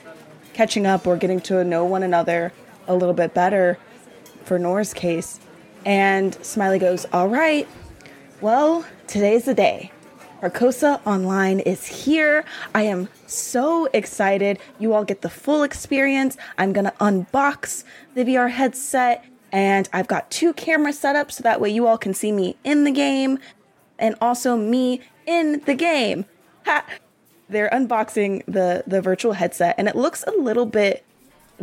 catching 0.54 0.86
up 0.86 1.06
or 1.06 1.16
getting 1.16 1.40
to 1.42 1.64
know 1.64 1.84
one 1.84 2.02
another 2.02 2.52
a 2.86 2.94
little 2.94 3.14
bit 3.14 3.34
better 3.34 3.78
for 4.44 4.58
Nora's 4.58 4.94
case. 4.94 5.40
And 5.84 6.34
Smiley 6.44 6.78
goes, 6.78 7.06
All 7.12 7.28
right, 7.28 7.68
well, 8.40 8.84
today's 9.06 9.44
the 9.44 9.54
day. 9.54 9.92
Carcosa 10.40 11.04
Online 11.04 11.58
is 11.60 11.84
here. 11.84 12.44
I 12.72 12.82
am 12.82 13.08
so 13.26 13.86
excited. 13.92 14.60
You 14.78 14.94
all 14.94 15.04
get 15.04 15.22
the 15.22 15.28
full 15.28 15.64
experience. 15.64 16.36
I'm 16.56 16.72
going 16.72 16.84
to 16.84 16.94
unbox 17.00 17.82
the 18.14 18.24
VR 18.24 18.48
headset, 18.48 19.24
and 19.50 19.88
I've 19.92 20.06
got 20.06 20.30
two 20.30 20.52
cameras 20.52 20.96
set 20.96 21.16
up 21.16 21.32
so 21.32 21.42
that 21.42 21.60
way 21.60 21.70
you 21.70 21.88
all 21.88 21.98
can 21.98 22.14
see 22.14 22.30
me 22.30 22.56
in 22.62 22.84
the 22.84 22.92
game 22.92 23.40
and 23.98 24.14
also 24.20 24.56
me 24.56 25.00
in 25.26 25.60
the 25.66 25.74
game. 25.74 26.24
Ha! 26.66 26.84
They're 27.48 27.70
unboxing 27.70 28.44
the, 28.46 28.84
the 28.86 29.00
virtual 29.00 29.32
headset, 29.32 29.74
and 29.78 29.88
it 29.88 29.96
looks 29.96 30.22
a 30.26 30.30
little 30.32 30.66
bit 30.66 31.04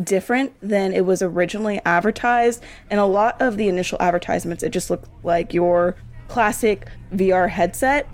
different 0.03 0.53
than 0.61 0.93
it 0.93 1.05
was 1.05 1.21
originally 1.21 1.79
advertised. 1.85 2.61
And 2.89 2.99
a 2.99 3.05
lot 3.05 3.41
of 3.41 3.57
the 3.57 3.67
initial 3.69 3.97
advertisements, 4.01 4.63
it 4.63 4.69
just 4.69 4.89
looked 4.89 5.09
like 5.23 5.53
your 5.53 5.95
classic 6.27 6.87
VR 7.13 7.49
headset 7.49 8.09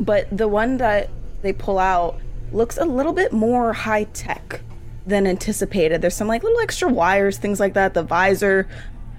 but 0.00 0.26
the 0.36 0.48
one 0.48 0.76
that 0.78 1.10
they 1.42 1.52
pull 1.52 1.78
out 1.78 2.18
looks 2.52 2.78
a 2.78 2.84
little 2.84 3.12
bit 3.12 3.32
more 3.32 3.72
high 3.72 4.04
tech 4.04 4.60
than 5.06 5.26
anticipated. 5.26 6.02
There's 6.02 6.14
some 6.14 6.28
like 6.28 6.42
little 6.42 6.60
extra 6.60 6.88
wires, 6.88 7.38
things 7.38 7.60
like 7.60 7.74
that. 7.74 7.94
The 7.94 8.02
visor 8.02 8.68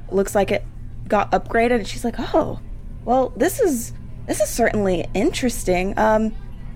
looks 0.10 0.36
like 0.36 0.52
it 0.52 0.64
got 1.08 1.32
upgraded, 1.32 1.76
and 1.76 1.88
she's 1.88 2.04
like, 2.04 2.16
"Oh, 2.18 2.60
well, 3.06 3.30
this 3.36 3.60
is 3.60 3.94
this 4.30 4.40
is 4.40 4.48
certainly 4.48 5.06
interesting." 5.14 5.98
Um, 6.00 6.34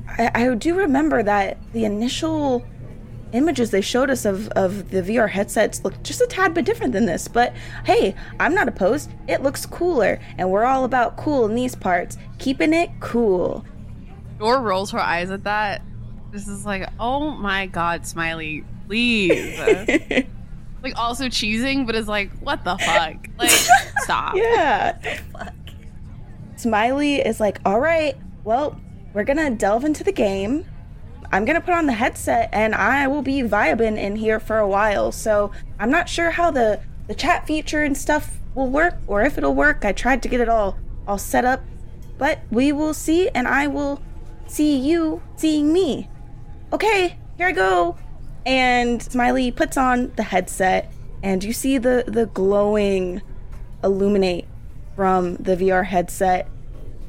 I, 0.09 0.31
I 0.33 0.55
do 0.55 0.75
remember 0.75 1.23
that 1.23 1.57
the 1.71 1.85
initial 1.85 2.65
images 3.33 3.71
they 3.71 3.81
showed 3.81 4.09
us 4.09 4.25
of, 4.25 4.47
of 4.49 4.91
the 4.91 5.01
VR 5.01 5.29
headsets 5.29 5.83
looked 5.83 6.03
just 6.03 6.21
a 6.21 6.27
tad 6.27 6.53
bit 6.53 6.65
different 6.65 6.93
than 6.93 7.05
this. 7.05 7.27
But 7.27 7.53
hey, 7.83 8.15
I'm 8.39 8.53
not 8.53 8.67
opposed. 8.67 9.11
It 9.27 9.41
looks 9.41 9.65
cooler, 9.65 10.19
and 10.37 10.49
we're 10.49 10.65
all 10.65 10.85
about 10.85 11.17
cool 11.17 11.45
in 11.45 11.55
these 11.55 11.75
parts, 11.75 12.17
keeping 12.37 12.73
it 12.73 12.89
cool. 12.99 13.65
Noor 14.39 14.61
rolls 14.61 14.91
her 14.91 14.99
eyes 14.99 15.31
at 15.31 15.43
that. 15.43 15.81
This 16.31 16.47
is 16.47 16.65
like, 16.65 16.87
oh 16.99 17.31
my 17.31 17.67
god, 17.67 18.05
Smiley, 18.05 18.63
please. 18.87 19.57
like 20.83 20.97
also 20.97 21.25
cheesing, 21.25 21.85
but 21.85 21.95
it's 21.95 22.07
like, 22.07 22.31
what 22.39 22.63
the 22.63 22.77
fuck? 22.77 23.27
Like, 23.37 23.51
stop. 23.97 24.35
Yeah. 24.35 24.97
Smiley 26.63 27.15
is 27.15 27.41
like, 27.41 27.59
all 27.65 27.81
right, 27.81 28.15
well, 28.45 28.79
we're 29.13 29.25
gonna 29.25 29.49
delve 29.49 29.83
into 29.83 30.01
the 30.01 30.13
game. 30.13 30.65
I'm 31.29 31.43
gonna 31.43 31.59
put 31.59 31.73
on 31.73 31.87
the 31.87 31.91
headset 31.91 32.47
and 32.53 32.73
I 32.73 33.05
will 33.07 33.21
be 33.21 33.41
vibing 33.41 33.97
in 33.97 34.15
here 34.15 34.39
for 34.39 34.59
a 34.59 34.67
while. 34.67 35.11
So 35.11 35.51
I'm 35.77 35.91
not 35.91 36.07
sure 36.07 36.31
how 36.31 36.51
the 36.51 36.79
the 37.07 37.15
chat 37.15 37.45
feature 37.45 37.83
and 37.83 37.97
stuff 37.97 38.39
will 38.55 38.69
work 38.69 38.95
or 39.07 39.23
if 39.23 39.37
it'll 39.37 39.53
work. 39.53 39.83
I 39.83 39.91
tried 39.91 40.23
to 40.23 40.29
get 40.29 40.39
it 40.39 40.47
all 40.47 40.77
all 41.05 41.17
set 41.17 41.43
up, 41.43 41.61
but 42.17 42.39
we 42.49 42.71
will 42.71 42.93
see 42.93 43.27
and 43.27 43.45
I 43.45 43.67
will 43.67 44.01
see 44.47 44.77
you 44.77 45.21
seeing 45.35 45.73
me. 45.73 46.09
Okay, 46.71 47.17
here 47.35 47.47
I 47.47 47.51
go. 47.51 47.97
And 48.45 49.03
Smiley 49.03 49.51
puts 49.51 49.75
on 49.75 50.13
the 50.15 50.23
headset, 50.23 50.93
and 51.21 51.43
you 51.43 51.51
see 51.51 51.77
the, 51.77 52.05
the 52.07 52.27
glowing 52.27 53.21
illuminate 53.83 54.47
from 54.95 55.35
the 55.37 55.55
VR 55.55 55.85
headset 55.85 56.47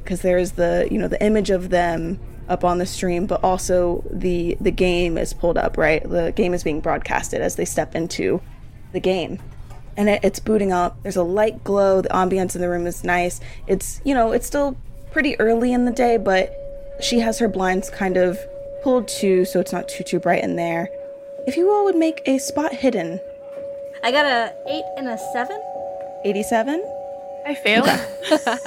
because 0.05 0.21
there's 0.21 0.53
the 0.53 0.87
you 0.91 0.99
know 0.99 1.09
the 1.09 1.23
image 1.23 1.51
of 1.51 1.71
them 1.71 2.21
up 2.49 2.63
on 2.63 2.79
the 2.79 2.87
stream, 2.87 3.27
but 3.27 3.43
also 3.43 4.05
the 4.11 4.57
the 4.61 4.71
game 4.71 5.19
is 5.19 5.33
pulled 5.33 5.57
up. 5.57 5.77
Right, 5.77 6.09
the 6.09 6.33
game 6.33 6.55
is 6.55 6.63
being 6.63 6.81
broadcasted 6.81 7.41
as 7.41 7.57
they 7.57 7.65
step 7.65 7.95
into 7.95 8.41
the 8.93 9.01
game, 9.01 9.41
and 9.97 10.09
it, 10.09 10.21
it's 10.23 10.39
booting 10.39 10.73
up. 10.73 11.03
There's 11.03 11.17
a 11.17 11.23
light 11.23 11.65
glow. 11.65 12.03
The 12.03 12.11
ambience 12.11 12.55
in 12.55 12.61
the 12.61 12.69
room 12.69 12.87
is 12.87 13.03
nice. 13.03 13.41
It's 13.67 14.01
you 14.05 14.15
know 14.15 14.33
it's 14.33 14.47
still 14.47 14.77
pretty 15.11 15.39
early 15.41 15.73
in 15.73 15.85
the 15.85 15.93
day, 15.93 16.17
but 16.17 16.53
she 17.01 17.21
has 17.21 17.39
her 17.39 17.49
blinds 17.49 17.91
kind 17.91 18.17
of 18.17 18.39
pulled 18.83 19.09
too, 19.09 19.45
so 19.45 19.61
it's 19.61 19.73
not 19.73 19.89
too 19.89 20.05
too 20.05 20.21
bright 20.21 20.45
in 20.45 20.57
there. 20.57 20.89
If 21.47 21.57
you 21.57 21.71
all 21.71 21.85
would 21.85 21.97
make 21.97 22.23
a 22.27 22.39
spot 22.39 22.73
hidden. 22.73 23.21
I 24.03 24.11
got 24.11 24.27
a 24.27 24.55
8 24.69 24.85
and 24.99 25.09
a 25.09 25.19
7. 25.33 25.59
87? 26.27 27.04
I 27.47 27.55
failed. 27.55 27.89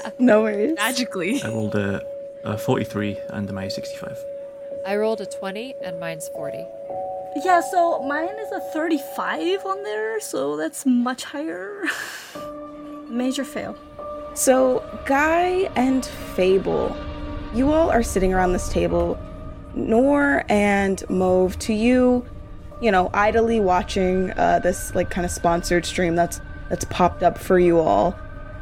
no 0.20 0.44
worries. 0.44 0.76
Magically. 0.76 1.42
I 1.44 1.50
rolled 1.50 1.76
a, 1.76 2.06
a 2.44 2.58
43 2.58 3.18
and 3.30 3.52
my 3.52 3.68
65. 3.68 4.18
I 4.86 4.96
rolled 4.96 5.22
a 5.22 5.26
20 5.26 5.76
and 5.84 6.00
mine's 6.00 6.30
40. 6.30 6.66
Yeah, 7.44 7.62
so 7.62 8.02
mine 8.04 8.38
is 8.40 8.52
a 8.52 8.60
35 8.72 9.66
on 9.66 9.84
there, 9.84 10.20
so 10.20 10.56
that's 10.58 10.86
much 10.86 11.24
higher. 11.24 11.84
Major 13.10 13.44
fail. 13.44 13.78
So, 14.34 14.84
Guy 15.06 15.70
and 15.76 16.06
Fable, 16.36 16.96
you 17.54 17.72
all 17.72 17.90
are 17.90 18.04
sitting 18.04 18.34
around 18.34 18.54
this 18.54 18.70
table. 18.70 19.20
Noor 19.74 20.46
and 20.50 21.04
Mauve, 21.10 21.58
to 21.60 21.74
you, 21.74 22.26
you 22.82 22.92
know, 22.92 23.10
idly 23.14 23.60
watching 23.60 24.32
uh, 24.32 24.60
this 24.60 24.94
like 24.96 25.10
kind 25.10 25.26
of 25.26 25.32
sponsored 25.32 25.86
stream 25.86 26.16
that's 26.16 26.40
that's 26.70 26.86
popped 26.86 27.24
up 27.24 27.38
for 27.38 27.58
you 27.60 27.80
all, 27.80 28.16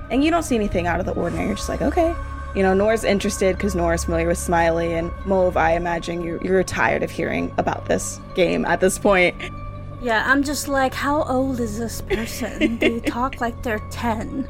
and 0.09 0.23
you 0.23 0.31
don't 0.31 0.43
see 0.43 0.55
anything 0.55 0.87
out 0.87 0.99
of 0.99 1.05
the 1.05 1.13
ordinary. 1.13 1.47
You're 1.47 1.55
just 1.55 1.69
like, 1.69 1.81
okay, 1.81 2.15
you 2.55 2.63
know, 2.63 2.73
Nora's 2.73 3.03
interested 3.03 3.57
because 3.57 3.75
Nora's 3.75 4.05
familiar 4.05 4.27
with 4.27 4.37
Smiley, 4.37 4.93
and 4.93 5.11
Mauve, 5.25 5.57
I 5.57 5.75
imagine 5.75 6.23
you're, 6.23 6.41
you're 6.41 6.63
tired 6.63 7.03
of 7.03 7.11
hearing 7.11 7.53
about 7.57 7.85
this 7.85 8.19
game 8.33 8.65
at 8.65 8.79
this 8.79 8.97
point. 8.97 9.35
Yeah, 10.01 10.23
I'm 10.25 10.43
just 10.43 10.67
like, 10.67 10.93
how 10.93 11.23
old 11.23 11.59
is 11.59 11.77
this 11.77 12.01
person? 12.01 12.77
they 12.79 12.99
talk 13.01 13.41
like 13.41 13.61
they're 13.61 13.81
10. 13.91 14.47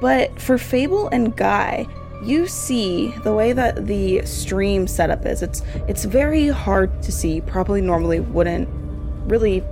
But 0.00 0.38
for 0.40 0.58
Fable 0.58 1.08
and 1.08 1.34
Guy, 1.36 1.86
you 2.22 2.46
see 2.46 3.12
the 3.22 3.32
way 3.32 3.52
that 3.52 3.86
the 3.86 4.24
stream 4.26 4.86
setup 4.86 5.24
is. 5.24 5.42
It's 5.42 5.62
it's 5.86 6.04
very 6.04 6.48
hard 6.48 7.02
to 7.02 7.12
see. 7.12 7.40
Probably 7.40 7.80
normally 7.80 8.20
wouldn't 8.20 8.68
really 9.30 9.62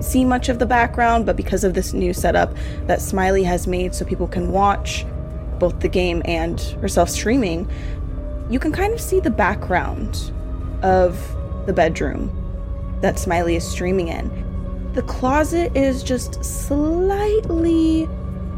see 0.00 0.24
much 0.24 0.48
of 0.48 0.58
the 0.58 0.66
background, 0.66 1.26
but 1.26 1.36
because 1.36 1.64
of 1.64 1.74
this 1.74 1.92
new 1.92 2.12
setup 2.12 2.54
that 2.86 3.00
Smiley 3.00 3.44
has 3.44 3.66
made 3.66 3.94
so 3.94 4.04
people 4.04 4.28
can 4.28 4.52
watch 4.52 5.04
both 5.58 5.80
the 5.80 5.88
game 5.88 6.22
and 6.24 6.60
herself 6.80 7.08
streaming, 7.08 7.68
you 8.50 8.58
can 8.58 8.72
kind 8.72 8.92
of 8.92 9.00
see 9.00 9.20
the 9.20 9.30
background 9.30 10.32
of 10.82 11.18
the 11.66 11.72
bedroom 11.72 12.30
that 13.00 13.18
Smiley 13.18 13.56
is 13.56 13.66
streaming 13.66 14.08
in. 14.08 14.92
The 14.92 15.02
closet 15.02 15.76
is 15.76 16.02
just 16.02 16.44
slightly 16.44 18.08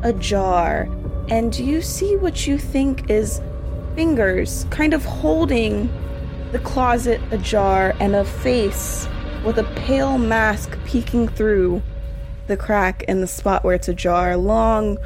ajar, 0.03 0.89
and 1.29 1.59
you 1.59 1.83
see 1.83 2.17
what 2.17 2.47
you 2.47 2.59
think 2.59 3.11
is 3.11 3.41
fingers 3.95 4.67
kind 4.71 4.95
of 4.95 5.05
holding 5.05 5.91
the 6.53 6.59
closet 6.61 7.21
ajar 7.31 7.95
and 7.99 8.15
a 8.15 8.25
face 8.25 9.09
with 9.49 9.59
a 9.59 9.75
pale 9.87 10.19
mask 10.19 10.79
peeking 10.85 11.27
through 11.27 11.83
the 12.49 12.57
crack 12.57 13.03
in 13.05 13.23
the 13.23 13.27
spot 13.27 13.65
where 13.65 13.75
it's 13.75 13.89
ajar. 13.89 14.37
Long, 14.37 14.99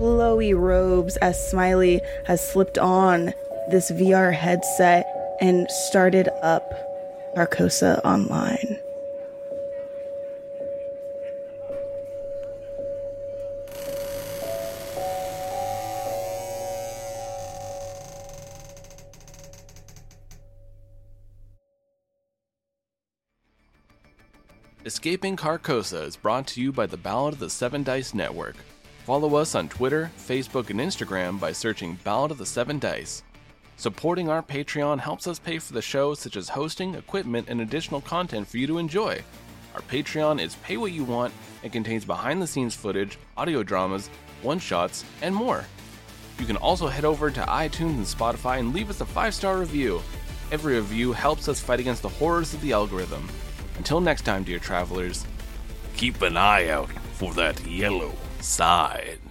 flowy 0.00 0.52
robes 0.52 1.16
as 1.18 1.38
Smiley 1.48 2.00
has 2.26 2.44
slipped 2.44 2.76
on 2.76 3.32
this 3.70 3.92
VR 3.92 4.34
headset 4.34 5.06
and 5.40 5.70
started 5.70 6.28
up 6.42 6.74
Carcosa 7.36 8.04
Online. 8.04 8.80
Escaping 24.86 25.34
Carcosa 25.34 26.06
is 26.06 26.14
brought 26.14 26.46
to 26.48 26.60
you 26.60 26.70
by 26.70 26.84
the 26.84 26.98
Ballad 26.98 27.32
of 27.32 27.40
the 27.40 27.48
Seven 27.48 27.82
Dice 27.82 28.12
Network. 28.12 28.54
Follow 29.06 29.34
us 29.36 29.54
on 29.54 29.66
Twitter, 29.66 30.10
Facebook, 30.18 30.68
and 30.68 30.78
Instagram 30.78 31.40
by 31.40 31.52
searching 31.52 31.98
Ballad 32.04 32.30
of 32.30 32.36
the 32.36 32.44
Seven 32.44 32.78
Dice. 32.78 33.22
Supporting 33.78 34.28
our 34.28 34.42
Patreon 34.42 34.98
helps 34.98 35.26
us 35.26 35.38
pay 35.38 35.58
for 35.58 35.72
the 35.72 35.80
show, 35.80 36.12
such 36.12 36.36
as 36.36 36.50
hosting, 36.50 36.96
equipment, 36.96 37.48
and 37.48 37.62
additional 37.62 38.02
content 38.02 38.46
for 38.46 38.58
you 38.58 38.66
to 38.66 38.76
enjoy. 38.76 39.22
Our 39.74 39.80
Patreon 39.80 40.38
is 40.38 40.56
pay 40.56 40.76
what 40.76 40.92
you 40.92 41.04
want 41.04 41.32
and 41.62 41.72
contains 41.72 42.04
behind 42.04 42.42
the 42.42 42.46
scenes 42.46 42.74
footage, 42.74 43.16
audio 43.38 43.62
dramas, 43.62 44.10
one 44.42 44.58
shots, 44.58 45.02
and 45.22 45.34
more. 45.34 45.64
You 46.38 46.44
can 46.44 46.58
also 46.58 46.88
head 46.88 47.06
over 47.06 47.30
to 47.30 47.40
iTunes 47.40 47.96
and 47.96 48.04
Spotify 48.04 48.58
and 48.58 48.74
leave 48.74 48.90
us 48.90 49.00
a 49.00 49.06
five 49.06 49.32
star 49.32 49.58
review. 49.58 50.02
Every 50.52 50.74
review 50.74 51.14
helps 51.14 51.48
us 51.48 51.58
fight 51.58 51.80
against 51.80 52.02
the 52.02 52.10
horrors 52.10 52.52
of 52.52 52.60
the 52.60 52.72
algorithm. 52.72 53.26
Until 53.76 54.00
next 54.00 54.22
time, 54.22 54.44
dear 54.44 54.58
travelers, 54.58 55.26
Keep 55.96 56.22
an 56.22 56.36
eye 56.36 56.68
out 56.68 56.90
for 57.12 57.32
that 57.34 57.64
yellow 57.66 58.12
sign. 58.40 59.23